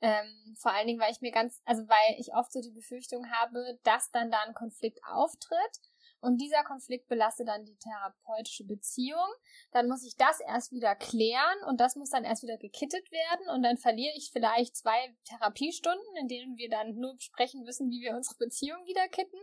Ähm, 0.00 0.56
vor 0.58 0.72
allen 0.72 0.86
Dingen, 0.86 1.00
weil 1.00 1.12
ich 1.12 1.20
mir 1.20 1.32
ganz, 1.32 1.60
also 1.66 1.86
weil 1.88 2.18
ich 2.18 2.32
oft 2.34 2.52
so 2.52 2.60
die 2.62 2.70
Befürchtung 2.70 3.30
habe, 3.30 3.78
dass 3.82 4.10
dann 4.10 4.30
da 4.30 4.38
ein 4.46 4.54
Konflikt 4.54 5.00
auftritt 5.04 5.80
und 6.20 6.38
dieser 6.38 6.62
Konflikt 6.64 7.08
belastet 7.08 7.48
dann 7.48 7.64
die 7.64 7.76
therapeutische 7.76 8.64
Beziehung. 8.64 9.26
Dann 9.72 9.88
muss 9.88 10.04
ich 10.04 10.16
das 10.16 10.40
erst 10.40 10.72
wieder 10.72 10.94
klären 10.94 11.64
und 11.66 11.80
das 11.80 11.96
muss 11.96 12.10
dann 12.10 12.24
erst 12.24 12.42
wieder 12.42 12.58
gekittet 12.58 13.10
werden 13.10 13.48
und 13.54 13.62
dann 13.62 13.78
verliere 13.78 14.14
ich 14.16 14.30
vielleicht 14.32 14.76
zwei 14.76 15.16
Therapiestunden, 15.24 16.16
in 16.20 16.28
denen 16.28 16.56
wir 16.56 16.68
dann 16.68 16.94
nur 16.96 17.14
besprechen 17.14 17.62
müssen, 17.62 17.90
wie 17.90 18.02
wir 18.02 18.14
unsere 18.14 18.36
Beziehung 18.36 18.86
wieder 18.86 19.08
kitten. 19.08 19.38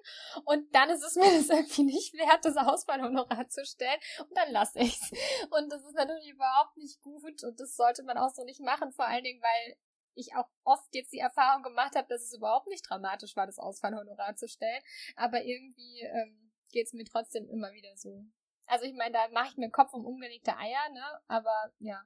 Und 0.46 0.74
dann 0.76 0.90
ist 0.90 1.04
es 1.04 1.16
mir 1.16 1.24
das 1.38 1.50
irgendwie 1.50 1.84
nicht 1.84 2.13
wert, 2.13 2.46
das 2.46 2.58
Ausfallhonorar 2.58 3.48
zu 3.50 3.66
stellen 3.66 4.00
und 4.20 4.38
dann 4.38 4.52
lasse 4.52 4.80
ich's. 4.80 5.12
Und 5.50 5.72
das 5.72 5.84
ist 5.84 5.96
natürlich 5.96 6.30
überhaupt 6.30 6.78
nicht 6.78 7.02
gut 7.02 7.44
und 7.44 7.60
das 7.60 7.76
sollte 7.76 8.04
man 8.04 8.18
auch 8.18 8.34
so 8.34 8.44
nicht 8.44 8.62
machen, 8.62 8.92
vor 8.92 9.06
allen 9.06 9.24
Dingen, 9.24 9.42
weil 9.42 9.78
ich 10.18 10.36
auch 10.36 10.50
oft 10.63 10.94
jetzt 10.94 11.13
die 11.13 11.20
Erfahrung 11.20 11.63
gemacht 11.63 11.96
habe, 11.96 12.08
dass 12.08 12.24
es 12.24 12.34
überhaupt 12.34 12.68
nicht 12.68 12.90
dramatisch 12.90 13.36
war, 13.36 13.46
das 13.46 13.60
Ausfallhonorar 13.60 14.36
zu 14.36 14.48
stellen. 14.48 14.82
Aber 15.16 15.44
irgendwie 15.44 16.02
ähm, 16.02 16.47
geht 16.72 16.88
es 16.88 16.94
mir 16.94 17.06
trotzdem 17.06 17.50
immer 17.50 17.72
wieder 17.74 17.96
so. 17.96 18.26
Also 18.68 18.86
ich 18.86 18.94
meine, 18.94 19.13
da 19.13 19.28
mache 19.30 19.50
ich 19.52 19.58
mir 19.58 19.72
Kopf 19.72 19.94
um 19.94 20.06
umgelegte 20.06 20.58
Eier, 20.58 20.90
ne? 20.94 21.22
Aber 21.28 21.72
ja, 21.80 22.04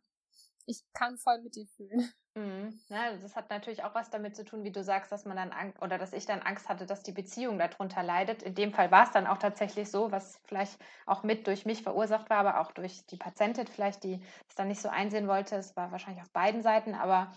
ich 0.66 0.84
kann 0.94 1.18
voll 1.18 1.42
mit 1.42 1.56
dir 1.56 1.68
fühlen. 1.68 2.12
Mhm. 2.34 2.80
Ja, 2.88 3.14
das 3.18 3.36
hat 3.36 3.50
natürlich 3.50 3.84
auch 3.84 3.94
was 3.94 4.10
damit 4.10 4.38
zu 4.38 4.46
tun, 4.46 4.64
wie 4.64 4.72
du 4.72 4.86
sagst, 4.86 5.12
dass 5.12 5.26
man 5.26 5.36
dann 5.36 5.52
Angst 5.52 5.82
oder 5.82 5.98
dass 5.98 6.14
ich 6.14 6.26
dann 6.26 6.40
Angst 6.40 6.70
hatte, 6.70 6.86
dass 6.86 7.04
die 7.04 7.12
Beziehung 7.12 7.60
darunter 7.60 8.04
leidet. 8.04 8.42
In 8.42 8.56
dem 8.56 8.72
Fall 8.72 8.90
war 8.90 9.04
es 9.04 9.12
dann 9.12 9.28
auch 9.28 9.38
tatsächlich 9.38 9.92
so, 9.92 10.14
was 10.14 10.40
vielleicht 10.46 10.80
auch 11.06 11.24
mit 11.24 11.46
durch 11.46 11.66
mich 11.66 11.84
verursacht 11.84 12.30
war, 12.30 12.38
aber 12.38 12.62
auch 12.62 12.72
durch 12.72 13.06
die 13.08 13.18
Patientin 13.18 13.68
vielleicht, 13.68 14.06
die 14.06 14.24
es 14.48 14.56
dann 14.56 14.70
nicht 14.70 14.80
so 14.80 14.88
einsehen 14.88 15.28
wollte. 15.28 15.58
Es 15.58 15.76
war 15.76 15.92
wahrscheinlich 15.92 16.24
auf 16.24 16.32
beiden 16.32 16.64
Seiten, 16.64 16.96
aber 16.96 17.34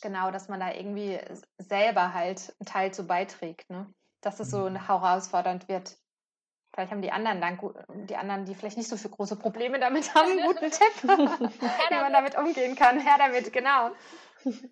genau, 0.00 0.30
dass 0.30 0.48
man 0.48 0.60
da 0.60 0.72
irgendwie 0.72 1.20
selber 1.58 2.14
halt 2.14 2.56
einen 2.58 2.66
Teil 2.66 2.94
zu 2.94 3.06
beiträgt, 3.06 3.68
ne? 3.68 3.92
Dass 4.22 4.40
es 4.40 4.50
so 4.50 4.70
mhm. 4.70 4.76
herausfordernd 4.76 5.68
wird. 5.68 5.98
Vielleicht 6.76 6.92
haben 6.92 7.00
die 7.00 7.10
anderen 7.10 7.40
dann, 7.40 7.58
die 8.06 8.16
anderen, 8.16 8.44
die 8.44 8.54
vielleicht 8.54 8.76
nicht 8.76 8.90
so 8.90 8.98
viele 8.98 9.14
große 9.14 9.36
Probleme 9.36 9.80
damit 9.80 10.14
haben, 10.14 10.32
einen 10.32 10.46
guten 10.46 10.70
Tipp, 10.70 10.92
wie 11.04 11.94
man 11.94 12.12
damit 12.12 12.36
umgehen 12.36 12.76
kann. 12.76 13.00
Her 13.00 13.16
damit, 13.16 13.50
genau. 13.50 13.92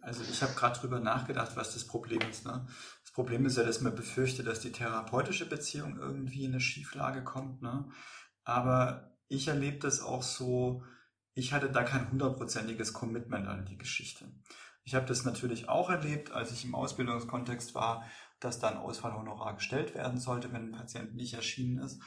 Also 0.02 0.22
ich 0.22 0.42
habe 0.42 0.52
gerade 0.52 0.78
drüber 0.78 1.00
nachgedacht, 1.00 1.56
was 1.56 1.72
das 1.72 1.86
Problem 1.86 2.20
ist. 2.30 2.44
Ne? 2.44 2.66
Das 3.02 3.12
Problem 3.12 3.46
ist 3.46 3.56
ja, 3.56 3.62
dass 3.64 3.80
man 3.80 3.94
befürchtet, 3.94 4.46
dass 4.46 4.60
die 4.60 4.70
therapeutische 4.70 5.48
Beziehung 5.48 5.96
irgendwie 5.98 6.44
in 6.44 6.50
eine 6.50 6.60
Schieflage 6.60 7.24
kommt. 7.24 7.62
Ne? 7.62 7.86
Aber 8.44 9.16
ich 9.28 9.48
erlebe 9.48 9.78
das 9.78 10.02
auch 10.02 10.22
so, 10.22 10.84
ich 11.32 11.54
hatte 11.54 11.70
da 11.70 11.84
kein 11.84 12.10
hundertprozentiges 12.10 12.92
Commitment 12.92 13.48
an 13.48 13.64
die 13.64 13.78
Geschichte. 13.78 14.26
Ich 14.84 14.94
habe 14.94 15.06
das 15.06 15.24
natürlich 15.24 15.70
auch 15.70 15.88
erlebt, 15.88 16.32
als 16.32 16.52
ich 16.52 16.66
im 16.66 16.74
Ausbildungskontext 16.74 17.74
war, 17.74 18.04
dass 18.44 18.58
da 18.58 18.68
ein 18.68 18.76
Ausfallhonorar 18.76 19.54
gestellt 19.54 19.94
werden 19.94 20.18
sollte, 20.18 20.52
wenn 20.52 20.68
ein 20.68 20.72
Patient 20.72 21.14
nicht 21.14 21.34
erschienen 21.34 21.78
ist. 21.78 22.00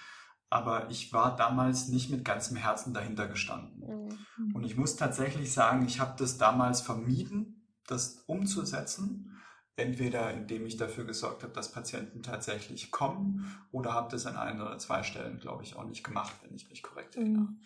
Aber 0.50 0.90
ich 0.90 1.12
war 1.12 1.36
damals 1.36 1.90
nicht 1.90 2.10
mit 2.10 2.24
ganzem 2.24 2.56
Herzen 2.56 2.94
dahinter 2.94 3.28
gestanden. 3.28 4.10
Mhm. 4.38 4.56
Und 4.56 4.64
ich 4.64 4.78
muss 4.78 4.96
tatsächlich 4.96 5.52
sagen, 5.52 5.86
ich 5.86 6.00
habe 6.00 6.16
das 6.18 6.38
damals 6.38 6.82
vermieden, 6.82 7.68
das 7.86 8.24
umzusetzen. 8.28 9.34
Entweder 9.76 10.34
indem 10.34 10.66
ich 10.66 10.78
dafür 10.78 11.06
gesorgt 11.06 11.44
habe, 11.44 11.54
dass 11.54 11.72
Patienten 11.72 12.24
tatsächlich 12.24 12.92
kommen, 12.92 13.56
oder 13.72 13.94
habe 13.94 14.10
das 14.10 14.26
an 14.26 14.36
ein 14.36 14.62
oder 14.62 14.78
zwei 14.80 15.04
Stellen, 15.04 15.38
glaube 15.40 15.64
ich, 15.64 15.76
auch 15.76 15.86
nicht 15.86 16.04
gemacht, 16.04 16.36
wenn 16.42 16.56
ich 16.56 16.70
mich 16.70 16.82
korrekt 16.82 17.16
erinnere. 17.16 17.44
Mhm. 17.44 17.62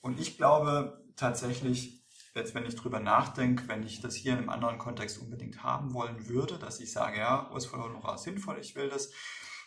Und 0.00 0.20
ich 0.20 0.36
glaube 0.36 1.04
tatsächlich, 1.16 1.99
jetzt 2.34 2.54
wenn 2.54 2.66
ich 2.66 2.76
drüber 2.76 3.00
nachdenke, 3.00 3.68
wenn 3.68 3.82
ich 3.82 4.00
das 4.00 4.14
hier 4.14 4.32
in 4.32 4.38
einem 4.38 4.50
anderen 4.50 4.78
Kontext 4.78 5.20
unbedingt 5.20 5.62
haben 5.62 5.92
wollen 5.94 6.28
würde, 6.28 6.58
dass 6.58 6.80
ich 6.80 6.92
sage, 6.92 7.18
ja, 7.18 7.48
Ausfallhonorar 7.50 8.14
ist 8.14 8.22
sinnvoll, 8.22 8.58
ich 8.60 8.76
will 8.76 8.88
das, 8.88 9.10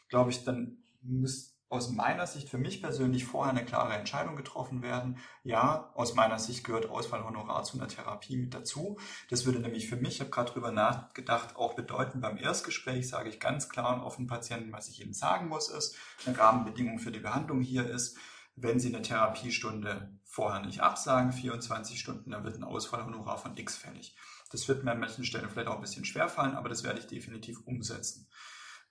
glaube 0.10 0.32
ich, 0.32 0.44
dann 0.44 0.78
müsste 1.02 1.54
aus 1.74 1.90
meiner 1.90 2.28
Sicht 2.28 2.50
für 2.50 2.60
mich 2.60 2.84
persönlich 2.84 3.26
vorher 3.26 3.52
eine 3.52 3.66
klare 3.66 3.94
Entscheidung 3.96 4.36
getroffen 4.36 4.84
werden. 4.84 5.18
Ja, 5.44 5.92
aus 5.96 6.14
meiner 6.14 6.38
Sicht 6.38 6.64
gehört 6.64 6.88
Ausfallhonorar 6.88 7.64
zu 7.64 7.80
einer 7.80 7.88
Therapie 7.88 8.38
mit 8.38 8.54
dazu. 8.54 9.00
Das 9.32 9.48
würde 9.48 9.58
nämlich 9.58 9.90
für 9.90 9.96
mich, 9.96 10.16
ich 10.16 10.20
habe 10.20 10.30
gerade 10.30 10.52
drüber 10.52 10.72
nachgedacht, 10.72 11.56
auch 11.56 11.74
bedeuten, 11.74 12.22
beim 12.22 12.38
Erstgespräch 12.38 13.10
sage 13.10 13.30
ich 13.30 13.40
ganz 13.40 13.70
klar 13.70 13.96
und 13.96 14.04
offen 14.04 14.28
Patienten, 14.28 14.72
was 14.72 14.88
ich 14.88 15.02
ihnen 15.02 15.14
sagen 15.14 15.48
muss, 15.48 15.70
ist, 15.70 15.96
eine 16.28 16.38
Rahmenbedingung 16.38 17.00
für 17.00 17.12
die 17.12 17.20
Behandlung 17.20 17.62
hier 17.62 17.90
ist, 17.90 18.20
wenn 18.56 18.80
Sie 18.80 18.94
eine 18.94 19.02
Therapiestunde 19.02 20.20
vorher 20.24 20.62
nicht 20.66 20.82
absagen, 20.82 21.32
24 21.32 22.00
Stunden, 22.00 22.32
dann 22.32 22.44
wird 22.44 22.58
ein 22.58 22.64
Ausfallhonorar 22.64 23.38
von 23.38 23.58
X 23.58 23.78
fällig. 23.78 24.16
Das 24.52 24.68
wird 24.68 24.84
mir 24.84 24.92
an 24.92 25.00
manchen 25.00 25.26
Stellen 25.26 25.50
vielleicht 25.50 25.68
auch 25.68 25.76
ein 25.76 25.82
bisschen 25.82 26.06
schwerfallen, 26.06 26.56
aber 26.56 26.70
das 26.70 26.84
werde 26.84 27.00
ich 27.00 27.08
definitiv 27.08 27.62
umsetzen. 27.66 28.28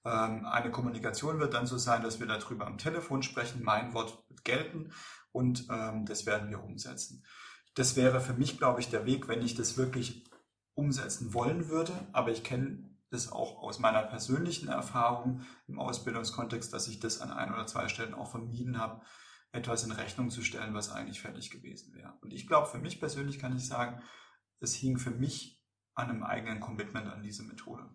Ähm, 0.04 0.44
eine 0.46 0.70
Kommunikation 0.70 1.38
wird 1.38 1.54
dann 1.54 1.66
so 1.66 1.78
sein, 1.78 2.02
dass 2.02 2.18
wir 2.18 2.26
darüber 2.26 2.66
am 2.66 2.78
Telefon 2.78 3.22
sprechen. 3.22 3.62
Mein 3.62 3.94
Wort 3.94 4.24
wird 4.28 4.44
gelten 4.44 4.92
und 5.30 5.66
ähm, 5.70 6.04
das 6.06 6.26
werden 6.26 6.50
wir 6.50 6.62
umsetzen. 6.62 7.24
Das 7.74 7.96
wäre 7.96 8.20
für 8.20 8.34
mich, 8.34 8.58
glaube 8.58 8.80
ich, 8.80 8.90
der 8.90 9.06
Weg, 9.06 9.28
wenn 9.28 9.42
ich 9.42 9.54
das 9.54 9.76
wirklich 9.76 10.24
umsetzen 10.74 11.32
wollen 11.32 11.68
würde. 11.68 11.92
Aber 12.12 12.30
ich 12.30 12.42
kenne 12.42 12.90
das 13.10 13.30
auch 13.30 13.62
aus 13.62 13.78
meiner 13.78 14.02
persönlichen 14.02 14.68
Erfahrung 14.68 15.42
im 15.68 15.78
Ausbildungskontext, 15.78 16.72
dass 16.72 16.88
ich 16.88 16.98
das 16.98 17.20
an 17.20 17.30
ein 17.30 17.52
oder 17.52 17.66
zwei 17.66 17.88
Stellen 17.88 18.14
auch 18.14 18.30
vermieden 18.30 18.78
habe, 18.78 19.02
etwas 19.52 19.84
in 19.84 19.92
Rechnung 19.92 20.30
zu 20.30 20.42
stellen, 20.42 20.74
was 20.74 20.90
eigentlich 20.90 21.20
fertig 21.20 21.50
gewesen 21.50 21.94
wäre. 21.94 22.18
Und 22.22 22.32
ich 22.32 22.46
glaube, 22.46 22.66
für 22.66 22.78
mich 22.78 22.98
persönlich 22.98 23.38
kann 23.38 23.54
ich 23.54 23.66
sagen, 23.66 24.02
es 24.60 24.74
hing 24.74 24.98
für 24.98 25.10
mich 25.10 25.62
an 25.94 26.08
einem 26.08 26.22
eigenen 26.22 26.60
Commitment 26.60 27.06
an 27.06 27.22
diese 27.22 27.42
Methode. 27.42 27.88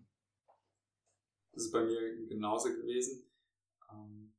Das 1.53 1.65
ist 1.65 1.71
bei 1.71 1.83
mir 1.83 2.27
genauso 2.27 2.69
gewesen. 2.69 3.31
Ähm, 3.91 4.35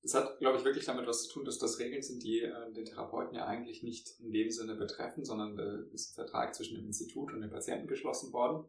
das 0.00 0.14
hat, 0.14 0.38
glaube 0.38 0.58
ich, 0.58 0.64
wirklich 0.64 0.86
damit 0.86 1.06
was 1.06 1.24
zu 1.24 1.32
tun, 1.34 1.44
dass 1.44 1.58
das 1.58 1.78
Regeln 1.78 2.02
sind, 2.02 2.22
die 2.22 2.40
äh, 2.40 2.72
den 2.72 2.86
Therapeuten 2.86 3.36
ja 3.36 3.46
eigentlich 3.46 3.82
nicht 3.82 4.18
in 4.20 4.32
dem 4.32 4.50
Sinne 4.50 4.74
betreffen, 4.74 5.24
sondern 5.24 5.58
äh, 5.58 5.94
ist 5.94 6.12
ein 6.12 6.14
Vertrag 6.14 6.54
zwischen 6.54 6.76
dem 6.76 6.86
Institut 6.86 7.32
und 7.32 7.42
dem 7.42 7.50
Patienten 7.50 7.86
geschlossen 7.86 8.32
worden. 8.32 8.66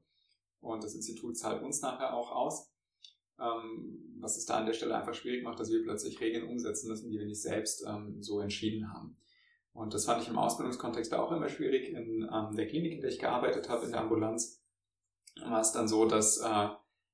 Und 0.60 0.84
das 0.84 0.94
Institut 0.94 1.38
zahlt 1.38 1.64
uns 1.64 1.82
nachher 1.82 2.14
auch 2.14 2.32
aus. 2.32 2.73
Ähm, 3.40 4.18
was 4.20 4.38
es 4.38 4.46
da 4.46 4.56
an 4.56 4.66
der 4.66 4.74
Stelle 4.74 4.96
einfach 4.96 5.14
schwierig 5.14 5.44
macht, 5.44 5.60
dass 5.60 5.72
wir 5.72 5.84
plötzlich 5.84 6.20
Regeln 6.22 6.48
umsetzen 6.48 6.88
müssen, 6.88 7.10
die 7.10 7.20
wir 7.20 7.26
nicht 7.26 7.42
selbst 7.42 7.86
ähm, 7.88 8.22
so 8.22 8.40
entschieden 8.40 8.94
haben. 8.94 9.18
Und 9.74 9.94
das 9.94 10.06
fand 10.06 10.22
ich 10.22 10.30
im 10.30 10.38
Ausbildungskontext 10.38 11.14
auch 11.14 11.32
immer 11.32 11.50
schwierig. 11.50 11.90
In 11.90 12.30
ähm, 12.32 12.56
der 12.56 12.68
Klinik, 12.68 12.94
in 12.94 13.02
der 13.02 13.10
ich 13.10 13.20
gearbeitet 13.20 13.70
habe, 13.70 13.86
in 13.86 13.92
der 13.92 14.02
Ambulanz, 14.02 14.64
war 15.42 15.62
es 15.62 15.72
dann 15.72 15.88
so, 15.88 16.06
dass 16.06 16.38
äh, 16.38 16.68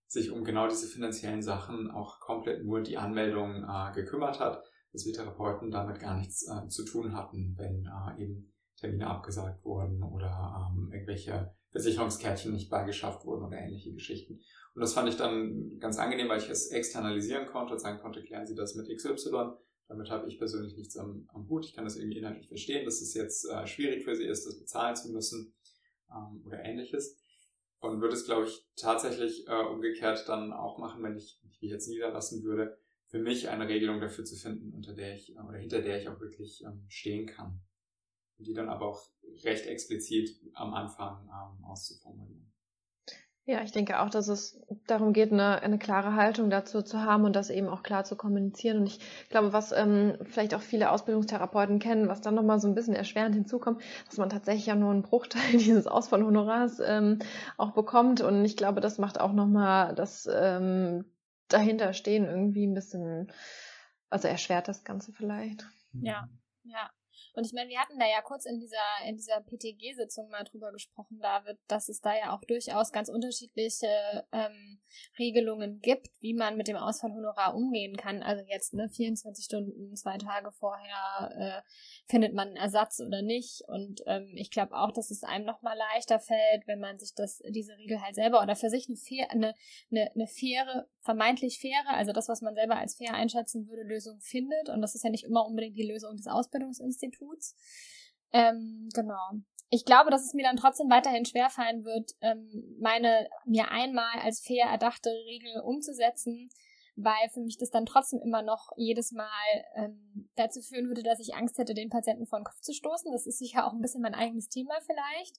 sich 0.07 0.32
um 0.32 0.43
genau 0.43 0.67
diese 0.67 0.88
finanziellen 0.88 1.41
Sachen 1.41 1.89
auch 1.89 2.20
komplett 2.20 2.65
nur 2.65 2.82
die 2.82 2.97
Anmeldung 2.97 3.63
äh, 3.63 3.93
gekümmert 3.93 4.39
hat, 4.39 4.63
dass 4.91 5.05
wir 5.05 5.13
Therapeuten 5.13 5.72
damit 5.72 5.99
gar 5.99 6.17
nichts 6.17 6.47
äh, 6.47 6.67
zu 6.67 6.84
tun 6.84 7.15
hatten, 7.15 7.55
wenn 7.57 7.86
äh, 7.86 8.22
eben 8.22 8.51
Termine 8.76 9.07
abgesagt 9.07 9.63
wurden 9.63 10.03
oder 10.03 10.72
ähm, 10.72 10.91
irgendwelche 10.91 11.53
Versicherungskärtchen 11.72 12.53
nicht 12.53 12.70
beigeschafft 12.70 13.26
wurden 13.26 13.45
oder 13.45 13.57
ähnliche 13.57 13.93
Geschichten. 13.93 14.41
Und 14.74 14.82
das 14.82 14.93
fand 14.93 15.09
ich 15.09 15.17
dann 15.17 15.78
ganz 15.80 15.97
angenehm, 15.97 16.30
weil 16.30 16.39
ich 16.39 16.49
es 16.49 16.67
externalisieren 16.67 17.47
konnte 17.47 17.74
und 17.74 17.80
sagen 17.80 17.99
konnte, 17.99 18.24
klären 18.24 18.47
Sie 18.47 18.55
das 18.55 18.76
mit 18.76 18.88
XY. 18.89 19.51
Damit 19.88 20.09
habe 20.09 20.28
ich 20.28 20.38
persönlich 20.38 20.78
nichts 20.78 20.97
am, 20.97 21.28
am 21.34 21.49
Hut. 21.49 21.65
Ich 21.65 21.74
kann 21.74 21.84
das 21.84 21.95
irgendwie 21.95 22.20
inhaltlich 22.20 22.47
verstehen, 22.47 22.86
dass 22.86 23.01
es 23.01 23.13
jetzt 23.13 23.49
äh, 23.49 23.65
schwierig 23.65 24.03
für 24.03 24.15
Sie 24.15 24.26
ist, 24.26 24.45
das 24.45 24.59
bezahlen 24.59 24.95
zu 24.95 25.11
müssen 25.11 25.53
ähm, 26.11 26.43
oder 26.45 26.63
ähnliches. 26.63 27.17
Und 27.80 28.01
würde 28.01 28.13
es, 28.13 28.26
glaube 28.26 28.45
ich, 28.45 28.67
tatsächlich 28.76 29.47
äh, 29.47 29.63
umgekehrt 29.63 30.28
dann 30.28 30.53
auch 30.53 30.78
machen, 30.78 31.01
wenn 31.03 31.15
ich 31.15 31.39
mich 31.43 31.72
jetzt 31.72 31.88
niederlassen 31.88 32.43
würde, 32.43 32.78
für 33.07 33.20
mich 33.20 33.49
eine 33.49 33.67
Regelung 33.67 33.99
dafür 33.99 34.26
zu 34.26 34.36
finden, 34.36 34.74
unter 34.74 34.93
der 34.93 35.15
ich 35.15 35.36
äh, 35.36 35.39
oder 35.39 35.57
hinter 35.57 35.82
der 35.82 35.99
ich 35.99 36.07
auch 36.07 36.20
wirklich 36.20 36.63
ähm, 36.63 36.86
stehen 36.88 37.26
kann. 37.26 37.61
Und 38.39 38.47
die 38.47 38.53
dann 38.53 38.69
aber 38.69 38.87
auch 38.87 39.09
recht 39.43 39.67
explizit 39.67 40.39
am 40.53 40.73
Anfang 40.73 41.29
ähm, 41.29 41.65
auszuformulieren. 41.65 42.49
Ja, 43.49 43.63
ich 43.63 43.71
denke 43.71 43.99
auch, 43.99 44.11
dass 44.11 44.27
es 44.27 44.61
darum 44.85 45.11
geht, 45.11 45.31
eine, 45.33 45.63
eine 45.63 45.79
klare 45.79 46.13
Haltung 46.13 46.51
dazu 46.51 46.83
zu 46.83 47.01
haben 47.01 47.23
und 47.23 47.35
das 47.35 47.49
eben 47.49 47.67
auch 47.67 47.81
klar 47.81 48.03
zu 48.03 48.15
kommunizieren. 48.15 48.77
Und 48.77 48.85
ich 48.85 48.99
glaube, 49.29 49.53
was 49.53 49.71
ähm, 49.71 50.19
vielleicht 50.25 50.53
auch 50.53 50.61
viele 50.61 50.91
Ausbildungstherapeuten 50.91 51.79
kennen, 51.79 52.09
was 52.09 52.21
dann 52.21 52.35
nochmal 52.35 52.59
so 52.59 52.67
ein 52.67 52.75
bisschen 52.75 52.93
erschwerend 52.93 53.33
hinzukommt, 53.33 53.81
dass 54.05 54.17
man 54.17 54.29
tatsächlich 54.29 54.67
ja 54.67 54.75
nur 54.75 54.91
einen 54.91 55.01
Bruchteil 55.01 55.41
dieses 55.53 55.87
Ausfallhonorars 55.87 56.79
ähm, 56.85 57.17
auch 57.57 57.71
bekommt. 57.71 58.21
Und 58.21 58.45
ich 58.45 58.55
glaube, 58.55 58.81
das 58.81 58.99
macht 58.99 59.19
auch 59.19 59.33
nochmal 59.33 59.95
das 59.95 60.29
ähm, 60.31 61.05
dahinterstehen 61.47 62.25
irgendwie 62.25 62.67
ein 62.67 62.75
bisschen, 62.75 63.31
also 64.11 64.27
erschwert 64.27 64.67
das 64.67 64.83
Ganze 64.83 65.11
vielleicht. 65.11 65.67
Ja, 65.93 66.29
ja. 66.65 66.91
Und 67.34 67.45
ich 67.45 67.53
meine, 67.53 67.69
wir 67.69 67.80
hatten 67.80 67.99
da 67.99 68.05
ja 68.05 68.21
kurz 68.21 68.45
in 68.45 68.59
dieser, 68.59 68.77
in 69.07 69.15
dieser 69.15 69.41
PTG-Sitzung 69.41 70.30
mal 70.30 70.43
drüber 70.43 70.71
gesprochen, 70.71 71.19
David, 71.21 71.57
dass 71.67 71.89
es 71.89 72.01
da 72.01 72.15
ja 72.15 72.36
auch 72.36 72.43
durchaus 72.45 72.91
ganz 72.91 73.09
unterschiedliche 73.09 73.88
ähm, 74.32 74.80
Regelungen 75.17 75.80
gibt, 75.82 76.09
wie 76.19 76.34
man 76.34 76.57
mit 76.57 76.67
dem 76.67 76.77
Ausfallhonorar 76.77 77.55
umgehen 77.55 77.95
kann. 77.95 78.23
Also 78.23 78.43
jetzt, 78.47 78.73
ne, 78.73 78.89
24 78.89 79.45
Stunden, 79.45 79.95
zwei 79.95 80.17
Tage 80.17 80.51
vorher 80.51 81.32
äh, 81.38 82.09
findet 82.09 82.34
man 82.34 82.49
einen 82.49 82.57
Ersatz 82.57 82.99
oder 82.99 83.21
nicht. 83.21 83.61
Und 83.67 84.01
ähm, 84.07 84.32
ich 84.36 84.51
glaube 84.51 84.75
auch, 84.75 84.91
dass 84.91 85.11
es 85.11 85.23
einem 85.23 85.45
nochmal 85.45 85.77
leichter 85.77 86.19
fällt, 86.19 86.65
wenn 86.65 86.80
man 86.80 86.97
sich 86.99 87.13
das, 87.15 87.41
diese 87.49 87.77
Regel 87.77 88.01
halt 88.01 88.15
selber 88.15 88.41
oder 88.41 88.55
für 88.55 88.69
sich 88.69 88.88
eine, 88.88 88.97
fair, 88.97 89.32
eine, 89.32 89.53
eine, 89.91 90.11
eine 90.13 90.27
faire, 90.27 90.88
vermeintlich 91.01 91.59
faire, 91.59 91.95
also 91.95 92.11
das, 92.11 92.27
was 92.27 92.41
man 92.41 92.55
selber 92.55 92.77
als 92.77 92.95
fair 92.95 93.13
einschätzen 93.13 93.67
würde, 93.67 93.84
Lösung 93.84 94.19
findet. 94.21 94.69
Und 94.69 94.82
das 94.82 94.95
ist 94.95 95.03
ja 95.03 95.09
nicht 95.09 95.25
immer 95.25 95.45
unbedingt 95.45 95.77
die 95.77 95.88
Lösung 95.88 96.15
des 96.17 96.27
Ausbildungsinstituts. 96.27 97.18
Ähm, 98.32 98.89
genau. 98.93 99.32
Ich 99.72 99.86
glaube, 99.86 100.09
dass 100.09 100.26
es 100.26 100.34
mir 100.34 100.43
dann 100.43 100.57
trotzdem 100.57 100.89
weiterhin 100.89 101.26
schwerfallen 101.26 101.84
wird, 101.84 102.11
ähm, 102.22 102.76
meine 102.80 103.30
mir 103.45 103.70
einmal 103.72 104.20
als 104.22 104.41
fair 104.41 104.65
erdachte 104.65 105.09
Regel 105.09 105.61
umzusetzen, 105.61 106.49
weil 106.95 107.30
für 107.34 107.39
mich 107.39 107.57
das 107.57 107.70
dann 107.70 107.86
trotzdem 107.86 108.20
immer 108.20 108.41
noch 108.41 108.72
jedes 108.76 109.11
Mal 109.11 109.30
ähm, 109.76 110.30
dazu 110.36 110.61
führen 110.61 110.88
würde, 110.88 111.03
dass 111.03 111.20
ich 111.20 111.36
Angst 111.36 111.57
hätte, 111.57 111.74
den 111.74 111.89
Patienten 111.89 112.26
vor 112.26 112.39
den 112.39 112.45
Kopf 112.45 112.59
zu 112.61 112.74
stoßen. 112.74 113.11
Das 113.11 113.26
ist 113.26 113.39
sicher 113.39 113.65
auch 113.65 113.74
ein 113.74 113.82
bisschen 113.82 114.01
mein 114.01 114.15
eigenes 114.15 114.49
Thema 114.49 114.74
vielleicht. 114.86 115.38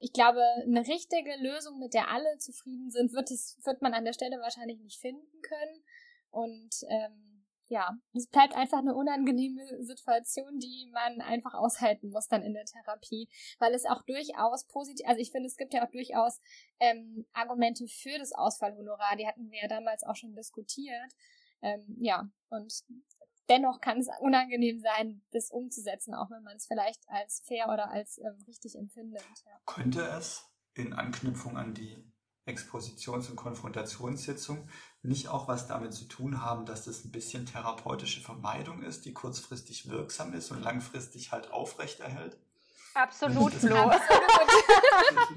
Ich 0.00 0.12
glaube, 0.12 0.42
eine 0.64 0.86
richtige 0.86 1.34
Lösung, 1.40 1.78
mit 1.78 1.94
der 1.94 2.10
alle 2.10 2.36
zufrieden 2.38 2.90
sind, 2.90 3.12
wird 3.12 3.30
es 3.30 3.58
wird 3.64 3.80
man 3.80 3.94
an 3.94 4.04
der 4.04 4.12
Stelle 4.12 4.38
wahrscheinlich 4.40 4.80
nicht 4.80 5.00
finden 5.00 5.40
können. 5.42 5.82
Und 6.30 6.70
ähm, 6.88 7.37
ja, 7.68 7.96
es 8.14 8.26
bleibt 8.28 8.54
einfach 8.54 8.78
eine 8.78 8.94
unangenehme 8.94 9.82
Situation, 9.82 10.58
die 10.58 10.90
man 10.92 11.20
einfach 11.20 11.54
aushalten 11.54 12.10
muss 12.10 12.28
dann 12.28 12.42
in 12.42 12.54
der 12.54 12.64
Therapie, 12.64 13.28
weil 13.58 13.74
es 13.74 13.84
auch 13.84 14.02
durchaus 14.02 14.64
positiv, 14.66 15.06
also 15.06 15.20
ich 15.20 15.30
finde, 15.30 15.46
es 15.48 15.56
gibt 15.56 15.74
ja 15.74 15.84
auch 15.84 15.90
durchaus 15.90 16.40
ähm, 16.80 17.26
Argumente 17.32 17.86
für 17.86 18.18
das 18.18 18.32
Ausfallhonorar, 18.32 19.16
die 19.16 19.26
hatten 19.26 19.50
wir 19.50 19.62
ja 19.62 19.68
damals 19.68 20.02
auch 20.04 20.16
schon 20.16 20.34
diskutiert. 20.34 21.12
Ähm, 21.60 21.96
ja, 22.00 22.28
und 22.50 22.72
dennoch 23.48 23.80
kann 23.80 23.98
es 23.98 24.08
unangenehm 24.20 24.80
sein, 24.80 25.22
das 25.32 25.50
umzusetzen, 25.50 26.14
auch 26.14 26.30
wenn 26.30 26.42
man 26.42 26.56
es 26.56 26.66
vielleicht 26.66 27.02
als 27.08 27.42
fair 27.44 27.68
oder 27.68 27.90
als 27.90 28.18
ähm, 28.18 28.44
richtig 28.46 28.76
empfindet. 28.76 29.24
Ja. 29.44 29.60
Könnte 29.66 30.02
es 30.02 30.46
in 30.74 30.92
Anknüpfung 30.92 31.56
an 31.56 31.74
die 31.74 31.96
Expositions- 32.48 33.30
und 33.30 33.36
Konfrontationssitzung 33.36 34.68
nicht 35.02 35.28
auch 35.28 35.46
was 35.48 35.68
damit 35.68 35.94
zu 35.94 36.04
tun 36.06 36.42
haben, 36.42 36.66
dass 36.66 36.84
das 36.84 37.04
ein 37.04 37.12
bisschen 37.12 37.46
therapeutische 37.46 38.20
Vermeidung 38.20 38.82
ist, 38.82 39.04
die 39.04 39.12
kurzfristig 39.12 39.88
wirksam 39.88 40.34
ist 40.34 40.50
und 40.50 40.62
langfristig 40.62 41.30
halt 41.30 41.52
aufrechterhält? 41.52 42.36
Absolut, 42.94 43.52
Flo. 43.52 43.92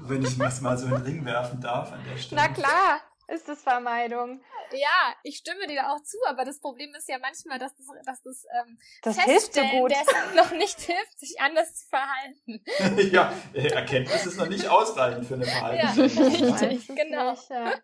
Wenn 0.00 0.24
ich 0.24 0.36
das 0.36 0.60
mal 0.60 0.76
so 0.76 0.86
in 0.86 0.92
den 0.92 1.02
Ring 1.02 1.24
werfen 1.24 1.60
darf 1.60 1.92
an 1.92 2.00
der 2.04 2.16
Stelle. 2.16 2.42
Na 2.42 2.48
klar. 2.48 3.00
Ist 3.32 3.48
es 3.48 3.62
Vermeidung. 3.62 4.40
Ja, 4.72 5.14
ich 5.22 5.38
stimme 5.38 5.66
dir 5.66 5.90
auch 5.90 6.02
zu, 6.02 6.18
aber 6.26 6.44
das 6.44 6.60
Problem 6.60 6.94
ist 6.94 7.08
ja 7.08 7.18
manchmal, 7.18 7.58
dass 7.58 7.74
das, 7.74 7.86
dass 8.04 8.22
das, 8.22 8.44
ähm, 8.60 8.78
das 9.02 9.18
hilft 9.20 9.54
so 9.54 9.62
gut. 9.62 9.90
dessen 9.90 10.34
noch 10.36 10.52
nicht 10.52 10.80
hilft, 10.80 11.18
sich 11.18 11.40
anders 11.40 11.74
zu 11.74 11.88
verhalten. 11.88 13.10
ja, 13.12 13.32
Erkenntnis 13.54 14.26
ist 14.26 14.36
noch 14.36 14.48
nicht 14.48 14.66
ausreichend 14.68 15.26
für 15.26 15.34
eine 15.34 15.46
Verhaltensänderung. 15.46 16.50
Ja, 16.50 16.54
richtig, 16.66 16.96
genau. 16.96 17.36
Ja. 17.48 17.74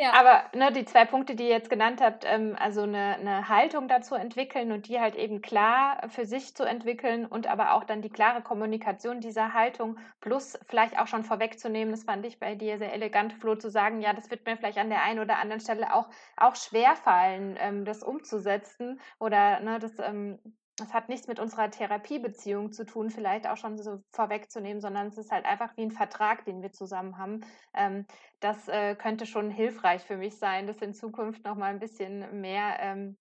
Ja. 0.00 0.12
Aber 0.12 0.44
ne, 0.56 0.70
die 0.72 0.84
zwei 0.84 1.04
Punkte, 1.04 1.34
die 1.34 1.44
ihr 1.44 1.48
jetzt 1.50 1.70
genannt 1.70 2.00
habt, 2.00 2.24
ähm, 2.24 2.54
also 2.56 2.82
eine, 2.82 3.16
eine 3.16 3.48
Haltung 3.48 3.88
dazu 3.88 4.14
entwickeln 4.14 4.70
und 4.70 4.86
die 4.86 5.00
halt 5.00 5.16
eben 5.16 5.42
klar 5.42 6.08
für 6.08 6.24
sich 6.24 6.54
zu 6.54 6.62
entwickeln 6.62 7.26
und 7.26 7.48
aber 7.48 7.72
auch 7.72 7.82
dann 7.82 8.00
die 8.00 8.08
klare 8.08 8.40
Kommunikation 8.40 9.18
dieser 9.20 9.54
Haltung 9.54 9.98
plus 10.20 10.56
vielleicht 10.68 10.96
auch 11.00 11.08
schon 11.08 11.24
vorwegzunehmen, 11.24 11.90
das 11.90 12.04
fand 12.04 12.24
ich 12.26 12.38
bei 12.38 12.54
dir 12.54 12.78
sehr 12.78 12.92
elegant, 12.92 13.32
Flo, 13.32 13.56
zu 13.56 13.70
sagen, 13.70 14.00
ja, 14.00 14.12
das 14.12 14.30
wird 14.30 14.46
mir 14.46 14.56
vielleicht 14.56 14.78
an 14.78 14.88
der 14.88 15.02
einen 15.02 15.18
oder 15.18 15.38
anderen 15.38 15.60
Stelle 15.60 15.92
auch, 15.92 16.08
auch 16.36 16.54
schwer 16.54 16.94
fallen, 16.94 17.56
ähm, 17.58 17.84
das 17.84 18.04
umzusetzen 18.04 19.00
oder 19.18 19.58
ne, 19.58 19.80
das 19.80 19.98
ähm, 19.98 20.38
es 20.80 20.92
hat 20.94 21.08
nichts 21.08 21.26
mit 21.26 21.40
unserer 21.40 21.70
Therapiebeziehung 21.70 22.72
zu 22.72 22.84
tun, 22.84 23.10
vielleicht 23.10 23.46
auch 23.46 23.56
schon 23.56 23.76
so 23.78 24.02
vorwegzunehmen, 24.12 24.80
sondern 24.80 25.08
es 25.08 25.18
ist 25.18 25.30
halt 25.30 25.44
einfach 25.44 25.76
wie 25.76 25.82
ein 25.82 25.90
Vertrag, 25.90 26.44
den 26.44 26.62
wir 26.62 26.72
zusammen 26.72 27.18
haben. 27.18 27.40
Ähm, 27.74 28.06
das 28.40 28.68
äh, 28.68 28.94
könnte 28.94 29.26
schon 29.26 29.50
hilfreich 29.50 30.02
für 30.02 30.16
mich 30.16 30.38
sein, 30.38 30.66
das 30.66 30.78
in 30.78 30.94
Zukunft 30.94 31.44
noch 31.44 31.56
mal 31.56 31.72
ein 31.72 31.80
bisschen 31.80 32.40
mehr 32.40 32.78
ähm, 32.80 33.18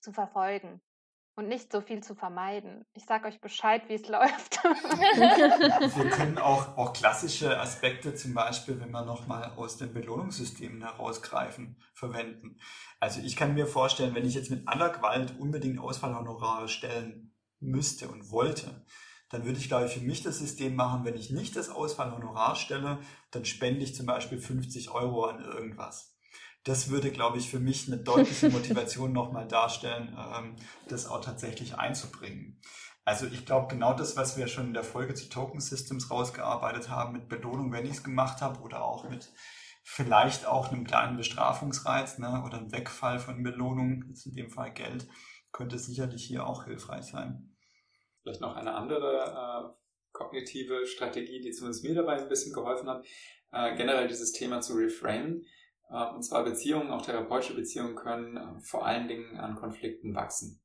zu 0.00 0.12
verfolgen 0.12 0.80
und 1.36 1.48
nicht 1.48 1.72
so 1.72 1.80
viel 1.80 2.02
zu 2.02 2.14
vermeiden. 2.14 2.84
Ich 2.94 3.04
sage 3.04 3.28
euch 3.28 3.40
Bescheid, 3.40 3.82
wie 3.88 3.94
es 3.94 4.08
läuft. 4.08 4.62
Wir 4.62 6.10
können 6.10 6.38
auch, 6.38 6.76
auch 6.76 6.92
klassische 6.92 7.58
Aspekte, 7.58 8.14
zum 8.14 8.34
Beispiel, 8.34 8.80
wenn 8.80 8.90
wir 8.90 9.04
nochmal 9.04 9.52
aus 9.56 9.76
den 9.76 9.92
Belohnungssystemen 9.92 10.82
herausgreifen, 10.82 11.76
verwenden. 11.92 12.58
Also 13.00 13.20
ich 13.20 13.36
kann 13.36 13.54
mir 13.54 13.66
vorstellen, 13.66 14.14
wenn 14.14 14.26
ich 14.26 14.34
jetzt 14.34 14.50
mit 14.50 14.68
aller 14.68 14.90
Gewalt 14.90 15.38
unbedingt 15.38 15.78
Ausfallhonorare 15.78 16.68
stellen 16.68 17.34
müsste 17.60 18.08
und 18.08 18.30
wollte, 18.30 18.84
dann 19.30 19.44
würde 19.44 19.58
ich, 19.58 19.68
glaube 19.68 19.86
ich, 19.86 19.94
für 19.94 20.04
mich 20.04 20.22
das 20.22 20.38
System 20.38 20.76
machen, 20.76 21.04
wenn 21.04 21.16
ich 21.16 21.30
nicht 21.30 21.56
das 21.56 21.68
Ausfallhonorar 21.68 22.54
stelle, 22.54 23.00
dann 23.32 23.44
spende 23.44 23.82
ich 23.82 23.94
zum 23.94 24.06
Beispiel 24.06 24.38
50 24.38 24.90
Euro 24.90 25.24
an 25.24 25.42
irgendwas 25.42 26.13
das 26.64 26.90
würde, 26.90 27.10
glaube 27.10 27.38
ich, 27.38 27.50
für 27.50 27.60
mich 27.60 27.86
eine 27.86 27.98
deutliche 27.98 28.48
Motivation 28.50 29.12
nochmal 29.12 29.46
darstellen, 29.46 30.16
ähm, 30.18 30.56
das 30.88 31.06
auch 31.06 31.20
tatsächlich 31.20 31.76
einzubringen. 31.76 32.60
Also 33.04 33.26
ich 33.26 33.44
glaube, 33.44 33.68
genau 33.68 33.92
das, 33.92 34.16
was 34.16 34.38
wir 34.38 34.48
schon 34.48 34.68
in 34.68 34.74
der 34.74 34.84
Folge 34.84 35.14
zu 35.14 35.28
Token 35.28 35.60
Systems 35.60 36.10
rausgearbeitet 36.10 36.88
haben, 36.88 37.12
mit 37.12 37.28
Belohnung, 37.28 37.70
wenn 37.70 37.84
ich 37.84 37.92
es 37.92 38.02
gemacht 38.02 38.40
habe, 38.40 38.60
oder 38.60 38.82
auch 38.82 39.08
mit 39.08 39.30
vielleicht 39.82 40.46
auch 40.46 40.72
einem 40.72 40.84
kleinen 40.84 41.18
Bestrafungsreiz 41.18 42.18
ne, 42.18 42.42
oder 42.46 42.56
einem 42.56 42.72
Wegfall 42.72 43.18
von 43.18 43.42
Belohnung, 43.42 44.04
jetzt 44.08 44.24
in 44.24 44.34
dem 44.34 44.50
Fall 44.50 44.72
Geld, 44.72 45.06
könnte 45.52 45.78
sicherlich 45.78 46.24
hier 46.24 46.46
auch 46.46 46.64
hilfreich 46.64 47.04
sein. 47.04 47.54
Vielleicht 48.22 48.40
noch 48.40 48.56
eine 48.56 48.72
andere 48.74 49.20
äh, 49.20 49.76
kognitive 50.12 50.86
Strategie, 50.86 51.42
die 51.42 51.50
zumindest 51.50 51.84
mir 51.84 51.94
dabei 51.94 52.16
ein 52.16 52.28
bisschen 52.30 52.54
geholfen 52.54 52.88
hat, 52.88 53.04
äh, 53.52 53.76
generell 53.76 54.08
dieses 54.08 54.32
Thema 54.32 54.62
zu 54.62 54.72
reframen. 54.74 55.44
Äh, 55.90 56.14
und 56.14 56.22
zwar 56.22 56.44
Beziehungen, 56.44 56.90
auch 56.90 57.02
therapeutische 57.02 57.54
Beziehungen 57.54 57.94
können 57.94 58.36
äh, 58.36 58.60
vor 58.60 58.86
allen 58.86 59.08
Dingen 59.08 59.38
an 59.38 59.56
Konflikten 59.56 60.14
wachsen. 60.14 60.60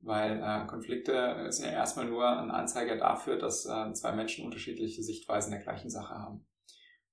Weil 0.00 0.40
äh, 0.42 0.66
Konflikte 0.66 1.46
sind 1.50 1.66
ja 1.66 1.72
erstmal 1.72 2.06
nur 2.06 2.26
ein 2.26 2.50
Anzeiger 2.50 2.96
dafür, 2.96 3.36
dass 3.36 3.66
äh, 3.66 3.92
zwei 3.92 4.12
Menschen 4.12 4.44
unterschiedliche 4.44 5.02
Sichtweisen 5.02 5.50
der 5.50 5.60
gleichen 5.60 5.90
Sache 5.90 6.14
haben. 6.14 6.46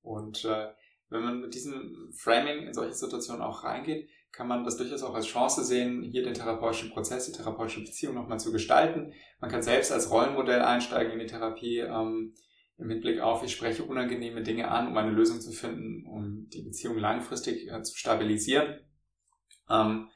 Und 0.02 0.46
äh, 0.46 0.68
wenn 1.10 1.24
man 1.24 1.40
mit 1.40 1.54
diesem 1.56 2.12
Framing 2.16 2.68
in 2.68 2.74
solche 2.74 2.94
Situationen 2.94 3.42
auch 3.42 3.64
reingeht, 3.64 4.10
kann 4.32 4.48
man 4.48 4.66
das 4.66 4.78
durchaus 4.78 5.02
auch 5.04 5.16
als 5.16 5.28
Chance 5.28 5.64
sehen, 5.64 6.04
hier 6.04 6.24
den 6.24 6.34
therapeutischen 6.34 6.92
Prozess, 6.92 7.26
die 7.26 7.32
therapeutische 7.32 7.82
Beziehung 7.82 8.16
nochmal 8.16 8.40
zu 8.40 8.52
gestalten. 8.52 9.14
Man 9.40 9.50
kann 9.50 9.64
selbst 9.64 9.92
als 9.92 10.12
Rollenmodell 10.12 10.62
einsteigen 10.62 11.14
in 11.14 11.20
die 11.20 11.26
Therapie. 11.26 11.80
Ähm, 11.80 12.36
im 12.78 12.90
Hinblick 12.90 13.22
auf, 13.22 13.44
ich 13.44 13.54
spreche 13.54 13.84
unangenehme 13.84 14.44
Dinge 14.44 14.70
an, 14.70 14.88
um 14.88 14.98
eine 14.98 15.12
Lösung 15.12 15.40
zu 15.40 15.52
finden, 15.52 16.06
um 16.06 16.50
die 16.50 16.62
Beziehung 16.62 16.98
langfristig 16.98 17.72
äh, 17.72 17.82
zu 17.84 17.98
stabilisieren. 17.98 18.80
Ähm, 19.70 20.10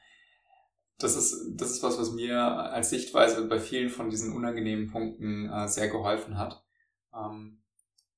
das 0.98 1.16
ist, 1.16 1.54
das 1.54 1.70
ist 1.70 1.82
was, 1.82 1.98
was 1.98 2.12
mir 2.12 2.38
als 2.38 2.90
Sichtweise 2.90 3.46
bei 3.46 3.58
vielen 3.58 3.88
von 3.88 4.10
diesen 4.10 4.34
unangenehmen 4.34 4.90
Punkten 4.90 5.50
äh, 5.50 5.66
sehr 5.68 5.88
geholfen 5.88 6.36
hat. 6.36 6.62
Ähm, 7.14 7.62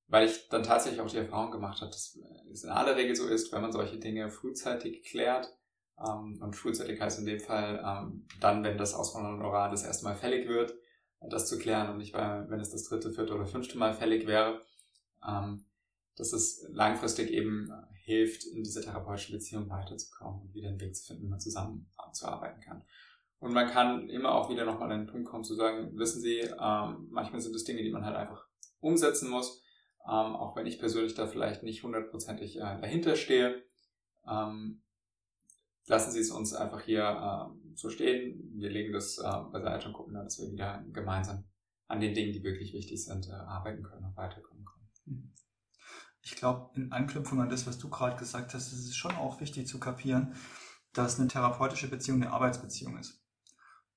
weil 0.07 0.27
ich 0.27 0.49
dann 0.49 0.63
tatsächlich 0.63 1.01
auch 1.01 1.09
die 1.09 1.17
Erfahrung 1.17 1.51
gemacht 1.51 1.81
habe, 1.81 1.89
dass 1.89 2.19
es 2.51 2.63
in 2.63 2.69
aller 2.69 2.95
Regel 2.95 3.15
so 3.15 3.27
ist, 3.27 3.51
wenn 3.51 3.61
man 3.61 3.71
solche 3.71 3.97
Dinge 3.97 4.29
frühzeitig 4.29 5.03
klärt, 5.03 5.57
ähm, 5.99 6.39
und 6.41 6.55
frühzeitig 6.55 6.99
heißt 6.99 7.19
in 7.19 7.25
dem 7.25 7.39
Fall 7.39 7.83
ähm, 7.85 8.27
dann, 8.39 8.63
wenn 8.63 8.77
das 8.77 8.93
Auswanderungshonorar 8.93 9.69
das 9.69 9.83
erste 9.83 10.05
Mal 10.05 10.15
fällig 10.15 10.47
wird, 10.47 10.73
das 11.29 11.47
zu 11.47 11.57
klären 11.57 11.89
und 11.89 11.97
nicht, 11.97 12.13
wenn 12.13 12.59
es 12.59 12.71
das 12.71 12.83
dritte, 12.83 13.11
vierte 13.11 13.33
oder 13.33 13.45
fünfte 13.45 13.77
Mal 13.77 13.93
fällig 13.93 14.27
wäre, 14.27 14.61
ähm, 15.27 15.65
dass 16.15 16.33
es 16.33 16.67
langfristig 16.69 17.31
eben 17.31 17.71
hilft, 18.03 18.45
in 18.45 18.63
dieser 18.63 18.81
therapeutischen 18.81 19.33
Beziehung 19.33 19.69
weiterzukommen 19.69 20.41
und 20.41 20.53
wieder 20.53 20.69
einen 20.69 20.79
Weg 20.79 20.95
zu 20.95 21.05
finden, 21.05 21.23
wie 21.23 21.29
man 21.29 21.39
zusammen 21.39 21.89
zu 22.11 22.27
arbeiten 22.27 22.59
kann. 22.61 22.83
Und 23.39 23.53
man 23.53 23.69
kann 23.69 24.09
immer 24.09 24.33
auch 24.33 24.49
wieder 24.49 24.65
nochmal 24.65 24.91
an 24.91 25.05
den 25.05 25.07
Punkt 25.07 25.27
kommen 25.27 25.43
zu 25.43 25.55
sagen, 25.55 25.97
wissen 25.97 26.21
Sie, 26.21 26.39
ähm, 26.39 27.07
manchmal 27.09 27.41
sind 27.41 27.55
es 27.55 27.65
Dinge, 27.65 27.83
die 27.83 27.91
man 27.91 28.05
halt 28.05 28.15
einfach 28.15 28.47
umsetzen 28.79 29.29
muss, 29.29 29.61
ähm, 30.05 30.35
auch 30.35 30.55
wenn 30.55 30.65
ich 30.65 30.79
persönlich 30.79 31.13
da 31.15 31.27
vielleicht 31.27 31.63
nicht 31.63 31.83
hundertprozentig 31.83 32.57
äh, 32.57 32.79
dahinter 32.79 33.15
stehe. 33.15 33.63
Ähm, 34.25 34.81
lassen 35.87 36.11
Sie 36.11 36.19
es 36.19 36.31
uns 36.31 36.53
einfach 36.53 36.81
hier 36.81 37.03
äh, 37.03 37.75
so 37.75 37.89
stehen. 37.89 38.51
Wir 38.55 38.69
legen 38.69 38.93
das 38.93 39.17
äh, 39.17 39.41
beiseite 39.51 39.87
und 39.87 39.93
gucken 39.93 40.13
dann, 40.13 40.25
dass 40.25 40.39
wir 40.39 40.51
wieder 40.51 40.83
gemeinsam 40.91 41.43
an 41.87 41.99
den 41.99 42.13
Dingen, 42.13 42.33
die 42.33 42.43
wirklich 42.43 42.73
wichtig 42.73 43.03
sind, 43.03 43.27
äh, 43.29 43.33
arbeiten 43.33 43.83
können 43.83 44.05
und 44.05 44.15
weiterkommen 44.15 44.65
können. 44.65 44.89
Mhm. 45.05 45.33
Ich 46.21 46.35
glaube, 46.35 46.71
in 46.75 46.91
Anknüpfung 46.91 47.41
an 47.41 47.49
das, 47.49 47.67
was 47.67 47.77
du 47.77 47.89
gerade 47.89 48.17
gesagt 48.17 48.53
hast, 48.53 48.71
ist 48.71 48.87
es 48.87 48.95
schon 48.95 49.15
auch 49.15 49.41
wichtig 49.41 49.67
zu 49.67 49.79
kapieren, 49.79 50.35
dass 50.93 51.19
eine 51.19 51.27
therapeutische 51.27 51.89
Beziehung 51.89 52.21
eine 52.21 52.31
Arbeitsbeziehung 52.31 52.97
ist. 52.97 53.21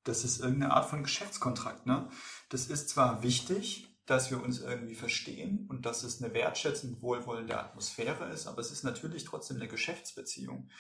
Das 0.02 0.24
ist 0.24 0.40
irgendeine 0.40 0.72
Art 0.72 0.88
von 0.88 1.02
Geschäftskontrakt. 1.02 1.86
Ne? 1.86 2.08
Das 2.48 2.66
ist 2.66 2.88
zwar 2.88 3.22
wichtig, 3.22 3.88
dass 4.06 4.30
wir 4.30 4.42
uns 4.42 4.60
irgendwie 4.60 4.94
verstehen 4.94 5.66
und 5.68 5.84
dass 5.84 6.04
es 6.04 6.22
eine 6.22 6.32
wertschätzend 6.32 7.02
wohlwollende 7.02 7.58
Atmosphäre 7.58 8.30
ist, 8.30 8.46
aber 8.46 8.60
es 8.60 8.70
ist 8.70 8.84
natürlich 8.84 9.24
trotzdem 9.24 9.56
eine 9.56 9.66
Geschäftsbeziehung 9.68 10.70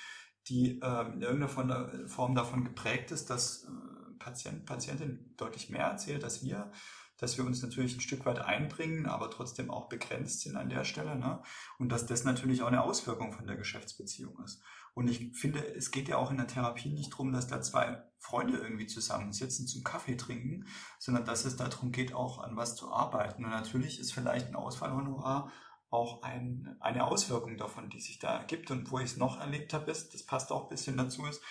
die 0.48 0.80
äh, 0.80 1.12
in 1.12 1.22
irgendeiner 1.22 2.08
Form 2.08 2.34
davon 2.34 2.64
geprägt 2.64 3.10
ist, 3.10 3.30
dass 3.30 3.64
äh, 3.64 4.18
Patient, 4.18 4.64
Patientin 4.66 5.34
deutlich 5.36 5.70
mehr 5.70 5.86
erzählt 5.86 6.24
als 6.24 6.42
wir, 6.44 6.70
dass 7.18 7.38
wir 7.38 7.44
uns 7.44 7.62
natürlich 7.62 7.96
ein 7.96 8.00
Stück 8.00 8.26
weit 8.26 8.38
einbringen, 8.38 9.06
aber 9.06 9.30
trotzdem 9.30 9.70
auch 9.70 9.88
begrenzt 9.88 10.42
sind 10.42 10.56
an 10.56 10.68
der 10.68 10.84
Stelle. 10.84 11.16
Ne? 11.16 11.42
Und 11.78 11.90
dass 11.90 12.06
das 12.06 12.24
natürlich 12.24 12.62
auch 12.62 12.68
eine 12.68 12.82
Auswirkung 12.82 13.32
von 13.32 13.46
der 13.46 13.56
Geschäftsbeziehung 13.56 14.38
ist. 14.44 14.62
Und 14.94 15.08
ich 15.08 15.36
finde, 15.36 15.74
es 15.74 15.90
geht 15.90 16.08
ja 16.08 16.16
auch 16.16 16.30
in 16.30 16.38
der 16.38 16.46
Therapie 16.46 16.88
nicht 16.88 17.12
darum, 17.12 17.32
dass 17.32 17.46
da 17.46 17.60
zwei 17.60 18.02
Freunde 18.18 18.56
irgendwie 18.58 18.86
zusammensitzen 18.86 19.66
zum 19.66 19.84
Kaffee 19.84 20.16
trinken, 20.16 20.66
sondern 20.98 21.24
dass 21.26 21.44
es 21.44 21.56
darum 21.56 21.92
geht, 21.92 22.14
auch 22.14 22.38
an 22.38 22.56
was 22.56 22.76
zu 22.76 22.90
arbeiten. 22.90 23.44
Und 23.44 23.50
natürlich 23.50 24.00
ist 24.00 24.12
vielleicht 24.12 24.48
ein 24.48 24.56
Ausfallhonorar 24.56 25.52
auch 25.90 26.22
ein, 26.22 26.76
eine 26.80 27.06
Auswirkung 27.06 27.56
davon, 27.56 27.90
die 27.90 28.00
sich 28.00 28.18
da 28.18 28.38
ergibt. 28.38 28.70
Und 28.70 28.90
wo 28.90 28.98
ich 28.98 29.12
es 29.12 29.16
noch 29.16 29.40
erlebt 29.40 29.72
habe, 29.74 29.90
ist, 29.90 30.14
das 30.14 30.24
passt 30.24 30.52
auch 30.52 30.64
ein 30.64 30.68
bisschen 30.68 30.96
dazu, 30.96 31.24
ist, 31.26 31.42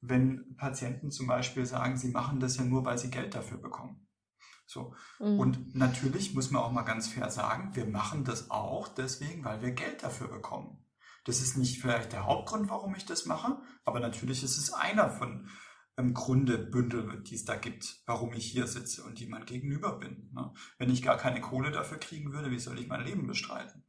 wenn 0.00 0.56
Patienten 0.56 1.10
zum 1.10 1.26
Beispiel 1.26 1.66
sagen, 1.66 1.96
sie 1.96 2.10
machen 2.10 2.40
das 2.40 2.56
ja 2.56 2.64
nur, 2.64 2.84
weil 2.84 2.98
sie 2.98 3.10
Geld 3.10 3.34
dafür 3.34 3.58
bekommen. 3.58 4.06
So. 4.66 4.94
Mhm. 5.20 5.38
Und 5.38 5.74
natürlich 5.74 6.34
muss 6.34 6.50
man 6.50 6.62
auch 6.62 6.72
mal 6.72 6.82
ganz 6.82 7.08
fair 7.08 7.30
sagen, 7.30 7.74
wir 7.74 7.86
machen 7.86 8.24
das 8.24 8.50
auch 8.50 8.88
deswegen, 8.88 9.44
weil 9.44 9.62
wir 9.62 9.70
Geld 9.70 10.02
dafür 10.02 10.28
bekommen. 10.28 10.84
Das 11.24 11.40
ist 11.40 11.56
nicht 11.56 11.80
vielleicht 11.80 12.12
der 12.12 12.26
Hauptgrund, 12.26 12.68
warum 12.68 12.94
ich 12.94 13.04
das 13.04 13.26
mache, 13.26 13.58
aber 13.84 14.00
natürlich 14.00 14.44
ist 14.44 14.58
es 14.58 14.72
einer 14.72 15.10
von 15.10 15.48
im 15.96 16.12
Grunde 16.12 16.58
Bündel, 16.58 17.22
die 17.22 17.34
es 17.34 17.44
da 17.44 17.56
gibt, 17.56 18.02
warum 18.06 18.32
ich 18.34 18.46
hier 18.46 18.66
sitze 18.66 19.02
und 19.02 19.18
jemand 19.18 19.46
gegenüber 19.46 19.98
bin. 19.98 20.30
Ne? 20.34 20.52
Wenn 20.78 20.90
ich 20.90 21.02
gar 21.02 21.16
keine 21.16 21.40
Kohle 21.40 21.70
dafür 21.70 21.98
kriegen 21.98 22.32
würde, 22.32 22.50
wie 22.50 22.58
soll 22.58 22.78
ich 22.78 22.88
mein 22.88 23.04
Leben 23.04 23.26
bestreiten? 23.26 23.84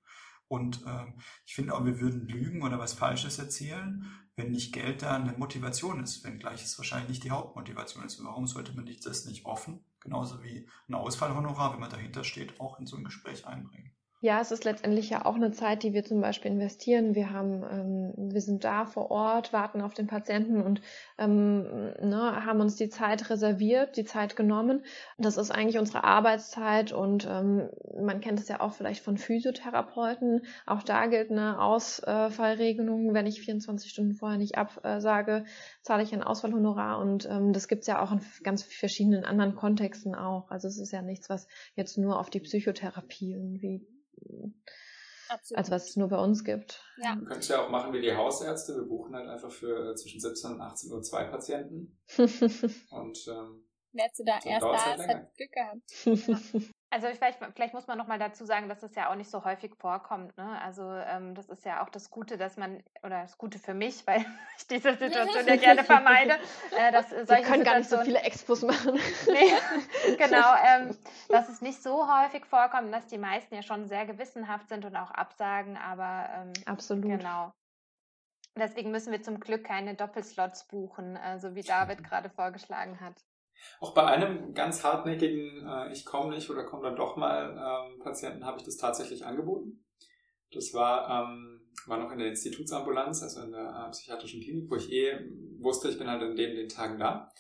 Und 0.48 0.86
äh, 0.86 1.06
ich 1.46 1.56
finde 1.56 1.74
auch, 1.74 1.84
wir 1.84 2.00
würden 2.00 2.28
lügen 2.28 2.64
oder 2.64 2.80
was 2.80 2.94
Falsches 2.94 3.38
erzählen, 3.38 4.06
wenn 4.38 4.52
nicht 4.52 4.74
Geld 4.74 5.02
da 5.02 5.16
eine 5.16 5.34
Motivation 5.34 6.02
ist, 6.02 6.24
wenngleich 6.24 6.64
es 6.64 6.78
wahrscheinlich 6.78 7.10
nicht 7.10 7.24
die 7.26 7.32
Hauptmotivation 7.32 8.06
ist. 8.06 8.24
Warum 8.24 8.48
sollte 8.48 8.74
man 8.74 8.90
das 9.04 9.26
nicht 9.26 9.46
offen, 9.46 9.84
genauso 10.00 10.42
wie 10.44 10.70
ein 10.88 10.94
Ausfallhonorar, 10.94 11.74
wenn 11.74 11.82
man 11.82 11.90
dahinter 11.90 12.24
steht, 12.24 12.60
auch 12.62 12.80
in 12.80 12.86
so 12.86 12.96
ein 12.96 13.04
Gespräch 13.04 13.46
einbringen? 13.46 13.97
Ja, 14.28 14.42
es 14.42 14.52
ist 14.52 14.66
letztendlich 14.66 15.10
ja 15.10 15.24
auch 15.26 15.36
eine 15.36 15.52
Zeit, 15.52 15.84
die 15.84 15.94
wir 15.94 16.04
zum 16.04 16.20
Beispiel 16.20 16.52
investieren. 16.52 17.16
Wir 17.16 17.32
haben, 17.32 17.64
ähm, 17.72 18.34
wir 18.34 18.42
sind 18.42 18.66
da 18.66 18.86
vor 18.86 19.10
Ort, 19.10 19.54
warten 19.54 19.80
auf 19.80 19.94
den 19.94 20.08
Patienten 20.08 20.62
und 20.62 20.82
ähm, 21.18 21.94
ne, 22.02 22.46
haben 22.46 22.60
uns 22.60 22.76
die 22.76 22.90
Zeit 22.90 23.30
reserviert, 23.30 23.96
die 23.96 24.04
Zeit 24.04 24.36
genommen. 24.36 24.84
Das 25.18 25.38
ist 25.38 25.50
eigentlich 25.52 25.80
unsere 25.80 26.04
Arbeitszeit 26.04 26.92
und 26.92 27.26
ähm, 27.26 27.70
man 27.98 28.20
kennt 28.20 28.42
es 28.42 28.50
ja 28.50 28.60
auch 28.60 28.74
vielleicht 28.74 29.02
von 29.02 29.18
Physiotherapeuten. 29.18 30.42
Auch 30.66 30.84
da 30.84 31.06
gilt 31.06 31.32
eine 31.32 31.62
Ausfallregelung. 31.62 33.14
Wenn 33.14 33.28
ich 33.28 33.40
24 33.40 33.90
Stunden 33.90 34.14
vorher 34.14 34.38
nicht 34.38 34.58
absage, 34.58 35.46
zahle 35.84 36.04
ich 36.04 36.14
ein 36.14 36.22
Ausfallhonorar 36.22 37.00
und 37.00 37.26
ähm, 37.32 37.54
das 37.54 37.70
gibt's 37.70 37.88
ja 37.88 38.02
auch 38.02 38.12
in 38.12 38.20
ganz 38.44 38.64
verschiedenen 38.64 39.24
anderen 39.24 39.56
Kontexten 39.56 40.16
auch. 40.16 40.52
Also 40.52 40.68
es 40.68 40.80
ist 40.80 40.92
ja 40.92 41.02
nichts, 41.02 41.30
was 41.30 41.48
jetzt 41.76 41.98
nur 41.98 42.20
auf 42.20 42.30
die 42.30 42.42
Psychotherapie 42.42 43.32
irgendwie 43.32 43.88
Absolut. 45.30 45.58
als 45.58 45.72
was 45.72 45.90
es 45.90 45.96
nur 45.98 46.08
bei 46.08 46.18
uns 46.18 46.44
gibt. 46.44 46.82
Ja. 47.04 47.16
Du 47.16 47.26
könntest 47.26 47.50
ja 47.50 47.64
auch 47.64 47.70
machen 47.70 47.94
wie 47.94 48.02
die 48.02 48.16
Hausärzte. 48.16 48.76
Wir 48.76 48.88
buchen 48.88 49.16
halt 49.16 49.28
einfach 49.28 49.52
für 49.52 49.92
äh, 49.92 49.96
zwischen 49.96 50.22
17 50.22 50.52
und 50.52 50.62
18 50.62 50.92
Uhr 50.92 51.02
zwei 51.02 51.26
Patienten. 51.26 52.00
und 52.18 53.28
ähm, 53.28 53.68
Wer 53.92 54.10
du 54.16 54.24
da 54.24 54.40
erst 54.44 54.64
da 54.64 54.98
halt 54.98 55.34
Glück 55.36 55.52
gehabt. 55.52 56.74
Also 56.90 57.08
vielleicht, 57.08 57.40
vielleicht 57.54 57.74
muss 57.74 57.86
man 57.88 57.98
noch 57.98 58.08
mal 58.08 58.18
dazu 58.18 58.46
sagen, 58.46 58.70
dass 58.70 58.80
das 58.80 58.96
ja 58.96 59.10
auch 59.10 59.16
nicht 59.16 59.30
so 59.30 59.44
häufig 59.44 59.76
vorkommt. 59.76 60.38
Ne? 60.38 60.62
Also 60.62 60.84
ähm, 60.90 61.36
das 61.36 61.50
ist 61.50 61.66
ja 61.66 61.84
auch 61.84 61.90
das 61.90 62.10
Gute, 62.10 62.38
dass 62.38 62.56
man, 62.56 62.82
oder 63.04 63.24
das 63.24 63.38
Gute 63.38 63.60
für 63.60 63.74
mich, 63.74 64.04
weil 64.08 64.26
ich 64.58 64.68
diese 64.68 64.96
Situation 64.96 65.46
ja 65.46 65.56
gerne 65.58 65.84
vermeide, 65.84 66.40
äh, 66.78 66.92
dass 66.94 67.10
solche 67.10 67.28
Wir 67.28 67.42
können 67.42 67.64
gar 67.66 67.78
nicht 67.78 67.90
so 67.90 68.00
viele 68.00 68.20
Expos 68.20 68.62
machen. 68.62 68.94
nee, 69.28 70.16
genau, 70.18 70.56
ähm, 70.66 70.98
dass 71.28 71.50
es 71.50 71.62
nicht 71.62 71.84
so 71.84 72.08
häufig 72.08 72.46
vorkommt, 72.46 72.94
dass 72.94 73.08
die 73.08 73.18
meisten 73.18 73.54
ja 73.54 73.64
schon 73.64 73.88
sehr 73.88 74.06
gewissenhaft 74.06 74.70
sind 74.70 74.86
und 74.86 74.96
auch 74.96 75.12
absagen, 75.12 75.76
aber 75.76 76.30
ähm, 76.36 76.54
Absolut. 76.66 77.20
Genau. 77.20 77.52
Deswegen 78.56 78.92
müssen 78.92 79.12
wir 79.12 79.22
zum 79.22 79.40
Glück 79.40 79.66
keine 79.66 79.94
Doppelslots 79.94 80.68
buchen, 80.68 81.18
äh, 81.18 81.38
so 81.38 81.54
wie 81.54 81.62
David 81.62 82.04
gerade 82.04 82.30
vorgeschlagen 82.30 83.00
hat. 83.02 83.16
Auch 83.80 83.94
bei 83.94 84.06
einem 84.06 84.54
ganz 84.54 84.84
hartnäckigen 84.84 85.68
äh, 85.68 85.92
Ich 85.92 86.06
komme 86.06 86.34
nicht 86.34 86.50
oder 86.50 86.64
komme 86.64 86.84
dann 86.84 86.96
doch 86.96 87.16
mal 87.16 87.52
ähm, 87.52 88.00
Patienten 88.00 88.46
habe 88.46 88.58
ich 88.58 88.64
das 88.64 88.78
tatsächlich 88.78 89.26
angeboten. 89.26 89.84
Das 90.52 90.74
war, 90.74 91.30
ähm, 91.30 91.62
war 91.86 91.98
noch 91.98 92.12
in 92.12 92.20
der 92.20 92.30
Institutsambulanz, 92.30 93.22
also 93.22 93.42
in 93.42 93.52
der 93.52 93.86
äh, 93.88 93.92
psychiatrischen 93.92 94.42
Klinik, 94.42 94.70
wo 94.70 94.76
ich 94.76 94.92
eh 94.92 95.20
wusste, 95.60 95.90
ich 95.90 95.98
bin 95.98 96.10
halt 96.10 96.22
in 96.22 96.36
den, 96.36 96.56
den 96.56 96.70
Tagen 96.70 96.98
da. 96.98 97.32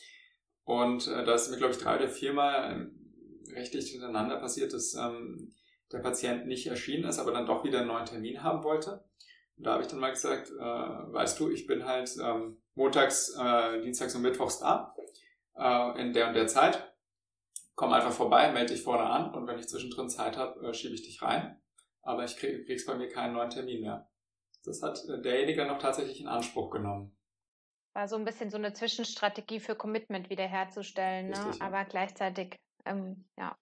Und 0.63 1.07
äh, 1.07 1.23
da 1.23 1.33
ist 1.33 1.49
mir, 1.49 1.57
glaube 1.57 1.73
ich, 1.73 1.79
drei 1.79 1.95
oder 1.95 2.09
viermal 2.09 2.71
ähm, 2.71 3.13
rechtlich 3.53 3.91
hintereinander 3.91 4.37
passiert, 4.37 4.73
dass 4.73 4.93
ähm, 4.95 5.53
der 5.91 5.99
Patient 5.99 6.47
nicht 6.47 6.67
erschienen 6.67 7.05
ist, 7.05 7.19
aber 7.19 7.31
dann 7.31 7.45
doch 7.45 7.63
wieder 7.63 7.79
einen 7.79 7.87
neuen 7.87 8.05
Termin 8.05 8.43
haben 8.43 8.63
wollte. 8.63 9.05
Und 9.55 9.65
da 9.65 9.73
habe 9.73 9.83
ich 9.83 9.87
dann 9.87 9.99
mal 9.99 10.11
gesagt, 10.11 10.51
äh, 10.51 10.61
weißt 10.61 11.39
du, 11.39 11.49
ich 11.49 11.65
bin 11.65 11.85
halt 11.85 12.15
ähm, 12.21 12.57
montags, 12.75 13.35
äh, 13.39 13.81
dienstags 13.81 14.13
und 14.15 14.21
mittwochs 14.21 14.59
da 14.59 14.93
äh, 15.57 16.01
in 16.01 16.13
der 16.13 16.27
und 16.27 16.33
der 16.33 16.47
Zeit. 16.47 16.93
Komm 17.75 17.93
einfach 17.93 18.11
vorbei, 18.11 18.51
melde 18.51 18.73
dich 18.73 18.83
vorne 18.83 19.03
an 19.03 19.33
und 19.33 19.47
wenn 19.47 19.59
ich 19.59 19.67
zwischendrin 19.67 20.09
Zeit 20.09 20.37
habe, 20.37 20.67
äh, 20.67 20.73
schiebe 20.73 20.95
ich 20.95 21.03
dich 21.03 21.21
rein. 21.21 21.61
Aber 22.01 22.23
ich 22.23 22.37
krieg, 22.37 22.65
kriegst 22.65 22.87
bei 22.87 22.95
mir 22.95 23.09
keinen 23.09 23.33
neuen 23.33 23.49
Termin 23.49 23.81
mehr. 23.81 24.09
Das 24.63 24.81
hat 24.81 24.99
äh, 25.07 25.21
derjenige 25.21 25.65
noch 25.65 25.79
tatsächlich 25.79 26.19
in 26.21 26.27
Anspruch 26.27 26.69
genommen. 26.71 27.15
War 27.93 28.07
so 28.07 28.15
ein 28.15 28.25
bisschen 28.25 28.49
so 28.49 28.57
eine 28.57 28.73
Zwischenstrategie 28.73 29.59
für 29.59 29.75
Commitment 29.75 30.29
wiederherzustellen, 30.29 31.29
ne? 31.29 31.45
Richtig, 31.47 31.61
aber 31.61 31.85
gleichzeitig, 31.85 32.59
ähm, 32.85 33.25
ja. 33.37 33.57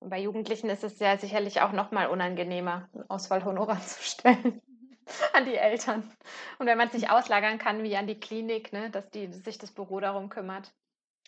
Und 0.00 0.10
bei 0.10 0.20
Jugendlichen 0.20 0.68
ist 0.68 0.82
es 0.82 0.98
ja 0.98 1.16
sicherlich 1.16 1.60
auch 1.60 1.72
nochmal 1.72 2.08
unangenehmer, 2.08 2.88
ein 2.92 3.08
Ausfallhonorar 3.08 3.80
zu 3.80 4.02
stellen 4.02 4.60
an 5.32 5.44
die 5.44 5.54
Eltern. 5.54 6.10
Und 6.58 6.66
wenn 6.66 6.78
man 6.78 6.88
es 6.88 6.94
nicht 6.94 7.10
auslagern 7.10 7.58
kann, 7.58 7.84
wie 7.84 7.96
an 7.96 8.08
die 8.08 8.18
Klinik, 8.18 8.72
ne, 8.72 8.90
dass 8.90 9.10
die, 9.10 9.32
sich 9.32 9.58
das 9.58 9.70
Büro 9.70 10.00
darum 10.00 10.28
kümmert. 10.28 10.72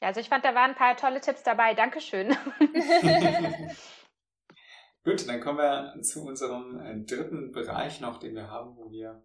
Ja, 0.04 0.08
also 0.08 0.20
ich 0.20 0.28
fand, 0.28 0.44
da 0.44 0.54
waren 0.54 0.72
ein 0.72 0.76
paar 0.76 0.98
tolle 0.98 1.22
Tipps 1.22 1.42
dabei. 1.44 1.72
Dankeschön. 1.72 2.28
Gut, 5.02 5.26
dann 5.26 5.40
kommen 5.40 5.56
wir 5.56 5.98
zu 6.02 6.26
unserem 6.26 6.78
äh, 6.78 7.02
dritten 7.06 7.52
Bereich 7.52 8.02
noch, 8.02 8.18
den 8.18 8.34
wir 8.34 8.50
haben, 8.50 8.76
wo 8.76 8.90
wir 8.90 9.24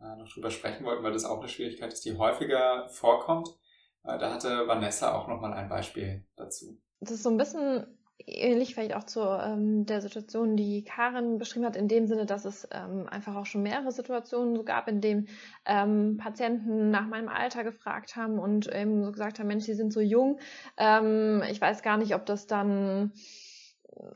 äh, 0.00 0.16
noch 0.16 0.32
drüber 0.32 0.52
sprechen 0.52 0.84
wollten, 0.84 1.02
weil 1.02 1.12
das 1.12 1.24
auch 1.24 1.40
eine 1.40 1.48
Schwierigkeit 1.48 1.92
ist, 1.92 2.04
die 2.04 2.16
häufiger 2.16 2.88
vorkommt. 2.90 3.48
Äh, 4.04 4.16
da 4.18 4.32
hatte 4.32 4.68
Vanessa 4.68 5.18
auch 5.18 5.26
nochmal 5.26 5.52
ein 5.52 5.68
Beispiel 5.68 6.24
dazu. 6.36 6.80
Das 7.00 7.10
ist 7.10 7.24
so 7.24 7.30
ein 7.30 7.36
bisschen 7.36 7.93
ähnlich 8.18 8.74
vielleicht 8.74 8.94
auch 8.94 9.04
zu 9.04 9.20
ähm, 9.20 9.86
der 9.86 10.00
Situation, 10.00 10.56
die 10.56 10.84
Karin 10.84 11.38
beschrieben 11.38 11.66
hat, 11.66 11.76
in 11.76 11.88
dem 11.88 12.06
Sinne, 12.06 12.26
dass 12.26 12.44
es 12.44 12.68
ähm, 12.70 13.06
einfach 13.08 13.34
auch 13.34 13.46
schon 13.46 13.62
mehrere 13.62 13.92
Situationen 13.92 14.56
so 14.56 14.64
gab, 14.64 14.88
in 14.88 15.00
denen 15.00 15.28
ähm, 15.66 16.16
Patienten 16.16 16.90
nach 16.90 17.06
meinem 17.06 17.28
Alter 17.28 17.64
gefragt 17.64 18.16
haben 18.16 18.38
und 18.38 18.72
eben 18.72 19.04
so 19.04 19.12
gesagt 19.12 19.38
haben, 19.38 19.48
Mensch, 19.48 19.64
Sie 19.64 19.74
sind 19.74 19.92
so 19.92 20.00
jung. 20.00 20.38
Ähm, 20.76 21.42
ich 21.50 21.60
weiß 21.60 21.82
gar 21.82 21.96
nicht, 21.96 22.14
ob 22.14 22.26
das 22.26 22.46
dann 22.46 23.12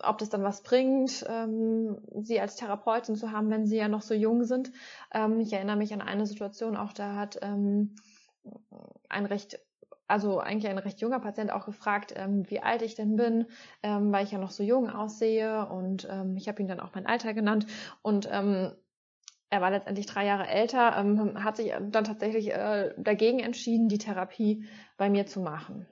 ob 0.03 0.19
das 0.19 0.29
dann 0.29 0.43
was 0.43 0.63
bringt, 0.63 1.25
ähm, 1.29 1.99
sie 2.21 2.41
als 2.41 2.57
Therapeutin 2.57 3.15
zu 3.15 3.31
haben, 3.31 3.49
wenn 3.49 3.67
sie 3.67 3.77
ja 3.77 3.87
noch 3.87 4.03
so 4.03 4.13
jung 4.13 4.43
sind. 4.43 4.73
Ähm, 5.13 5.39
ich 5.39 5.53
erinnere 5.53 5.77
mich 5.77 5.95
an 5.95 6.01
eine 6.01 6.27
Situation, 6.27 6.77
auch 6.77 6.93
da 6.93 7.15
hat 7.15 7.39
ähm, 7.43 7.95
ein 9.09 9.27
recht 9.27 9.61
also 10.09 10.41
eigentlich 10.41 10.71
ein 10.71 10.79
recht 10.79 11.01
junger 11.01 11.21
Patient 11.21 11.53
auch 11.53 11.67
gefragt, 11.67 12.15
ähm, 12.17 12.49
wie 12.51 12.61
alt 12.61 12.83
ich 12.83 12.95
denn 12.95 13.17
bin, 13.17 13.47
ähm, 13.83 14.11
weil 14.13 14.25
ich 14.25 14.33
ja 14.33 14.39
noch 14.39 14.51
so 14.51 14.63
jung 14.63 14.91
aussehe 14.91 15.67
und 15.67 16.09
ähm, 16.11 16.37
ich 16.37 16.49
habe 16.49 16.61
ihn 16.61 16.69
dann 16.69 16.81
auch 16.81 16.95
mein 16.95 17.07
Alter 17.07 17.35
genannt 17.35 17.67
und 18.03 18.29
ähm, 18.33 18.73
er 19.51 19.61
war 19.61 19.71
letztendlich 19.71 20.07
drei 20.07 20.27
Jahre 20.27 20.47
älter, 20.47 20.97
ähm, 20.97 21.43
hat 21.43 21.57
sich 21.57 21.73
dann 21.73 22.05
tatsächlich 22.05 22.53
äh, 22.53 22.93
dagegen 22.99 23.41
entschieden, 23.41 23.89
die 23.89 23.99
Therapie 23.99 24.67
bei 24.97 25.09
mir 25.09 25.27
zu 25.27 25.41
machen. 25.41 25.87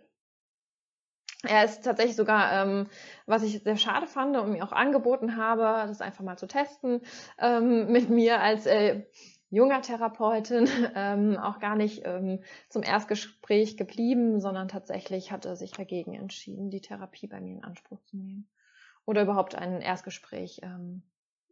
Er 1.42 1.64
ist 1.64 1.84
tatsächlich 1.84 2.16
sogar, 2.16 2.52
ähm, 2.52 2.88
was 3.26 3.42
ich 3.42 3.62
sehr 3.62 3.76
schade 3.76 4.06
fand 4.06 4.36
und 4.36 4.52
mir 4.52 4.64
auch 4.64 4.72
angeboten 4.72 5.36
habe, 5.36 5.86
das 5.86 6.00
einfach 6.00 6.24
mal 6.24 6.36
zu 6.36 6.46
testen, 6.46 7.02
ähm, 7.38 7.90
mit 7.92 8.10
mir 8.10 8.40
als 8.40 8.66
äh, 8.66 9.04
junger 9.50 9.82
Therapeutin 9.82 10.68
ähm, 10.94 11.36
auch 11.36 11.58
gar 11.58 11.76
nicht 11.76 12.02
ähm, 12.04 12.42
zum 12.68 12.82
Erstgespräch 12.82 13.76
geblieben, 13.76 14.40
sondern 14.40 14.68
tatsächlich 14.68 15.32
hatte 15.32 15.56
sich 15.56 15.72
dagegen 15.72 16.14
entschieden, 16.14 16.70
die 16.70 16.80
Therapie 16.80 17.26
bei 17.26 17.40
mir 17.40 17.56
in 17.56 17.64
Anspruch 17.64 18.02
zu 18.04 18.16
nehmen 18.16 18.48
oder 19.04 19.22
überhaupt 19.22 19.54
ein 19.54 19.80
Erstgespräch 19.80 20.60
ähm, 20.62 21.02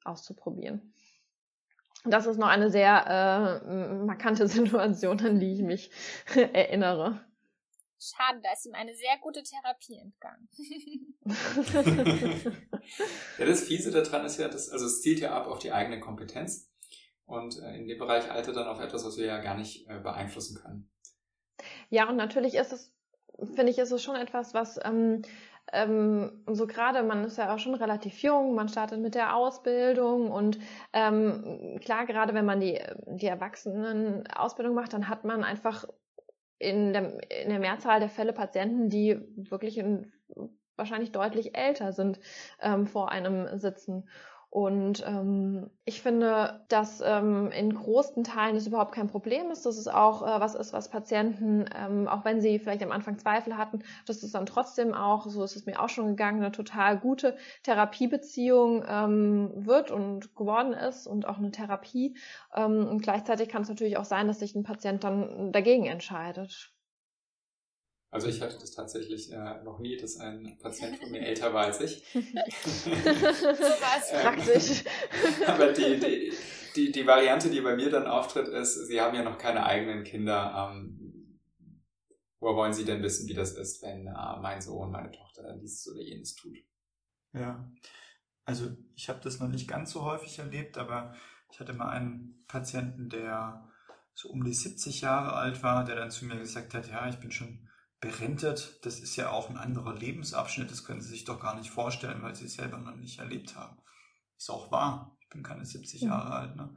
auszuprobieren. 0.05 0.93
Das 2.05 2.27
ist 2.27 2.37
noch 2.37 2.49
eine 2.49 2.71
sehr 2.71 3.63
äh, 3.65 4.05
markante 4.05 4.47
Situation, 4.49 5.21
an 5.21 5.41
die 5.41 5.55
ich 5.55 5.63
mich 5.63 5.91
erinnere. 6.35 7.25
Schade, 7.99 8.41
da 8.43 8.53
ist 8.53 8.67
ihm 8.67 8.75
eine 8.75 8.95
sehr 8.95 9.17
gute 9.23 9.43
Therapie 9.43 9.97
entgangen. 9.97 10.49
ja, 13.39 13.47
das 13.47 13.63
Fiese 13.63 13.91
daran 13.91 14.27
ist 14.27 14.39
ja, 14.39 14.49
dass, 14.49 14.69
also 14.69 14.85
es 14.85 15.01
zielt 15.01 15.21
ja 15.21 15.35
ab 15.35 15.47
auf 15.47 15.59
die 15.59 15.73
eigene 15.73 16.01
Kompetenz. 16.01 16.71
Und 17.27 17.61
äh, 17.63 17.77
in 17.77 17.87
dem 17.87 17.99
Bereich 17.99 18.31
alte 18.31 18.53
dann 18.53 18.67
auf 18.67 18.81
etwas, 18.81 19.05
was 19.05 19.17
wir 19.17 19.27
ja 19.27 19.39
gar 19.39 19.57
nicht 19.57 19.89
äh, 19.89 19.99
beeinflussen 19.99 20.61
können. 20.61 20.91
Ja, 21.89 22.09
und 22.09 22.17
natürlich 22.17 22.55
ist 22.55 22.73
es, 22.73 22.93
finde 23.55 23.71
ich, 23.71 23.79
ist 23.79 23.93
es 23.93 24.03
schon 24.03 24.17
etwas, 24.17 24.53
was 24.55 24.79
ähm, 24.85 25.23
ähm, 25.73 26.45
so 26.47 26.67
gerade, 26.67 27.03
man 27.03 27.25
ist 27.25 27.39
ja 27.39 27.55
auch 27.55 27.59
schon 27.59 27.75
relativ 27.75 28.23
jung, 28.23 28.55
man 28.55 28.69
startet 28.69 29.01
mit 29.01 29.15
der 29.15 29.35
Ausbildung 29.35 30.31
und 30.31 30.59
ähm, 30.93 31.81
klar, 31.83 32.07
gerade 32.07 32.35
wenn 32.35 32.45
man 32.45 32.61
die, 32.61 32.81
die 33.07 33.27
Erwachsenen-Ausbildung 33.27 34.75
macht, 34.75 34.93
dann 34.93 35.09
hat 35.09 35.25
man 35.25 35.43
einfach 35.43 35.87
in 36.59 36.93
der, 36.93 37.19
in 37.43 37.49
der 37.49 37.59
Mehrzahl 37.59 38.01
der 38.01 38.09
Fälle 38.09 38.33
Patienten, 38.33 38.89
die 38.89 39.19
wirklich 39.37 39.79
in, 39.79 40.13
wahrscheinlich 40.77 41.13
deutlich 41.13 41.57
älter 41.57 41.93
sind, 41.93 42.21
ähm, 42.61 42.87
vor 42.87 43.11
einem 43.11 43.59
sitzen. 43.59 44.09
Und 44.55 45.03
ähm, 45.05 45.69
ich 45.85 46.01
finde, 46.01 46.65
dass 46.69 47.03
ähm, 47.05 47.51
in 47.51 47.75
großen 47.75 48.23
Teilen 48.23 48.55
es 48.55 48.69
überhaupt 48.69 48.95
kein 48.95 49.09
Problem 49.09 49.51
ist, 49.51 49.67
dass 49.67 49.77
es 49.77 49.89
auch 49.89 50.23
äh, 50.23 50.41
was 50.41 50.55
ist, 50.55 50.73
was 50.73 50.91
Patienten, 50.91 51.65
ähm, 51.77 52.07
auch 52.07 52.25
wenn 52.25 52.41
sie 52.41 52.61
vielleicht 52.61 52.85
am 52.85 52.93
Anfang 52.93 53.19
Zweifel 53.19 53.59
hatten, 53.59 53.81
dass 54.07 54.23
es 54.23 54.31
dann 54.31 54.47
trotzdem 54.47 54.95
auch, 54.95 55.27
so 55.27 55.43
ist 55.43 55.57
es 55.57 55.67
mir 55.67 55.83
auch 55.83 55.89
schon 55.89 56.07
gegangen, 56.07 56.41
eine 56.41 56.53
total 56.53 56.97
gute 57.01 57.37
Therapiebeziehung 57.65 58.85
ähm, 58.89 59.51
wird 59.57 59.91
und 59.91 60.37
geworden 60.37 60.73
ist 60.73 61.09
und 61.09 61.27
auch 61.27 61.39
eine 61.39 61.51
Therapie. 61.51 62.17
Ähm, 62.55 62.87
und 62.87 63.03
gleichzeitig 63.03 63.49
kann 63.49 63.63
es 63.63 63.69
natürlich 63.69 63.97
auch 63.97 64.05
sein, 64.05 64.29
dass 64.29 64.39
sich 64.39 64.55
ein 64.55 64.63
Patient 64.63 65.03
dann 65.03 65.51
dagegen 65.51 65.87
entscheidet. 65.87 66.74
Also 68.15 68.29
ich 68.29 68.41
hatte 68.41 68.57
das 68.61 68.71
tatsächlich 68.71 69.33
äh, 69.33 69.61
noch 69.65 69.81
nie, 69.81 69.97
dass 69.97 70.19
ein 70.19 70.57
Patient 70.63 71.01
von 71.01 71.11
mir 71.11 71.21
älter 71.27 71.53
war 71.53 71.65
als 71.65 71.81
ich. 71.81 72.05
so 72.13 72.21
war 72.93 73.99
es 73.99 74.13
praktisch. 74.23 74.85
aber 75.49 75.73
die, 75.73 75.99
die, 75.99 76.33
die, 76.77 76.93
die 76.93 77.07
Variante, 77.09 77.51
die 77.51 77.61
bei 77.61 77.75
mir 77.75 77.91
dann 77.91 78.07
auftritt, 78.07 78.47
ist, 78.47 78.87
Sie 78.87 79.01
haben 79.01 79.17
ja 79.17 79.25
noch 79.25 79.37
keine 79.37 79.67
eigenen 79.67 80.05
Kinder. 80.05 80.71
Ähm, 80.71 81.41
woher 82.39 82.55
wollen 82.55 82.73
Sie 82.73 82.85
denn 82.85 83.03
wissen, 83.03 83.29
wie 83.29 83.35
das 83.35 83.51
ist, 83.57 83.83
wenn 83.83 84.07
äh, 84.07 84.41
mein 84.41 84.63
Sohn, 84.63 84.93
meine 84.93 85.11
Tochter 85.11 85.59
dieses 85.61 85.91
oder 85.93 86.01
jenes 86.01 86.37
tut? 86.37 86.57
Ja. 87.33 87.69
Also 88.45 88.77
ich 88.95 89.09
habe 89.09 89.19
das 89.25 89.41
noch 89.41 89.49
nicht 89.49 89.67
ganz 89.67 89.91
so 89.91 90.05
häufig 90.05 90.39
erlebt, 90.39 90.79
aber 90.79 91.17
ich 91.51 91.59
hatte 91.59 91.73
mal 91.73 91.89
einen 91.89 92.45
Patienten, 92.47 93.09
der 93.09 93.69
so 94.15 94.29
um 94.29 94.45
die 94.45 94.55
70 94.55 95.01
Jahre 95.01 95.33
alt 95.33 95.65
war, 95.65 95.85
der 95.85 95.97
dann 95.97 96.13
zu 96.13 96.27
mir 96.27 96.39
gesagt 96.39 96.75
hat, 96.75 96.89
ja, 96.89 97.09
ich 97.09 97.19
bin 97.19 97.33
schon 97.33 97.69
berentet, 98.05 98.79
das 98.83 99.01
ist 99.01 99.17
ja 99.17 99.31
auch 99.31 99.49
ein 99.49 99.57
anderer 99.57 99.95
Lebensabschnitt, 99.95 100.71
das 100.71 100.85
können 100.85 101.01
Sie 101.01 101.09
sich 101.09 101.25
doch 101.25 101.41
gar 101.41 101.57
nicht 101.57 101.71
vorstellen, 101.71 102.23
weil 102.23 102.35
Sie 102.35 102.45
es 102.45 102.55
selber 102.55 102.77
noch 102.77 102.95
nicht 102.95 103.19
erlebt 103.19 103.57
haben. 103.57 103.79
Ist 104.37 104.51
auch 104.51 104.71
wahr, 104.71 105.17
ich 105.21 105.29
bin 105.31 105.43
keine 105.43 105.65
70 105.65 106.03
mhm. 106.03 106.09
Jahre 106.09 106.31
alt. 106.35 106.57
Ne? 106.57 106.77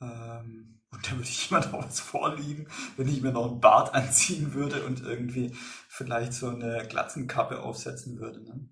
Ähm, 0.00 0.80
und 0.90 1.06
da 1.06 1.12
würde 1.12 1.28
ich 1.28 1.50
jemand 1.50 1.74
auch 1.74 1.84
was 1.84 1.98
vorliegen, 1.98 2.68
wenn 2.96 3.08
ich 3.08 3.22
mir 3.22 3.32
noch 3.32 3.50
einen 3.50 3.60
Bart 3.60 3.92
anziehen 3.92 4.54
würde 4.54 4.84
und 4.86 5.00
irgendwie 5.00 5.52
vielleicht 5.88 6.32
so 6.32 6.48
eine 6.48 6.86
Glatzenkappe 6.88 7.60
aufsetzen 7.60 8.20
würde. 8.20 8.44
Ne? 8.44 8.68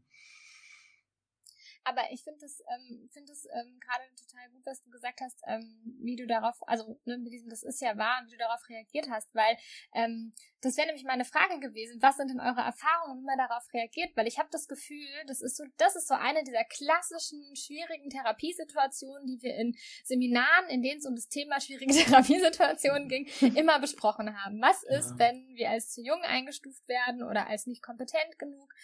Aber 1.85 2.03
ich 2.11 2.22
finde 2.22 2.45
es 2.45 2.61
ähm, 2.61 3.09
find 3.12 3.31
ähm, 3.31 3.81
gerade 3.81 4.05
total 4.14 4.51
gut, 4.51 4.66
was 4.66 4.83
du 4.83 4.91
gesagt 4.91 5.20
hast, 5.20 5.41
ähm, 5.47 5.81
wie 6.01 6.16
du 6.16 6.26
darauf, 6.26 6.57
also 6.66 6.99
ne, 7.05 7.18
mit 7.18 7.33
diesem, 7.33 7.49
das 7.49 7.62
ist 7.62 7.81
ja 7.81 7.97
wahr, 7.97 8.22
wie 8.26 8.31
du 8.31 8.37
darauf 8.37 8.61
reagiert 8.68 9.09
hast, 9.11 9.35
weil 9.35 9.57
ähm, 9.95 10.33
das 10.61 10.76
wäre 10.76 10.89
nämlich 10.89 11.05
meine 11.05 11.24
Frage 11.24 11.59
gewesen, 11.59 12.03
was 12.03 12.16
sind 12.16 12.28
denn 12.28 12.41
eure 12.41 12.61
Erfahrungen, 12.61 13.20
wie 13.20 13.24
man 13.24 13.39
darauf 13.39 13.64
reagiert? 13.72 14.14
Weil 14.14 14.26
ich 14.26 14.39
habe 14.39 14.49
das 14.53 14.68
Gefühl, 14.68 15.09
das 15.26 15.41
ist 15.41 15.57
so, 15.57 15.64
das 15.78 15.97
ist 15.97 16.07
so 16.07 16.14
eine 16.14 16.45
dieser 16.45 16.64
klassischen 16.64 17.57
schwierigen 17.57 18.11
Therapiesituationen, 18.11 19.26
die 19.26 19.43
wir 19.43 19.57
in 19.57 19.74
Seminaren, 20.05 20.68
in 20.68 20.83
denen 20.83 20.99
es 20.99 21.07
um 21.07 21.14
das 21.14 21.28
Thema 21.28 21.61
schwierige 21.61 21.95
Therapiesituationen 22.05 23.09
ging, 23.09 23.26
immer 23.55 23.78
besprochen 23.78 24.37
haben. 24.43 24.61
Was 24.61 24.83
ist, 24.83 25.12
ja. 25.12 25.18
wenn 25.18 25.57
wir 25.57 25.70
als 25.70 25.93
zu 25.93 26.03
jung 26.03 26.20
eingestuft 26.22 26.87
werden 26.89 27.22
oder 27.22 27.47
als 27.47 27.66
nicht 27.66 27.83
kompetent 27.83 28.39
genug? 28.39 28.74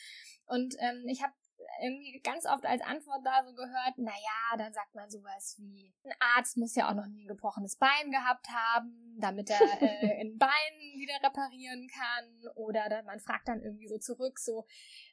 Und 0.46 0.76
ähm, 0.78 1.04
ich 1.08 1.22
habe 1.22 1.34
irgendwie 1.82 2.20
ganz 2.20 2.46
oft 2.46 2.64
als 2.64 2.82
Antwort 2.82 3.24
da 3.24 3.44
so 3.44 3.54
gehört, 3.54 3.98
naja, 3.98 4.56
dann 4.58 4.72
sagt 4.72 4.94
man 4.94 5.10
sowas 5.10 5.56
wie, 5.58 5.92
ein 6.04 6.12
Arzt 6.18 6.56
muss 6.56 6.74
ja 6.74 6.88
auch 6.88 6.94
noch 6.94 7.06
nie 7.06 7.24
ein 7.24 7.28
gebrochenes 7.28 7.76
Bein 7.76 8.10
gehabt 8.10 8.48
haben, 8.48 9.16
damit 9.18 9.50
er 9.50 9.60
äh, 9.82 10.20
ein 10.20 10.38
Bein 10.38 10.50
wieder 10.96 11.14
reparieren 11.22 11.88
kann. 11.88 12.52
Oder 12.54 12.88
dann, 12.88 13.04
man 13.04 13.20
fragt 13.20 13.48
dann 13.48 13.62
irgendwie 13.62 13.88
so 13.88 13.98
zurück, 13.98 14.38
so, 14.38 14.66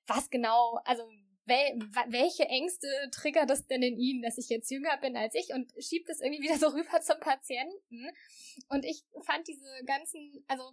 was 0.07 0.29
genau, 0.29 0.79
also 0.85 1.03
wel, 1.45 1.79
welche 2.07 2.45
Ängste 2.45 2.87
triggert 3.11 3.49
das 3.49 3.67
denn 3.67 3.83
in 3.83 3.97
Ihnen, 3.97 4.21
dass 4.21 4.37
ich 4.37 4.49
jetzt 4.49 4.71
jünger 4.71 4.97
bin 4.97 5.17
als 5.17 5.35
ich 5.35 5.53
und 5.53 5.71
schiebt 5.77 6.09
es 6.09 6.21
irgendwie 6.21 6.43
wieder 6.49 6.57
so 6.57 6.67
rüber 6.67 7.01
zum 7.01 7.19
Patienten. 7.19 8.09
Und 8.69 8.85
ich 8.85 9.03
fand 9.25 9.47
diese 9.47 9.83
ganzen, 9.85 10.43
also 10.47 10.63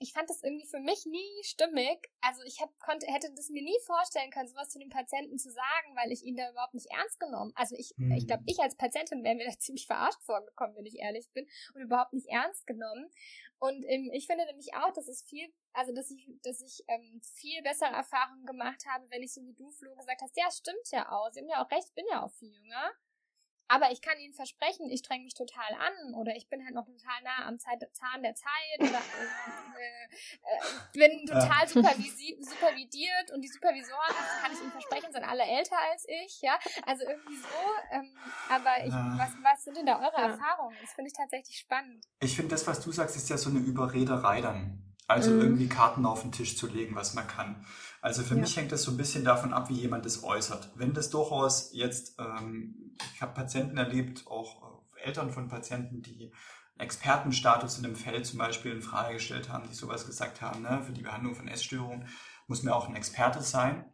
ich 0.00 0.12
fand 0.12 0.30
das 0.30 0.42
irgendwie 0.42 0.66
für 0.66 0.78
mich 0.78 1.06
nie 1.06 1.42
stimmig. 1.42 2.08
Also 2.20 2.42
ich 2.44 2.60
hab, 2.60 2.70
konnte, 2.80 3.06
hätte 3.06 3.32
das 3.34 3.48
mir 3.48 3.62
nie 3.62 3.78
vorstellen 3.84 4.30
können, 4.30 4.48
sowas 4.48 4.68
zu 4.68 4.78
dem 4.78 4.90
Patienten 4.90 5.38
zu 5.38 5.50
sagen, 5.50 5.96
weil 5.96 6.12
ich 6.12 6.22
ihn 6.22 6.36
da 6.36 6.50
überhaupt 6.50 6.74
nicht 6.74 6.90
ernst 6.90 7.18
genommen. 7.18 7.52
Also 7.56 7.74
ich, 7.76 7.94
hm. 7.96 8.12
ich 8.12 8.26
glaube, 8.26 8.44
ich 8.46 8.60
als 8.60 8.76
Patientin 8.76 9.24
wäre 9.24 9.34
mir 9.34 9.46
da 9.46 9.52
ziemlich 9.58 9.86
verarscht 9.86 10.22
vorgekommen, 10.22 10.76
wenn 10.76 10.86
ich 10.86 10.98
ehrlich 10.98 11.28
bin, 11.32 11.46
und 11.74 11.82
überhaupt 11.82 12.12
nicht 12.12 12.28
ernst 12.28 12.66
genommen. 12.66 13.10
Und 13.58 13.84
ähm, 13.88 14.10
ich 14.12 14.26
finde 14.26 14.46
nämlich 14.46 14.74
auch, 14.74 14.92
dass 14.92 15.08
es 15.08 15.22
viel, 15.24 15.52
also 15.72 15.92
dass 15.92 16.10
ich, 16.10 16.30
dass 16.42 16.60
ich 16.60 16.84
ähm, 16.86 17.20
viel 17.34 17.60
bessere 17.62 17.90
Erfahrungen 17.90 18.46
gemacht 18.46 18.84
habe, 18.86 19.10
wenn 19.10 19.22
ich 19.22 19.34
so 19.34 19.42
wie 19.42 19.54
du, 19.54 19.70
Flo, 19.70 19.94
gesagt 19.96 20.22
hast, 20.22 20.36
ja, 20.36 20.48
stimmt 20.50 20.90
ja 20.92 21.10
auch, 21.10 21.28
sie 21.32 21.40
haben 21.40 21.48
ja 21.48 21.64
auch 21.64 21.70
recht, 21.70 21.92
bin 21.96 22.04
ja 22.10 22.24
auch 22.24 22.30
viel 22.32 22.52
jünger. 22.52 22.92
Aber 23.68 23.92
ich 23.92 24.00
kann 24.00 24.18
Ihnen 24.18 24.32
versprechen, 24.32 24.90
ich 24.90 25.00
streng 25.00 25.24
mich 25.24 25.34
total 25.34 25.74
an 25.74 26.14
oder 26.14 26.34
ich 26.34 26.48
bin 26.48 26.64
halt 26.64 26.74
noch 26.74 26.86
total 26.86 27.22
nah 27.22 27.46
am 27.46 27.58
Zeit, 27.58 27.86
Zahn 27.92 28.22
der 28.22 28.34
Zeit 28.34 28.78
oder 28.80 28.98
äh, 28.98 30.04
äh, 30.42 31.08
bin 31.08 31.26
total 31.26 31.68
supervisi 31.68 32.38
supervidiert 32.40 33.30
und 33.32 33.42
die 33.42 33.48
Supervisoren, 33.48 34.14
kann 34.42 34.52
ich 34.52 34.60
Ihnen 34.60 34.72
versprechen, 34.72 35.12
sind 35.12 35.24
alle 35.24 35.44
älter 35.44 35.76
als 35.90 36.06
ich, 36.08 36.40
ja. 36.40 36.58
Also 36.86 37.04
irgendwie 37.04 37.36
so. 37.36 37.48
Ähm, 37.90 38.16
aber 38.48 38.84
ich, 38.84 38.92
was, 38.92 39.30
was 39.42 39.64
sind 39.64 39.76
denn 39.76 39.86
da 39.86 39.98
eure 39.98 40.16
Erfahrungen? 40.16 40.76
Das 40.80 40.92
finde 40.94 41.10
ich 41.10 41.16
tatsächlich 41.16 41.58
spannend. 41.58 42.06
Ich 42.20 42.36
finde, 42.36 42.50
das, 42.50 42.66
was 42.66 42.80
du 42.80 42.90
sagst, 42.90 43.16
ist 43.16 43.28
ja 43.28 43.36
so 43.36 43.50
eine 43.50 43.58
Überrederei 43.58 44.40
dann. 44.40 44.87
Also 45.08 45.30
mhm. 45.30 45.40
irgendwie 45.40 45.68
Karten 45.68 46.04
auf 46.04 46.20
den 46.20 46.32
Tisch 46.32 46.56
zu 46.56 46.66
legen, 46.66 46.94
was 46.94 47.14
man 47.14 47.26
kann. 47.26 47.64
Also 48.02 48.22
für 48.22 48.34
ja. 48.34 48.42
mich 48.42 48.56
hängt 48.56 48.70
das 48.70 48.82
so 48.82 48.90
ein 48.90 48.98
bisschen 48.98 49.24
davon 49.24 49.54
ab, 49.54 49.70
wie 49.70 49.80
jemand 49.80 50.04
das 50.04 50.22
äußert. 50.22 50.70
Wenn 50.76 50.92
das 50.92 51.08
durchaus 51.10 51.70
jetzt, 51.72 52.18
ähm, 52.20 52.94
ich 53.14 53.22
habe 53.22 53.32
Patienten 53.32 53.78
erlebt, 53.78 54.26
auch 54.28 54.84
äh, 54.96 55.06
Eltern 55.06 55.30
von 55.30 55.48
Patienten, 55.48 56.02
die 56.02 56.30
Expertenstatus 56.76 57.78
in 57.78 57.86
einem 57.86 57.96
Feld 57.96 58.26
zum 58.26 58.38
Beispiel 58.38 58.70
in 58.70 58.82
Frage 58.82 59.14
gestellt 59.14 59.48
haben, 59.48 59.68
die 59.68 59.74
sowas 59.74 60.06
gesagt 60.06 60.42
haben, 60.42 60.62
ne, 60.62 60.82
für 60.84 60.92
die 60.92 61.02
Behandlung 61.02 61.34
von 61.34 61.48
Essstörungen 61.48 62.06
muss 62.46 62.62
man 62.62 62.74
auch 62.74 62.88
ein 62.88 62.94
Experte 62.94 63.40
sein, 63.40 63.86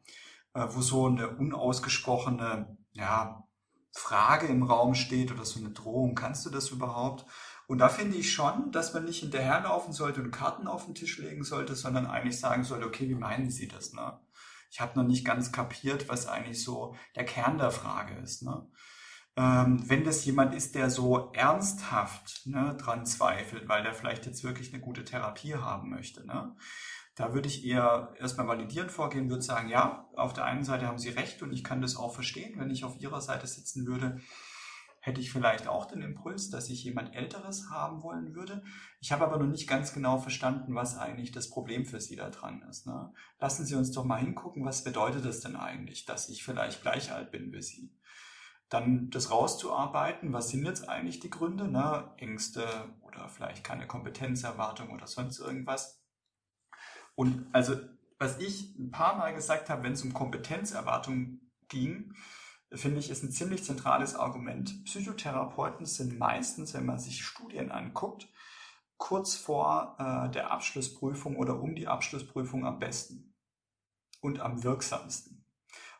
äh, 0.52 0.66
wo 0.68 0.80
so 0.80 1.06
eine 1.06 1.28
unausgesprochene 1.28 2.76
ja, 2.92 3.44
Frage 3.92 4.48
im 4.48 4.64
Raum 4.64 4.96
steht 4.96 5.30
oder 5.30 5.44
so 5.44 5.60
eine 5.60 5.70
Drohung, 5.70 6.16
kannst 6.16 6.44
du 6.44 6.50
das 6.50 6.70
überhaupt? 6.70 7.24
Und 7.66 7.78
da 7.78 7.88
finde 7.88 8.16
ich 8.16 8.32
schon, 8.32 8.72
dass 8.72 8.92
man 8.92 9.04
nicht 9.04 9.20
hinterherlaufen 9.20 9.92
sollte 9.92 10.22
und 10.22 10.30
Karten 10.30 10.66
auf 10.66 10.84
den 10.84 10.94
Tisch 10.94 11.18
legen 11.18 11.44
sollte, 11.44 11.74
sondern 11.74 12.06
eigentlich 12.06 12.38
sagen 12.38 12.64
sollte, 12.64 12.86
okay, 12.86 13.08
wie 13.08 13.14
meinen 13.14 13.50
Sie 13.50 13.68
das? 13.68 13.92
Ne? 13.92 14.18
Ich 14.70 14.80
habe 14.80 14.98
noch 14.98 15.06
nicht 15.06 15.24
ganz 15.24 15.52
kapiert, 15.52 16.08
was 16.08 16.26
eigentlich 16.26 16.62
so 16.62 16.94
der 17.16 17.24
Kern 17.24 17.58
der 17.58 17.70
Frage 17.70 18.14
ist. 18.16 18.42
Ne? 18.42 18.66
Ähm, 19.36 19.82
wenn 19.88 20.04
das 20.04 20.24
jemand 20.24 20.54
ist, 20.54 20.74
der 20.74 20.90
so 20.90 21.32
ernsthaft 21.32 22.46
ne, 22.46 22.76
dran 22.78 23.06
zweifelt, 23.06 23.68
weil 23.68 23.82
der 23.82 23.94
vielleicht 23.94 24.26
jetzt 24.26 24.44
wirklich 24.44 24.72
eine 24.72 24.82
gute 24.82 25.04
Therapie 25.04 25.54
haben 25.54 25.90
möchte, 25.90 26.26
ne? 26.26 26.54
da 27.14 27.32
würde 27.32 27.48
ich 27.48 27.64
eher 27.64 28.12
erstmal 28.18 28.48
validierend 28.48 28.90
vorgehen, 28.90 29.30
würde 29.30 29.42
sagen, 29.42 29.68
ja, 29.68 30.08
auf 30.16 30.32
der 30.32 30.44
einen 30.44 30.64
Seite 30.64 30.86
haben 30.86 30.98
Sie 30.98 31.10
recht 31.10 31.42
und 31.42 31.52
ich 31.52 31.64
kann 31.64 31.80
das 31.80 31.96
auch 31.96 32.12
verstehen, 32.12 32.58
wenn 32.58 32.70
ich 32.70 32.84
auf 32.84 32.98
Ihrer 33.00 33.20
Seite 33.20 33.46
sitzen 33.46 33.86
würde 33.86 34.20
hätte 35.04 35.20
ich 35.20 35.30
vielleicht 35.30 35.68
auch 35.68 35.84
den 35.84 36.00
Impuls, 36.00 36.48
dass 36.48 36.70
ich 36.70 36.82
jemand 36.82 37.14
Älteres 37.14 37.68
haben 37.68 38.02
wollen 38.02 38.34
würde. 38.34 38.64
Ich 39.00 39.12
habe 39.12 39.22
aber 39.22 39.36
noch 39.36 39.46
nicht 39.46 39.68
ganz 39.68 39.92
genau 39.92 40.16
verstanden, 40.16 40.74
was 40.74 40.96
eigentlich 40.96 41.30
das 41.30 41.50
Problem 41.50 41.84
für 41.84 42.00
Sie 42.00 42.16
da 42.16 42.30
dran 42.30 42.62
ist. 42.70 42.86
Ne? 42.86 43.12
Lassen 43.38 43.66
Sie 43.66 43.74
uns 43.74 43.92
doch 43.92 44.04
mal 44.04 44.18
hingucken, 44.18 44.64
was 44.64 44.82
bedeutet 44.82 45.26
das 45.26 45.40
denn 45.40 45.56
eigentlich, 45.56 46.06
dass 46.06 46.30
ich 46.30 46.42
vielleicht 46.42 46.80
gleich 46.80 47.12
alt 47.12 47.30
bin 47.30 47.52
wie 47.52 47.60
Sie? 47.60 47.92
Dann 48.70 49.10
das 49.10 49.30
rauszuarbeiten, 49.30 50.32
was 50.32 50.48
sind 50.48 50.64
jetzt 50.64 50.88
eigentlich 50.88 51.20
die 51.20 51.28
Gründe, 51.28 51.68
ne? 51.68 52.10
Ängste 52.16 52.66
oder 53.02 53.28
vielleicht 53.28 53.62
keine 53.62 53.86
Kompetenzerwartung 53.86 54.88
oder 54.88 55.06
sonst 55.06 55.38
irgendwas. 55.38 56.02
Und 57.14 57.46
also, 57.52 57.76
was 58.18 58.38
ich 58.38 58.74
ein 58.78 58.90
paar 58.90 59.16
Mal 59.18 59.34
gesagt 59.34 59.68
habe, 59.68 59.82
wenn 59.82 59.92
es 59.92 60.02
um 60.02 60.14
Kompetenzerwartung 60.14 61.40
ging, 61.68 62.14
finde 62.76 63.00
ich, 63.00 63.10
ist 63.10 63.22
ein 63.22 63.30
ziemlich 63.30 63.64
zentrales 63.64 64.14
Argument. 64.14 64.84
Psychotherapeuten 64.84 65.86
sind 65.86 66.18
meistens, 66.18 66.74
wenn 66.74 66.86
man 66.86 66.98
sich 66.98 67.24
Studien 67.24 67.70
anguckt, 67.70 68.28
kurz 68.96 69.34
vor 69.34 69.96
äh, 69.98 70.30
der 70.30 70.50
Abschlussprüfung 70.50 71.36
oder 71.36 71.60
um 71.60 71.74
die 71.74 71.88
Abschlussprüfung 71.88 72.66
am 72.66 72.78
besten 72.78 73.34
und 74.20 74.40
am 74.40 74.62
wirksamsten. 74.62 75.44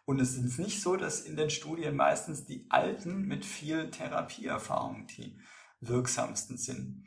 Und 0.06 0.20
es 0.20 0.36
ist 0.36 0.58
nicht 0.58 0.82
so, 0.82 0.96
dass 0.96 1.20
in 1.20 1.36
den 1.36 1.50
Studien 1.50 1.96
meistens 1.96 2.44
die 2.44 2.66
Alten 2.70 3.22
mit 3.22 3.44
viel 3.44 3.90
Therapieerfahrung 3.90 5.06
die 5.06 5.38
wirksamsten 5.80 6.58
sind. 6.58 7.06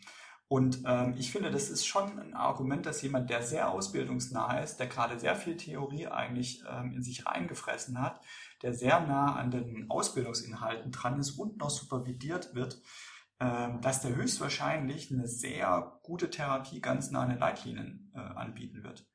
Und 0.49 0.83
ähm, 0.85 1.15
ich 1.17 1.31
finde, 1.31 1.51
das 1.51 1.69
ist 1.69 1.85
schon 1.85 2.19
ein 2.19 2.33
Argument, 2.33 2.85
dass 2.85 3.01
jemand, 3.01 3.29
der 3.29 3.41
sehr 3.41 3.69
ausbildungsnah 3.69 4.59
ist, 4.59 4.77
der 4.77 4.87
gerade 4.87 5.19
sehr 5.19 5.35
viel 5.35 5.57
Theorie 5.57 6.07
eigentlich 6.07 6.63
ähm, 6.69 6.93
in 6.93 7.03
sich 7.03 7.25
reingefressen 7.25 8.01
hat, 8.01 8.21
der 8.61 8.73
sehr 8.73 9.01
nah 9.01 9.35
an 9.35 9.51
den 9.51 9.89
Ausbildungsinhalten 9.89 10.91
dran 10.91 11.19
ist 11.19 11.31
und 11.31 11.57
noch 11.57 11.69
supervidiert 11.69 12.55
wird, 12.55 12.81
ähm, 13.41 13.81
dass 13.81 14.01
der 14.01 14.15
höchstwahrscheinlich 14.15 15.11
eine 15.11 15.27
sehr 15.27 15.99
gute 16.01 16.29
Therapie 16.29 16.79
ganz 16.79 17.11
nah 17.11 17.23
an 17.23 17.29
den 17.29 17.39
Leitlinien 17.39 18.11
äh, 18.15 18.19
anbieten 18.19 18.83
wird. 18.83 19.05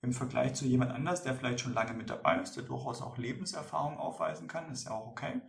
Im 0.00 0.12
Vergleich 0.12 0.54
zu 0.54 0.64
jemand 0.64 0.90
anders, 0.90 1.22
der 1.22 1.34
vielleicht 1.34 1.60
schon 1.60 1.74
lange 1.74 1.92
mit 1.92 2.10
dabei 2.10 2.40
ist, 2.40 2.56
der 2.56 2.64
durchaus 2.64 3.02
auch 3.02 3.18
Lebenserfahrung 3.18 3.98
aufweisen 3.98 4.48
kann, 4.48 4.68
ist 4.72 4.86
ja 4.86 4.92
auch 4.92 5.06
okay. 5.06 5.42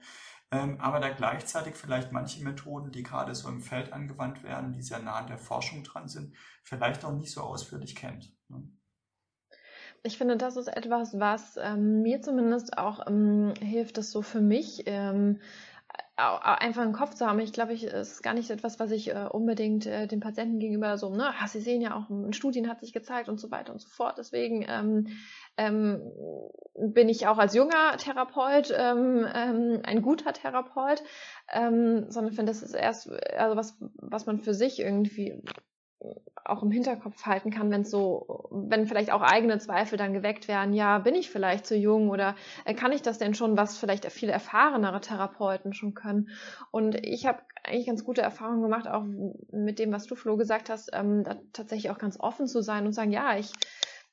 Ähm, 0.54 0.80
aber 0.80 1.00
da 1.00 1.10
gleichzeitig 1.10 1.76
vielleicht 1.76 2.12
manche 2.12 2.44
Methoden, 2.44 2.92
die 2.92 3.02
gerade 3.02 3.34
so 3.34 3.50
im 3.50 3.60
Feld 3.60 3.92
angewandt 3.92 4.44
werden, 4.44 4.72
die 4.72 4.84
sehr 4.84 5.00
nah 5.00 5.16
an 5.16 5.28
der 5.28 5.40
Forschung 5.40 5.84
dran 5.84 6.08
sind, 6.08 6.36
vielleicht 6.64 7.04
auch 7.04 7.14
nicht 7.14 7.32
so 7.32 7.42
ausführlich 7.42 7.96
kennt. 7.96 8.32
Ne? 8.50 8.64
ich 10.04 10.18
finde, 10.18 10.36
das 10.36 10.58
ist 10.58 10.68
etwas, 10.68 11.18
was 11.18 11.58
ähm, 11.58 12.02
mir 12.02 12.22
zumindest 12.22 12.78
auch 12.78 13.08
ähm, 13.08 13.54
hilft, 13.62 13.98
das 13.98 14.12
so 14.12 14.22
für 14.22 14.42
mich 14.42 14.84
ähm, 14.86 15.40
einfach 16.16 16.84
im 16.84 16.94
Kopf 16.94 17.16
zu 17.16 17.26
haben. 17.26 17.40
Ich 17.40 17.54
glaube, 17.54 17.74
ich 17.74 17.86
ist 17.86 18.22
gar 18.22 18.34
nicht 18.34 18.50
etwas, 18.50 18.80
was 18.80 18.92
ich 18.92 19.10
äh, 19.10 19.28
unbedingt 19.32 19.86
äh, 19.86 20.08
den 20.08 20.20
Patienten 20.20 20.60
gegenüber 20.60 20.98
so, 20.98 21.10
ne, 21.16 21.34
ah, 21.40 21.48
sie 21.48 21.62
sehen 21.62 21.82
ja 21.82 21.96
auch, 21.96 22.10
in 22.10 22.34
Studien 22.34 22.70
hat 22.70 22.82
sich 22.82 22.94
gezeigt 22.94 23.30
und 23.30 23.40
so 23.40 23.50
weiter 23.50 23.72
und 23.72 23.80
so 23.80 23.90
fort. 23.90 24.18
Deswegen 24.18 24.66
ähm, 25.58 26.02
bin 26.76 27.10
ich 27.10 27.28
auch 27.28 27.38
als 27.38 27.54
junger 27.54 27.98
Therapeut 27.98 28.74
ähm, 28.76 29.28
ähm, 29.34 29.82
ein 29.84 30.02
guter 30.02 30.34
Therapeut, 30.34 31.04
ähm, 31.52 32.10
sondern 32.10 32.34
finde, 32.34 32.52
das 32.52 32.64
ist 32.64 32.74
erst 32.74 33.12
also 33.12 33.56
was, 33.56 33.78
was 33.98 34.26
man 34.26 34.40
für 34.40 34.54
sich 34.54 34.80
irgendwie 34.80 35.42
auch 36.46 36.62
im 36.62 36.72
Hinterkopf 36.72 37.26
halten 37.26 37.52
kann, 37.52 37.72
wenn 37.72 37.86
so, 37.86 38.50
wenn 38.52 38.86
vielleicht 38.86 39.12
auch 39.12 39.22
eigene 39.22 39.60
Zweifel 39.60 39.98
dann 39.98 40.14
geweckt 40.14 40.48
werden, 40.48 40.74
ja, 40.74 41.00
bin 41.00 41.16
ich 41.16 41.30
vielleicht 41.30 41.66
zu 41.66 41.76
jung 41.76 42.10
oder 42.10 42.36
äh, 42.66 42.74
kann 42.74 42.92
ich 42.92 43.02
das 43.02 43.18
denn 43.18 43.34
schon, 43.34 43.56
was 43.56 43.78
vielleicht 43.78 44.06
viel 44.12 44.30
erfahrenere 44.30 45.00
Therapeuten 45.00 45.74
schon 45.74 45.94
können? 45.94 46.30
Und 46.72 46.96
ich 46.96 47.26
habe 47.26 47.40
eigentlich 47.64 47.88
ganz 47.88 48.04
gute 48.04 48.22
Erfahrungen 48.22 48.62
gemacht, 48.62 48.88
auch 48.88 49.06
mit 49.52 49.80
dem, 49.80 49.94
was 49.94 50.06
du, 50.06 50.16
Flo, 50.16 50.36
gesagt 50.36 50.70
hast, 50.70 50.90
ähm, 50.94 51.24
tatsächlich 51.54 51.92
auch 51.92 51.98
ganz 51.98 52.20
offen 52.20 52.48
zu 52.48 52.62
sein 52.62 52.86
und 52.86 52.92
sagen, 52.92 53.12
ja, 53.12 53.38
ich 53.38 53.52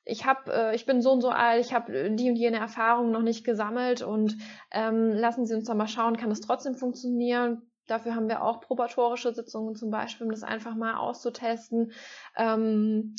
ich 0.05 0.25
habe, 0.25 0.51
äh, 0.51 0.75
ich 0.75 0.85
bin 0.85 1.01
so 1.01 1.11
und 1.11 1.21
so 1.21 1.29
alt, 1.29 1.63
ich 1.63 1.73
habe 1.73 2.11
die 2.11 2.29
und 2.29 2.35
jene 2.35 2.57
Erfahrung 2.57 3.11
noch 3.11 3.21
nicht 3.21 3.43
gesammelt 3.43 4.01
und 4.01 4.37
ähm, 4.71 5.11
lassen 5.11 5.45
Sie 5.45 5.53
uns 5.53 5.65
doch 5.65 5.75
mal 5.75 5.87
schauen, 5.87 6.17
kann 6.17 6.29
das 6.29 6.41
trotzdem 6.41 6.75
funktionieren? 6.75 7.61
Dafür 7.87 8.15
haben 8.15 8.29
wir 8.29 8.43
auch 8.43 8.61
probatorische 8.61 9.33
Sitzungen 9.33 9.75
zum 9.75 9.91
Beispiel, 9.91 10.25
um 10.25 10.31
das 10.31 10.43
einfach 10.43 10.75
mal 10.75 10.95
auszutesten 10.95 11.91
ähm, 12.37 13.15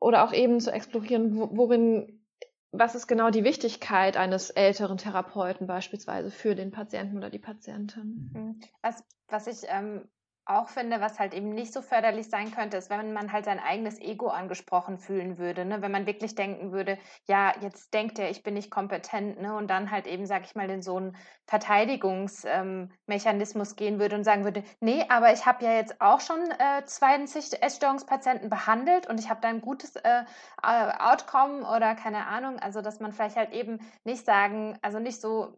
oder 0.00 0.24
auch 0.24 0.32
eben 0.32 0.60
zu 0.60 0.72
explorieren, 0.72 1.36
worin, 1.36 2.24
was 2.72 2.94
ist 2.94 3.06
genau 3.06 3.30
die 3.30 3.44
Wichtigkeit 3.44 4.16
eines 4.16 4.50
älteren 4.50 4.98
Therapeuten 4.98 5.66
beispielsweise 5.66 6.30
für 6.30 6.54
den 6.54 6.70
Patienten 6.70 7.16
oder 7.16 7.30
die 7.30 7.38
Patientin. 7.38 8.30
Mhm. 8.32 8.60
Was, 8.82 9.04
was 9.28 9.46
ich 9.46 9.68
ähm, 9.68 10.08
auch 10.46 10.68
finde, 10.68 11.00
was 11.00 11.18
halt 11.18 11.34
eben 11.34 11.48
nicht 11.50 11.72
so 11.72 11.82
förderlich 11.82 12.30
sein 12.30 12.52
könnte, 12.52 12.76
ist, 12.76 12.88
wenn 12.88 13.12
man 13.12 13.32
halt 13.32 13.44
sein 13.44 13.58
eigenes 13.58 14.00
Ego 14.00 14.28
angesprochen 14.28 14.98
fühlen 14.98 15.38
würde. 15.38 15.64
Ne? 15.64 15.82
Wenn 15.82 15.90
man 15.90 16.06
wirklich 16.06 16.36
denken 16.36 16.70
würde, 16.70 16.98
ja, 17.26 17.52
jetzt 17.60 17.92
denkt 17.92 18.20
er, 18.20 18.30
ich 18.30 18.44
bin 18.44 18.54
nicht 18.54 18.70
kompetent, 18.70 19.42
ne? 19.42 19.56
und 19.56 19.68
dann 19.68 19.90
halt 19.90 20.06
eben, 20.06 20.24
sag 20.24 20.44
ich 20.44 20.54
mal, 20.54 20.70
in 20.70 20.82
so 20.82 20.96
einen 20.96 21.16
Verteidigungsmechanismus 21.46 23.70
ähm, 23.70 23.76
gehen 23.76 23.98
würde 23.98 24.14
und 24.14 24.22
sagen 24.24 24.44
würde, 24.44 24.62
nee, 24.80 25.04
aber 25.08 25.32
ich 25.32 25.46
habe 25.46 25.64
ja 25.64 25.72
jetzt 25.72 26.00
auch 26.00 26.20
schon 26.20 26.38
äh, 26.40 26.84
20 26.84 27.60
Essstörungspatienten 27.62 28.48
behandelt 28.48 29.08
und 29.08 29.18
ich 29.18 29.28
habe 29.28 29.40
da 29.40 29.48
ein 29.48 29.60
gutes 29.60 29.96
äh, 29.96 30.22
Outcome 30.62 31.68
oder 31.68 31.96
keine 31.96 32.26
Ahnung. 32.26 32.60
Also, 32.60 32.82
dass 32.82 33.00
man 33.00 33.12
vielleicht 33.12 33.36
halt 33.36 33.52
eben 33.52 33.80
nicht 34.04 34.24
sagen, 34.24 34.78
also 34.82 35.00
nicht 35.00 35.20
so 35.20 35.56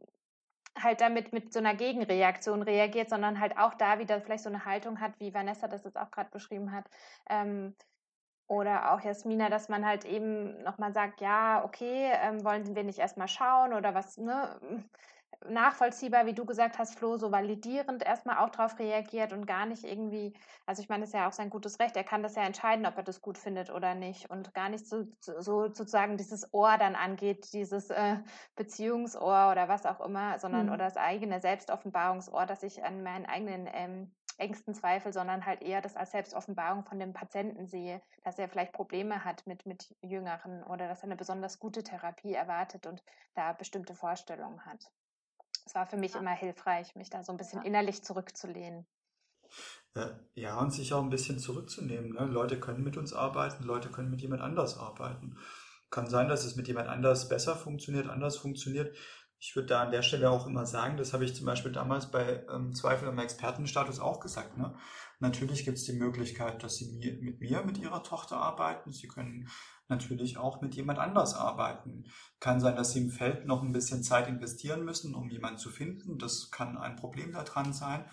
halt 0.83 1.01
damit 1.01 1.33
mit 1.33 1.53
so 1.53 1.59
einer 1.59 1.75
Gegenreaktion 1.75 2.63
reagiert, 2.63 3.11
sondern 3.11 3.41
halt 3.41 3.59
auch 3.59 3.75
da 3.75 3.99
wieder 3.99 4.21
vielleicht 4.21 4.45
so 4.45 4.49
eine 4.51 4.65
Haltung 4.65 5.01
hat, 5.01 5.19
wie 5.21 5.35
Vanessa 5.35 5.69
das 5.69 5.85
jetzt 5.85 5.99
auch 5.99 6.11
gerade 6.11 6.31
beschrieben 6.31 6.73
hat. 6.73 6.85
Ähm, 7.29 7.75
oder 8.49 8.93
auch 8.93 9.01
Jasmina, 9.03 9.51
dass 9.51 9.69
man 9.69 9.85
halt 9.85 10.05
eben 10.07 10.63
nochmal 10.63 10.93
sagt, 10.95 11.21
ja, 11.21 11.65
okay, 11.65 12.11
ähm, 12.23 12.45
wollen 12.45 12.75
wir 12.75 12.83
nicht 12.83 12.99
erstmal 12.99 13.29
schauen 13.29 13.75
oder 13.75 13.95
was, 13.95 14.17
ne? 14.17 14.59
Nachvollziehbar, 15.47 16.27
wie 16.27 16.35
du 16.35 16.45
gesagt 16.45 16.79
hast, 16.79 16.99
Flo, 16.99 17.17
so 17.17 17.31
validierend 17.31 18.03
erstmal 18.05 18.39
auch 18.39 18.51
darauf 18.51 18.79
reagiert 18.79 19.33
und 19.33 19.47
gar 19.47 19.67
nicht 19.67 19.85
irgendwie, 19.85 20.35
also 20.67 20.83
ich 20.83 20.89
meine, 20.89 21.03
das 21.03 21.11
ist 21.11 21.15
ja 21.15 21.29
auch 21.29 21.33
sein 21.33 21.51
gutes 21.51 21.79
Recht, 21.79 21.97
er 21.97 22.05
kann 22.05 22.23
das 22.23 22.35
ja 22.35 22.43
entscheiden, 22.43 22.87
ob 22.87 22.97
er 22.97 23.03
das 23.03 23.21
gut 23.21 23.39
findet 23.39 23.71
oder 23.71 23.95
nicht 23.95 24.31
und 24.31 24.53
gar 24.55 24.69
nicht 24.69 24.87
so, 24.87 25.05
so 25.21 25.69
sozusagen 25.69 26.17
dieses 26.17 26.53
Ohr 26.53 26.77
dann 26.79 26.97
angeht, 26.97 27.53
dieses 27.53 27.91
äh, 27.91 28.17
Beziehungsohr 28.57 29.51
oder 29.53 29.69
was 29.69 29.87
auch 29.87 30.01
immer, 30.01 30.39
sondern 30.39 30.67
mhm. 30.67 30.73
oder 30.73 30.85
das 30.85 30.97
eigene 30.97 31.41
Selbstoffenbarungsohr, 31.41 32.47
dass 32.47 32.63
ich 32.63 32.85
an 32.85 33.03
meinen 33.03 33.27
eigenen 33.27 33.69
ähm, 33.73 34.13
engsten 34.39 34.75
Zweifel, 34.75 35.13
sondern 35.13 35.45
halt 35.45 35.63
eher 35.63 35.81
das 35.81 35.97
als 35.97 36.13
Selbstoffenbarung 36.13 36.85
von 36.85 36.99
dem 36.99 37.13
Patienten 37.13 37.67
sehe, 37.67 38.01
dass 38.23 38.39
er 38.39 38.49
vielleicht 38.49 38.73
Probleme 38.73 39.25
hat 39.25 39.47
mit, 39.47 39.67
mit 39.67 39.95
Jüngeren 40.01 40.63
oder 40.65 40.89
dass 40.89 41.01
er 41.01 41.05
eine 41.05 41.17
besonders 41.17 41.59
gute 41.59 41.83
Therapie 41.83 42.35
erwartet 42.35 42.87
und 42.87 43.03
da 43.35 43.53
bestimmte 43.53 43.95
Vorstellungen 43.95 44.65
hat. 44.65 44.91
Es 45.69 45.75
war 45.75 45.87
für 45.87 45.99
mich 45.99 46.15
ja. 46.15 46.21
immer 46.21 46.35
hilfreich, 46.35 46.97
mich 46.97 47.11
da 47.11 47.23
so 47.23 47.31
ein 47.31 47.37
bisschen 47.37 47.59
ja. 47.59 47.67
innerlich 47.67 48.03
zurückzulehnen. 48.03 48.87
Ja, 50.35 50.59
und 50.61 50.73
sich 50.73 50.95
auch 50.95 51.03
ein 51.03 51.11
bisschen 51.11 51.39
zurückzunehmen. 51.39 52.15
Ne? 52.15 52.25
Leute 52.25 52.59
können 52.59 52.83
mit 52.83 52.97
uns 52.97 53.13
arbeiten, 53.13 53.65
Leute 53.65 53.91
können 53.91 54.11
mit 54.11 54.23
jemand 54.23 54.41
anders 54.41 54.79
arbeiten. 54.79 55.37
Kann 55.91 56.09
sein, 56.09 56.29
dass 56.29 56.47
es 56.47 56.57
mit 56.57 56.69
jemand 56.69 56.89
anders 56.89 57.29
besser 57.29 57.55
funktioniert, 57.55 58.09
anders 58.09 58.39
funktioniert. 58.39 58.97
Ich 59.41 59.55
würde 59.57 59.69
da 59.69 59.83
an 59.83 59.91
der 59.91 60.01
Stelle 60.01 60.31
auch 60.31 60.47
immer 60.47 60.65
sagen, 60.65 60.97
das 60.97 61.13
habe 61.13 61.27
ich 61.27 61.35
zum 61.35 61.45
Beispiel 61.45 61.73
damals 61.73 62.11
bei 62.11 62.47
ähm, 62.51 62.73
Zweifel 62.73 63.09
am 63.09 63.19
Expertenstatus 63.19 64.01
auch 64.01 64.21
gesagt. 64.21 64.57
Ne? 64.57 64.75
Natürlich 65.19 65.67
gibt 65.67 65.77
es 65.77 65.85
die 65.85 65.99
Möglichkeit, 65.99 66.63
dass 66.63 66.77
Sie 66.77 66.99
mit 67.21 67.41
mir, 67.41 67.63
mit 67.63 67.77
Ihrer 67.77 68.03
Tochter 68.03 68.39
arbeiten. 68.39 68.91
Sie 68.91 69.09
können 69.09 69.49
natürlich 69.89 70.39
auch 70.39 70.61
mit 70.61 70.75
jemand 70.75 70.99
anders 70.99 71.35
arbeiten. 71.35 72.05
Kann 72.41 72.61
sein, 72.61 72.77
dass 72.77 72.93
Sie 72.93 73.01
im 73.01 73.11
Feld 73.11 73.47
noch 73.47 73.63
ein 73.63 73.73
bisschen 73.73 74.03
Zeit 74.03 74.29
investieren 74.29 74.85
müssen, 74.85 75.15
um 75.15 75.29
jemanden 75.31 75.59
zu 75.59 75.71
finden. 75.71 76.19
Das 76.19 76.51
kann 76.51 76.77
ein 76.77 76.97
Problem 76.97 77.33
daran 77.33 77.73
sein. 77.73 78.05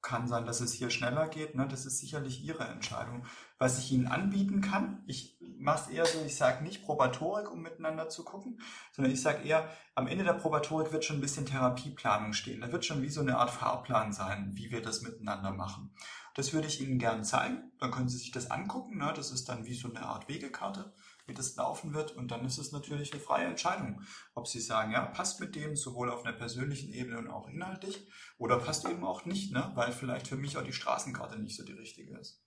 Kann 0.00 0.26
sein, 0.26 0.46
dass 0.46 0.60
es 0.60 0.72
hier 0.72 0.90
schneller 0.90 1.28
geht. 1.28 1.54
Ne? 1.54 1.68
Das 1.68 1.86
ist 1.86 1.98
sicherlich 1.98 2.42
Ihre 2.42 2.64
Entscheidung. 2.64 3.24
Was 3.58 3.78
ich 3.78 3.92
Ihnen 3.92 4.08
anbieten 4.08 4.60
kann, 4.60 5.04
ich 5.06 5.38
mache 5.58 5.82
es 5.82 5.96
eher 5.96 6.06
so, 6.06 6.24
ich 6.26 6.34
sage 6.34 6.64
nicht 6.64 6.82
Probatorik, 6.82 7.48
um 7.52 7.62
miteinander 7.62 8.08
zu 8.08 8.24
gucken, 8.24 8.60
sondern 8.90 9.12
ich 9.12 9.22
sage 9.22 9.44
eher, 9.44 9.70
am 9.94 10.08
Ende 10.08 10.24
der 10.24 10.32
Probatorik 10.32 10.92
wird 10.92 11.04
schon 11.04 11.18
ein 11.18 11.20
bisschen 11.20 11.46
Therapieplanung 11.46 12.32
stehen. 12.32 12.62
Da 12.62 12.72
wird 12.72 12.84
schon 12.84 13.02
wie 13.02 13.10
so 13.10 13.20
eine 13.20 13.38
Art 13.38 13.50
Fahrplan 13.50 14.12
sein, 14.12 14.50
wie 14.54 14.72
wir 14.72 14.82
das 14.82 15.02
miteinander 15.02 15.52
machen. 15.52 15.94
Das 16.34 16.52
würde 16.52 16.66
ich 16.66 16.80
Ihnen 16.80 16.98
gerne 16.98 17.22
zeigen. 17.22 17.70
Dann 17.78 17.92
können 17.92 18.08
Sie 18.08 18.18
sich 18.18 18.32
das 18.32 18.50
angucken. 18.50 18.98
Ne? 18.98 19.12
Das 19.14 19.30
ist 19.30 19.48
dann 19.48 19.66
wie 19.66 19.74
so 19.74 19.88
eine 19.88 20.02
Art 20.02 20.28
Wegekarte 20.28 20.92
wie 21.26 21.34
das 21.34 21.56
laufen 21.56 21.94
wird. 21.94 22.16
Und 22.16 22.30
dann 22.30 22.44
ist 22.44 22.58
es 22.58 22.72
natürlich 22.72 23.12
eine 23.12 23.20
freie 23.20 23.46
Entscheidung, 23.46 24.02
ob 24.34 24.46
Sie 24.46 24.60
sagen, 24.60 24.92
ja, 24.92 25.06
passt 25.06 25.40
mit 25.40 25.54
dem 25.54 25.76
sowohl 25.76 26.10
auf 26.10 26.24
einer 26.24 26.36
persönlichen 26.36 26.92
Ebene 26.92 27.18
und 27.18 27.28
auch 27.28 27.48
inhaltlich 27.48 28.08
oder 28.38 28.58
passt 28.58 28.88
eben 28.88 29.04
auch 29.04 29.24
nicht, 29.24 29.52
ne? 29.52 29.72
weil 29.74 29.92
vielleicht 29.92 30.28
für 30.28 30.36
mich 30.36 30.56
auch 30.56 30.64
die 30.64 30.72
Straßenkarte 30.72 31.38
nicht 31.38 31.56
so 31.56 31.64
die 31.64 31.72
richtige 31.72 32.18
ist. 32.18 32.42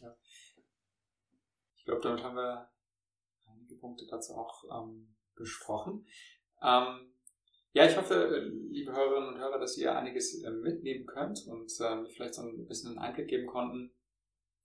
Ja. 0.00 0.16
Ich 1.76 1.84
glaube, 1.84 2.00
damit 2.02 2.22
haben 2.22 2.36
wir 2.36 2.70
einige 3.46 3.76
Punkte 3.76 4.06
dazu 4.08 4.34
auch 4.34 4.64
ähm, 4.70 5.16
besprochen. 5.34 6.06
Ähm, 6.62 7.12
ja, 7.74 7.86
ich 7.86 7.96
hoffe, 7.96 8.50
liebe 8.70 8.92
Hörerinnen 8.92 9.30
und 9.30 9.38
Hörer, 9.38 9.58
dass 9.58 9.78
ihr 9.78 9.96
einiges 9.96 10.42
äh, 10.42 10.50
mitnehmen 10.50 11.06
könnt 11.06 11.46
und 11.46 11.72
äh, 11.80 12.04
vielleicht 12.10 12.34
so 12.34 12.42
ein 12.42 12.66
bisschen 12.66 12.90
einen 12.90 12.98
Einblick 12.98 13.28
geben 13.28 13.46
konnten, 13.46 13.94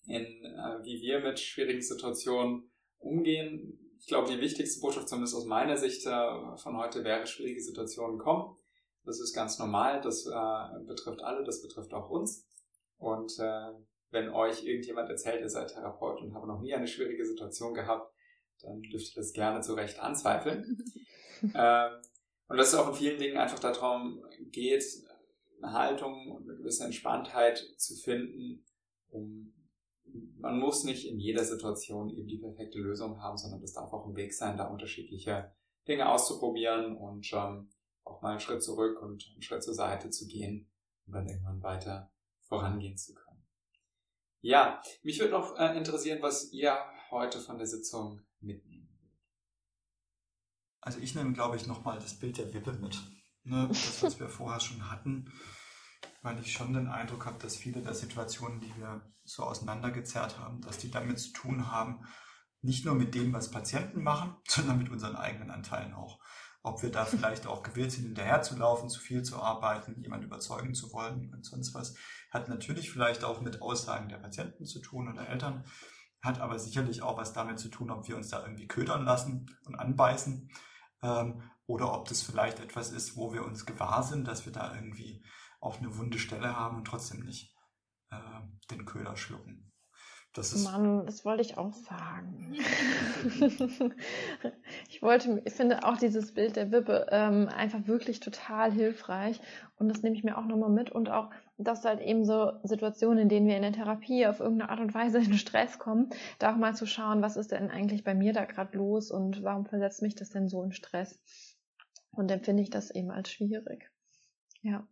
in 0.07 0.23
äh, 0.23 0.83
wie 0.83 1.01
wir 1.01 1.19
mit 1.19 1.39
schwierigen 1.39 1.81
Situationen 1.81 2.71
umgehen. 2.97 3.79
Ich 3.99 4.07
glaube, 4.07 4.31
die 4.31 4.39
wichtigste 4.39 4.79
Botschaft, 4.79 5.09
zumindest 5.09 5.35
aus 5.35 5.45
meiner 5.45 5.77
Sicht 5.77 6.05
äh, 6.05 6.57
von 6.57 6.77
heute, 6.77 7.03
wäre, 7.03 7.27
schwierige 7.27 7.61
Situationen 7.61 8.17
kommen. 8.17 8.55
Das 9.03 9.19
ist 9.19 9.33
ganz 9.33 9.59
normal, 9.59 10.01
das 10.01 10.25
äh, 10.25 10.85
betrifft 10.85 11.21
alle, 11.21 11.43
das 11.43 11.61
betrifft 11.61 11.93
auch 11.93 12.09
uns. 12.09 12.47
Und 12.97 13.37
äh, 13.39 13.71
wenn 14.11 14.29
euch 14.29 14.65
irgendjemand 14.65 15.09
erzählt, 15.09 15.41
ihr 15.41 15.49
seid 15.49 15.73
Therapeut 15.73 16.21
und 16.21 16.33
habt 16.33 16.47
noch 16.47 16.61
nie 16.61 16.73
eine 16.73 16.87
schwierige 16.87 17.25
Situation 17.25 17.73
gehabt, 17.73 18.13
dann 18.61 18.81
dürft 18.81 19.09
ihr 19.09 19.21
das 19.21 19.33
gerne 19.33 19.61
zu 19.61 19.73
Recht 19.73 19.99
anzweifeln. 19.99 20.83
ähm, 21.55 21.91
und 22.47 22.57
dass 22.57 22.69
es 22.69 22.75
auch 22.75 22.89
in 22.89 22.95
vielen 22.95 23.19
Dingen 23.19 23.37
einfach 23.37 23.59
darum 23.59 24.23
geht, 24.51 24.85
eine 25.61 25.73
Haltung 25.73 26.31
und 26.31 26.49
eine 26.49 26.57
gewisse 26.57 26.85
Entspanntheit 26.85 27.57
zu 27.77 27.95
finden, 27.95 28.65
um 29.09 29.53
man 30.39 30.59
muss 30.59 30.83
nicht 30.83 31.07
in 31.07 31.19
jeder 31.19 31.43
Situation 31.43 32.09
eben 32.09 32.27
die 32.27 32.37
perfekte 32.37 32.79
Lösung 32.79 33.21
haben, 33.21 33.37
sondern 33.37 33.61
es 33.63 33.73
darf 33.73 33.91
auch 33.91 34.05
ein 34.07 34.15
Weg 34.15 34.33
sein, 34.33 34.57
da 34.57 34.67
unterschiedliche 34.67 35.51
Dinge 35.87 36.09
auszuprobieren 36.09 36.95
und 36.95 37.31
ähm, 37.33 37.69
auch 38.03 38.21
mal 38.21 38.31
einen 38.31 38.39
Schritt 38.39 38.63
zurück 38.63 39.01
und 39.01 39.29
einen 39.33 39.41
Schritt 39.41 39.63
zur 39.63 39.73
Seite 39.73 40.09
zu 40.09 40.27
gehen, 40.27 40.69
um 41.05 41.13
dann 41.13 41.27
irgendwann 41.27 41.61
weiter 41.63 42.11
vorangehen 42.41 42.97
zu 42.97 43.13
können. 43.13 43.45
Ja, 44.41 44.81
mich 45.03 45.19
würde 45.19 45.33
noch 45.33 45.57
äh, 45.57 45.77
interessieren, 45.77 46.21
was 46.21 46.51
ihr 46.51 46.77
heute 47.09 47.39
von 47.39 47.57
der 47.57 47.67
Sitzung 47.67 48.21
mitnehmen 48.39 48.87
würdet. 49.01 49.19
Also 50.81 50.99
ich 50.99 51.15
nehme, 51.15 51.33
glaube 51.33 51.55
ich, 51.55 51.67
nochmal 51.67 51.99
das 51.99 52.19
Bild 52.19 52.37
der 52.37 52.53
Wippe 52.53 52.73
mit. 52.73 52.97
Ne? 53.43 53.67
Das, 53.67 54.03
was 54.03 54.19
wir 54.19 54.29
vorher 54.29 54.59
schon 54.59 54.89
hatten 54.89 55.31
weil 56.21 56.39
ich 56.39 56.51
schon 56.51 56.73
den 56.73 56.87
Eindruck 56.87 57.25
habe, 57.25 57.39
dass 57.39 57.55
viele 57.55 57.81
der 57.81 57.93
Situationen, 57.93 58.59
die 58.59 58.75
wir 58.77 59.01
so 59.23 59.43
auseinandergezerrt 59.43 60.39
haben, 60.39 60.61
dass 60.61 60.77
die 60.77 60.91
damit 60.91 61.19
zu 61.19 61.31
tun 61.33 61.71
haben, 61.71 62.05
nicht 62.61 62.85
nur 62.85 62.95
mit 62.95 63.13
dem, 63.15 63.33
was 63.33 63.51
Patienten 63.51 64.03
machen, 64.03 64.35
sondern 64.47 64.77
mit 64.77 64.89
unseren 64.89 65.15
eigenen 65.15 65.51
Anteilen 65.51 65.93
auch. 65.93 66.19
Ob 66.63 66.81
wir 66.81 66.91
da 66.91 67.05
vielleicht 67.05 67.47
auch 67.47 67.63
gewillt 67.63 67.91
sind, 67.91 68.05
hinterherzulaufen, 68.05 68.89
zu 68.89 68.99
viel 68.99 69.23
zu 69.23 69.41
arbeiten, 69.41 70.01
jemand 70.01 70.23
überzeugen 70.23 70.73
zu 70.73 70.91
wollen 70.91 71.33
und 71.33 71.45
sonst 71.45 71.73
was, 71.73 71.95
hat 72.31 72.49
natürlich 72.49 72.91
vielleicht 72.91 73.23
auch 73.23 73.41
mit 73.41 73.61
Aussagen 73.61 74.09
der 74.09 74.17
Patienten 74.17 74.65
zu 74.65 74.79
tun 74.79 75.07
oder 75.11 75.27
Eltern, 75.27 75.65
hat 76.21 76.39
aber 76.39 76.59
sicherlich 76.59 77.01
auch 77.03 77.17
was 77.17 77.33
damit 77.33 77.59
zu 77.59 77.69
tun, 77.69 77.91
ob 77.91 78.07
wir 78.07 78.17
uns 78.17 78.29
da 78.29 78.41
irgendwie 78.41 78.67
ködern 78.67 79.05
lassen 79.05 79.45
und 79.65 79.75
anbeißen 79.75 80.49
ähm, 81.03 81.43
oder 81.67 81.93
ob 81.93 82.07
das 82.09 82.21
vielleicht 82.21 82.59
etwas 82.59 82.91
ist, 82.91 83.15
wo 83.15 83.33
wir 83.33 83.45
uns 83.45 83.65
gewahr 83.65 84.01
sind, 84.03 84.27
dass 84.27 84.45
wir 84.45 84.53
da 84.53 84.73
irgendwie 84.73 85.23
auch 85.67 85.79
eine 85.79 85.97
wunde 85.97 86.17
Stelle 86.17 86.55
haben 86.55 86.77
und 86.77 86.85
trotzdem 86.85 87.25
nicht 87.25 87.53
äh, 88.09 88.15
den 88.71 88.85
Köder 88.85 89.17
schlucken. 89.17 89.67
Das 90.33 90.53
ist 90.53 90.65
Mann, 90.65 91.05
das 91.07 91.25
wollte 91.25 91.41
ich 91.41 91.57
auch 91.57 91.73
sagen. 91.73 92.53
ich 94.87 95.01
wollte, 95.01 95.41
ich 95.45 95.53
finde 95.53 95.83
auch 95.83 95.97
dieses 95.97 96.33
Bild 96.33 96.55
der 96.55 96.71
Wippe 96.71 97.07
ähm, 97.09 97.49
einfach 97.49 97.87
wirklich 97.87 98.19
total 98.19 98.71
hilfreich 98.71 99.41
und 99.77 99.89
das 99.89 100.03
nehme 100.03 100.15
ich 100.15 100.23
mir 100.23 100.37
auch 100.37 100.45
nochmal 100.45 100.69
mit 100.69 100.91
und 100.91 101.09
auch, 101.09 101.31
dass 101.57 101.85
halt 101.85 102.01
eben 102.01 102.23
so 102.23 102.51
Situationen, 102.63 103.17
in 103.17 103.29
denen 103.29 103.47
wir 103.47 103.55
in 103.55 103.63
der 103.63 103.73
Therapie 103.73 104.27
auf 104.27 104.39
irgendeine 104.39 104.69
Art 104.69 104.79
und 104.79 104.93
Weise 104.93 105.17
in 105.17 105.39
Stress 105.39 105.79
kommen, 105.79 106.11
da 106.37 106.53
auch 106.53 106.57
mal 106.57 106.75
zu 106.75 106.85
schauen, 106.85 107.23
was 107.23 107.35
ist 107.35 107.51
denn 107.51 107.71
eigentlich 107.71 108.03
bei 108.03 108.13
mir 108.13 108.31
da 108.31 108.45
gerade 108.45 108.77
los 108.77 109.09
und 109.09 109.41
warum 109.41 109.65
versetzt 109.65 110.03
mich 110.03 110.13
das 110.13 110.29
denn 110.29 110.47
so 110.47 110.61
in 110.61 110.71
Stress? 110.71 111.19
Und 112.11 112.29
empfinde 112.29 112.61
ich 112.61 112.69
das 112.69 112.91
eben 112.91 113.09
als 113.09 113.31
schwierig. 113.31 113.89
Ja. 114.61 114.87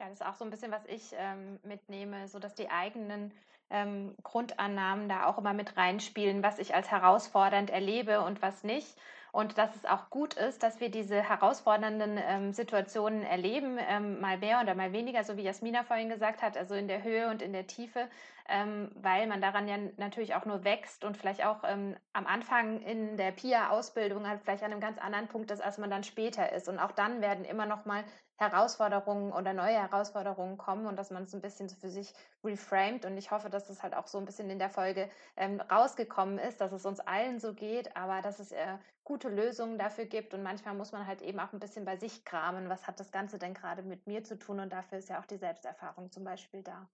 Ja, 0.00 0.08
das 0.08 0.20
ist 0.20 0.26
auch 0.26 0.34
so 0.34 0.44
ein 0.44 0.50
bisschen, 0.50 0.72
was 0.72 0.84
ich 0.86 1.14
ähm, 1.16 1.60
mitnehme, 1.62 2.26
so 2.26 2.38
dass 2.38 2.54
die 2.54 2.68
eigenen 2.68 3.32
ähm, 3.70 4.14
Grundannahmen 4.22 5.08
da 5.08 5.26
auch 5.26 5.38
immer 5.38 5.52
mit 5.54 5.76
reinspielen, 5.76 6.42
was 6.42 6.58
ich 6.58 6.74
als 6.74 6.90
herausfordernd 6.90 7.70
erlebe 7.70 8.20
und 8.20 8.42
was 8.42 8.64
nicht. 8.64 8.96
Und 9.30 9.58
dass 9.58 9.74
es 9.74 9.84
auch 9.84 10.10
gut 10.10 10.34
ist, 10.34 10.62
dass 10.62 10.78
wir 10.78 10.90
diese 10.90 11.20
herausfordernden 11.20 12.20
ähm, 12.24 12.52
Situationen 12.52 13.24
erleben, 13.24 13.78
ähm, 13.80 14.20
mal 14.20 14.38
mehr 14.38 14.60
oder 14.60 14.76
mal 14.76 14.92
weniger, 14.92 15.24
so 15.24 15.36
wie 15.36 15.42
Jasmina 15.42 15.82
vorhin 15.82 16.08
gesagt 16.08 16.40
hat, 16.40 16.56
also 16.56 16.74
in 16.74 16.86
der 16.86 17.02
Höhe 17.02 17.28
und 17.28 17.42
in 17.42 17.52
der 17.52 17.66
Tiefe, 17.66 18.08
ähm, 18.48 18.92
weil 18.94 19.26
man 19.26 19.40
daran 19.40 19.66
ja 19.66 19.76
natürlich 19.96 20.36
auch 20.36 20.44
nur 20.44 20.62
wächst 20.62 21.04
und 21.04 21.16
vielleicht 21.16 21.44
auch 21.44 21.64
ähm, 21.64 21.96
am 22.12 22.26
Anfang 22.26 22.80
in 22.82 23.16
der 23.16 23.32
PIA-Ausbildung 23.32 24.28
halt 24.28 24.40
vielleicht 24.40 24.62
an 24.62 24.70
einem 24.70 24.80
ganz 24.80 24.98
anderen 24.98 25.26
Punkt 25.26 25.50
ist, 25.50 25.60
als 25.60 25.78
man 25.78 25.90
dann 25.90 26.04
später 26.04 26.52
ist. 26.52 26.68
Und 26.68 26.78
auch 26.78 26.92
dann 26.92 27.20
werden 27.20 27.44
immer 27.44 27.66
noch 27.66 27.86
mal 27.86 28.04
Herausforderungen 28.36 29.32
oder 29.32 29.52
neue 29.52 29.74
Herausforderungen 29.80 30.56
kommen 30.58 30.86
und 30.86 30.96
dass 30.96 31.10
man 31.10 31.24
es 31.24 31.34
ein 31.34 31.40
bisschen 31.40 31.68
für 31.70 31.88
sich 31.88 32.12
reframed. 32.42 33.04
Und 33.04 33.16
ich 33.16 33.30
hoffe, 33.30 33.50
dass 33.50 33.68
es 33.70 33.82
halt 33.82 33.94
auch 33.94 34.06
so 34.06 34.18
ein 34.18 34.24
bisschen 34.24 34.50
in 34.50 34.58
der 34.58 34.70
Folge 34.70 35.10
ähm, 35.36 35.60
rausgekommen 35.60 36.38
ist, 36.38 36.60
dass 36.60 36.72
es 36.72 36.84
uns 36.86 37.00
allen 37.00 37.38
so 37.40 37.54
geht, 37.54 37.96
aber 37.96 38.20
dass 38.22 38.38
es 38.40 38.52
äh, 38.52 38.78
gute 39.04 39.28
Lösungen 39.28 39.78
dafür 39.78 40.06
gibt. 40.06 40.34
Und 40.34 40.42
manchmal 40.42 40.74
muss 40.74 40.92
man 40.92 41.06
halt 41.06 41.22
eben 41.22 41.38
auch 41.40 41.52
ein 41.52 41.60
bisschen 41.60 41.84
bei 41.84 41.96
sich 41.96 42.24
kramen. 42.24 42.68
Was 42.68 42.86
hat 42.86 43.00
das 43.00 43.12
Ganze 43.12 43.38
denn 43.38 43.54
gerade 43.54 43.82
mit 43.82 44.06
mir 44.06 44.24
zu 44.24 44.38
tun? 44.38 44.60
Und 44.60 44.72
dafür 44.72 44.98
ist 44.98 45.08
ja 45.08 45.20
auch 45.20 45.26
die 45.26 45.36
Selbsterfahrung 45.38 46.10
zum 46.10 46.24
Beispiel 46.24 46.62
da. 46.62 46.88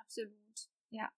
Absolut, 0.00 0.68
ja. 0.90 1.10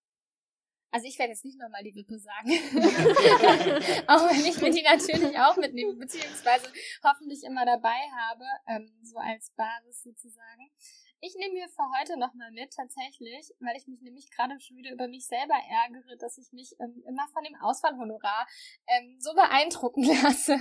Also 0.94 1.08
ich 1.08 1.18
werde 1.18 1.32
jetzt 1.32 1.44
nicht 1.44 1.58
nochmal 1.58 1.82
die 1.82 1.96
Wippe 1.96 2.16
sagen. 2.20 2.50
auch 4.06 4.30
wenn 4.30 4.46
ich 4.46 4.60
mir 4.60 4.70
die 4.70 4.82
natürlich 4.82 5.36
auch 5.40 5.56
mitnehme, 5.56 5.94
beziehungsweise 5.94 6.68
hoffentlich 7.02 7.42
immer 7.42 7.66
dabei 7.66 7.98
habe, 8.16 8.44
ähm, 8.68 8.88
so 9.02 9.16
als 9.16 9.50
Basis 9.56 10.04
sozusagen. 10.04 10.70
Ich 11.18 11.34
nehme 11.34 11.54
mir 11.54 11.68
für 11.68 11.82
heute 11.98 12.16
nochmal 12.16 12.52
mit, 12.52 12.72
tatsächlich, 12.74 13.50
weil 13.58 13.76
ich 13.76 13.88
mich 13.88 14.02
nämlich 14.02 14.30
gerade 14.30 14.60
schon 14.60 14.76
wieder 14.76 14.92
über 14.92 15.08
mich 15.08 15.26
selber 15.26 15.56
ärgere, 15.68 16.16
dass 16.16 16.38
ich 16.38 16.52
mich 16.52 16.76
ähm, 16.78 17.02
immer 17.08 17.26
von 17.32 17.42
dem 17.42 17.56
Ausfallhonorar 17.56 18.46
ähm, 18.86 19.16
so 19.18 19.34
beeindrucken 19.34 20.04
lasse. 20.22 20.60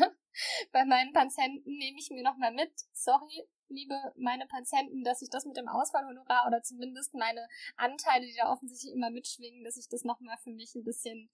Bei 0.72 0.84
meinen 0.84 1.14
Patienten 1.14 1.78
nehme 1.78 2.00
ich 2.00 2.10
mir 2.10 2.24
nochmal 2.24 2.54
mit, 2.54 2.72
sorry, 2.92 3.48
liebe 3.70 3.96
meine 4.16 4.46
Patienten, 4.48 5.04
dass 5.04 5.22
ich 5.22 5.30
das 5.30 5.46
mit 5.46 5.58
dem 5.58 5.68
Ausfallhonorar 5.68 6.48
oder 6.48 6.62
zumindest 6.62 7.14
meine 7.14 7.48
Anteile, 7.76 8.26
die 8.26 8.36
da 8.38 8.52
offensichtlich 8.52 8.94
immer 8.94 9.10
mitschwingen, 9.10 9.64
dass 9.64 9.78
ich 9.78 9.88
das 9.90 10.04
nochmal 10.04 10.38
für 10.44 10.52
mich 10.52 10.76
ein 10.76 10.84
bisschen 10.84 11.30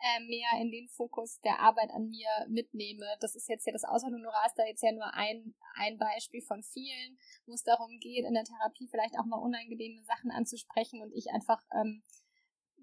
äh, 0.00 0.20
mehr 0.20 0.48
in 0.60 0.70
den 0.70 0.88
Fokus 0.88 1.40
der 1.40 1.60
Arbeit 1.60 1.90
an 1.90 2.08
mir 2.08 2.28
mitnehme. 2.48 3.06
Das 3.20 3.34
ist 3.34 3.48
jetzt 3.48 3.66
ja 3.66 3.72
das 3.72 3.84
Ausfallhonorar 3.84 4.46
ist 4.46 4.56
da 4.56 4.64
jetzt 4.64 4.82
ja 4.82 4.92
nur 4.92 5.12
ein, 5.14 5.54
ein 5.74 5.98
Beispiel 5.98 6.42
von 6.42 6.62
vielen, 6.62 7.18
wo 7.46 7.52
es 7.52 7.62
darum 7.62 7.98
geht, 8.00 8.24
in 8.24 8.34
der 8.34 8.44
Therapie 8.44 8.88
vielleicht 8.88 9.18
auch 9.18 9.26
mal 9.26 9.36
unangenehme 9.36 10.02
Sachen 10.04 10.30
anzusprechen 10.30 11.02
und 11.02 11.12
ich 11.12 11.30
einfach 11.30 11.62
ähm, 11.74 12.02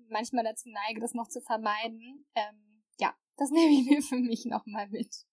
manchmal 0.09 0.43
dazu 0.43 0.69
neige, 0.69 1.01
das 1.01 1.13
noch 1.13 1.27
zu 1.27 1.41
vermeiden. 1.41 2.25
Ähm, 2.35 2.83
ja, 2.99 3.15
das 3.37 3.49
nehme 3.51 3.73
ich 3.73 3.85
mir 3.89 4.01
für 4.01 4.19
mich 4.19 4.45
nochmal 4.45 4.87
mit. 4.89 5.25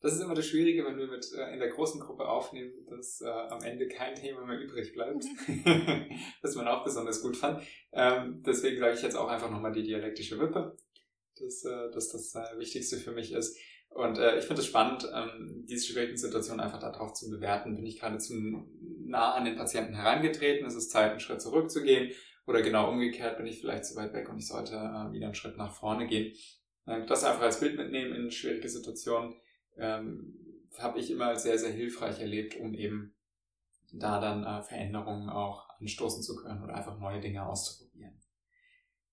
Das 0.00 0.14
ist 0.14 0.20
immer 0.20 0.34
das 0.34 0.46
Schwierige, 0.46 0.84
wenn 0.84 0.96
wir 0.96 1.08
mit 1.08 1.26
äh, 1.32 1.52
in 1.52 1.58
der 1.58 1.70
großen 1.70 2.00
Gruppe 2.00 2.28
aufnehmen, 2.28 2.72
dass 2.88 3.20
äh, 3.20 3.28
am 3.28 3.62
Ende 3.62 3.88
kein 3.88 4.14
Thema 4.14 4.44
mehr 4.44 4.60
übrig 4.60 4.92
bleibt, 4.92 5.24
was 6.42 6.54
man 6.54 6.68
auch 6.68 6.84
besonders 6.84 7.20
gut 7.20 7.36
fand. 7.36 7.62
Ähm, 7.92 8.42
deswegen 8.46 8.78
sage 8.78 8.94
ich 8.94 9.02
jetzt 9.02 9.16
auch 9.16 9.28
einfach 9.28 9.50
nochmal 9.50 9.72
die 9.72 9.82
dialektische 9.82 10.38
Wippe, 10.38 10.76
dass, 11.36 11.64
äh, 11.64 11.90
dass 11.90 12.10
das 12.10 12.34
äh, 12.34 12.58
Wichtigste 12.58 12.96
für 12.96 13.10
mich 13.10 13.32
ist. 13.32 13.58
Und 13.90 14.18
äh, 14.18 14.38
ich 14.38 14.44
finde 14.44 14.60
es 14.60 14.68
spannend, 14.68 15.10
ähm, 15.12 15.64
diese 15.68 15.86
schwierigen 15.86 16.16
Situationen 16.16 16.60
einfach 16.60 16.78
darauf 16.78 17.14
zu 17.14 17.28
bewerten. 17.30 17.74
Bin 17.74 17.86
ich 17.86 17.98
gerade 17.98 18.18
zu 18.18 18.34
nah 19.04 19.34
an 19.34 19.46
den 19.46 19.56
Patienten 19.56 19.94
herangetreten? 19.94 20.66
Ist 20.66 20.74
es 20.74 20.90
Zeit, 20.90 21.10
einen 21.10 21.20
Schritt 21.20 21.40
zurückzugehen? 21.40 22.12
Oder 22.46 22.62
genau 22.62 22.90
umgekehrt, 22.90 23.36
bin 23.36 23.46
ich 23.46 23.60
vielleicht 23.60 23.84
zu 23.84 23.96
weit 23.96 24.12
weg 24.12 24.28
und 24.28 24.38
ich 24.38 24.46
sollte 24.46 24.74
äh, 24.74 25.12
wieder 25.12 25.26
einen 25.26 25.34
Schritt 25.34 25.56
nach 25.56 25.74
vorne 25.74 26.06
gehen? 26.06 26.34
Äh, 26.86 27.04
das 27.06 27.24
einfach 27.24 27.42
als 27.42 27.60
Bild 27.60 27.76
mitnehmen 27.76 28.14
in 28.14 28.30
schwierige 28.30 28.68
Situationen 28.68 29.34
ähm, 29.78 30.34
habe 30.78 30.98
ich 30.98 31.10
immer 31.10 31.36
sehr, 31.36 31.58
sehr 31.58 31.72
hilfreich 31.72 32.20
erlebt, 32.20 32.56
um 32.56 32.74
eben 32.74 33.14
da 33.92 34.20
dann 34.20 34.44
äh, 34.44 34.62
Veränderungen 34.62 35.28
auch 35.28 35.68
anstoßen 35.80 36.22
zu 36.22 36.36
können 36.36 36.62
oder 36.62 36.74
einfach 36.74 36.98
neue 36.98 37.20
Dinge 37.20 37.46
auszuprobieren. 37.46 38.20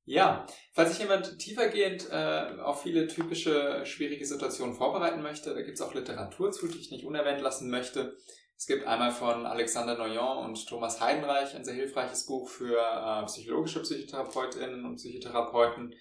Ja, 0.07 0.45
falls 0.73 0.91
sich 0.91 0.99
jemand 0.99 1.39
tiefergehend 1.39 2.09
äh, 2.11 2.59
auf 2.61 2.83
viele 2.83 3.07
typische 3.07 3.83
schwierige 3.85 4.25
Situationen 4.25 4.75
vorbereiten 4.75 5.23
möchte, 5.23 5.55
da 5.55 5.61
gibt 5.63 5.79
es 5.79 5.81
auch 5.81 5.95
Literatur 5.95 6.51
zu, 6.51 6.67
die 6.67 6.77
ich 6.77 6.91
nicht 6.91 7.05
unerwähnt 7.05 7.41
lassen 7.41 7.71
möchte. 7.71 8.15
Es 8.55 8.67
gibt 8.67 8.85
einmal 8.85 9.11
von 9.11 9.47
Alexander 9.47 9.97
Noyon 9.97 10.45
und 10.45 10.67
Thomas 10.67 11.01
Heidenreich 11.01 11.55
ein 11.55 11.65
sehr 11.65 11.73
hilfreiches 11.73 12.27
Buch 12.27 12.47
für 12.49 12.77
äh, 12.77 13.25
psychologische 13.25 13.81
Psychotherapeutinnen 13.81 14.85
und 14.85 14.97
Psychotherapeuten, 14.97 15.95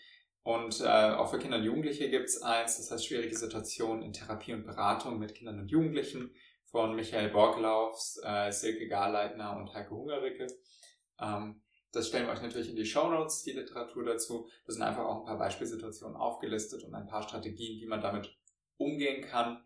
und 0.44 0.82
äh, 0.82 0.84
auch 0.84 1.30
für 1.30 1.38
Kinder 1.38 1.56
und 1.56 1.64
Jugendliche 1.64 2.10
gibt 2.10 2.28
es 2.28 2.42
eins, 2.42 2.76
das 2.76 2.90
heißt 2.90 3.06
schwierige 3.06 3.34
Situationen 3.34 4.02
in 4.02 4.12
Therapie 4.12 4.52
und 4.52 4.66
Beratung 4.66 5.18
mit 5.18 5.34
Kindern 5.34 5.58
und 5.58 5.70
Jugendlichen 5.70 6.34
von 6.66 6.94
Michael 6.94 7.30
Borglaufs, 7.30 8.20
äh, 8.22 8.52
Silke 8.52 8.86
Garleitner 8.86 9.56
und 9.56 9.72
Heike 9.72 9.90
Hungericke. 9.90 10.46
Ähm, 11.18 11.62
das 11.92 12.08
stellen 12.08 12.26
wir 12.26 12.32
euch 12.34 12.42
natürlich 12.42 12.68
in 12.68 12.76
die 12.76 12.84
Show 12.84 13.08
Notes, 13.08 13.42
die 13.42 13.52
Literatur 13.52 14.04
dazu. 14.04 14.46
Da 14.66 14.72
sind 14.74 14.82
einfach 14.82 15.06
auch 15.06 15.20
ein 15.20 15.24
paar 15.24 15.38
Beispielsituationen 15.38 16.16
aufgelistet 16.16 16.84
und 16.84 16.94
ein 16.94 17.06
paar 17.06 17.22
Strategien, 17.22 17.80
wie 17.80 17.86
man 17.86 18.02
damit 18.02 18.36
umgehen 18.76 19.22
kann. 19.22 19.64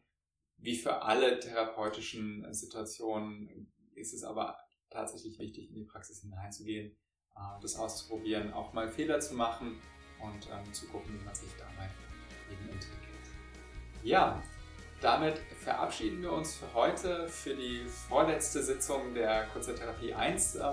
Wie 0.59 0.77
für 0.77 1.03
alle 1.03 1.41
therapeutischen 1.41 2.47
Situationen 2.55 3.73
ist 3.97 4.15
es 4.15 4.23
aber 4.23 4.57
tatsächlich 4.91 5.41
wichtig, 5.41 5.71
in 5.71 5.75
die 5.75 5.85
Praxis 5.85 6.21
hineinzugehen, 6.21 6.97
äh, 7.35 7.61
das 7.63 7.75
auszuprobieren, 7.75 8.53
auch 8.53 8.73
mal 8.75 8.89
Fehler 8.89 9.19
zu 9.19 9.35
machen 9.35 9.81
und 10.21 10.49
ähm, 10.51 10.73
zu 10.73 10.87
gucken, 10.87 11.19
wie 11.19 11.25
man 11.25 11.35
sich 11.35 11.51
dabei 11.59 11.89
eben 12.51 12.69
entwickelt. 12.71 12.99
Ja, 14.03 14.43
damit 15.01 15.39
verabschieden 15.63 16.23
wir 16.23 16.33
uns 16.33 16.57
für 16.57 16.73
heute, 16.75 17.29
für 17.29 17.55
die 17.55 17.87
vorletzte 18.09 18.63
Sitzung 18.63 19.15
der 19.15 19.47
Kurzertherapie 19.53 20.13
1 20.15 20.57
äh, 20.57 20.73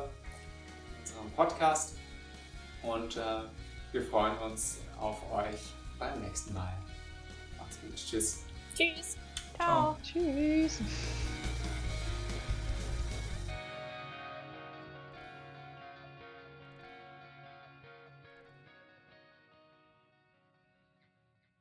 unserem 0.99 1.31
Podcast 1.35 1.97
und 2.81 3.17
äh, 3.17 3.41
wir 3.91 4.01
freuen 4.01 4.37
uns 4.39 4.79
auf 4.99 5.21
euch 5.31 5.73
beim 5.99 6.21
nächsten 6.21 6.53
Mal. 6.53 6.73
Macht's 7.57 7.79
gut. 7.81 7.95
Tschüss. 7.95 8.43
Tschüss. 8.75 9.17
Ciao. 9.55 9.95
Ciao. 9.95 9.97
Tschüss. 10.01 10.81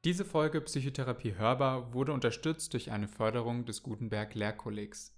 Diese 0.05 0.27
Folge 0.27 0.61
Psychotherapie 0.61 1.37
hörbar 1.39 1.95
wurde 1.95 2.13
unterstützt 2.13 2.75
durch 2.75 2.91
eine 2.91 3.09
Förderung 3.09 3.65
des 3.65 3.83
Gutenberg 3.83 4.35
Lehrkollegs. 4.35 5.13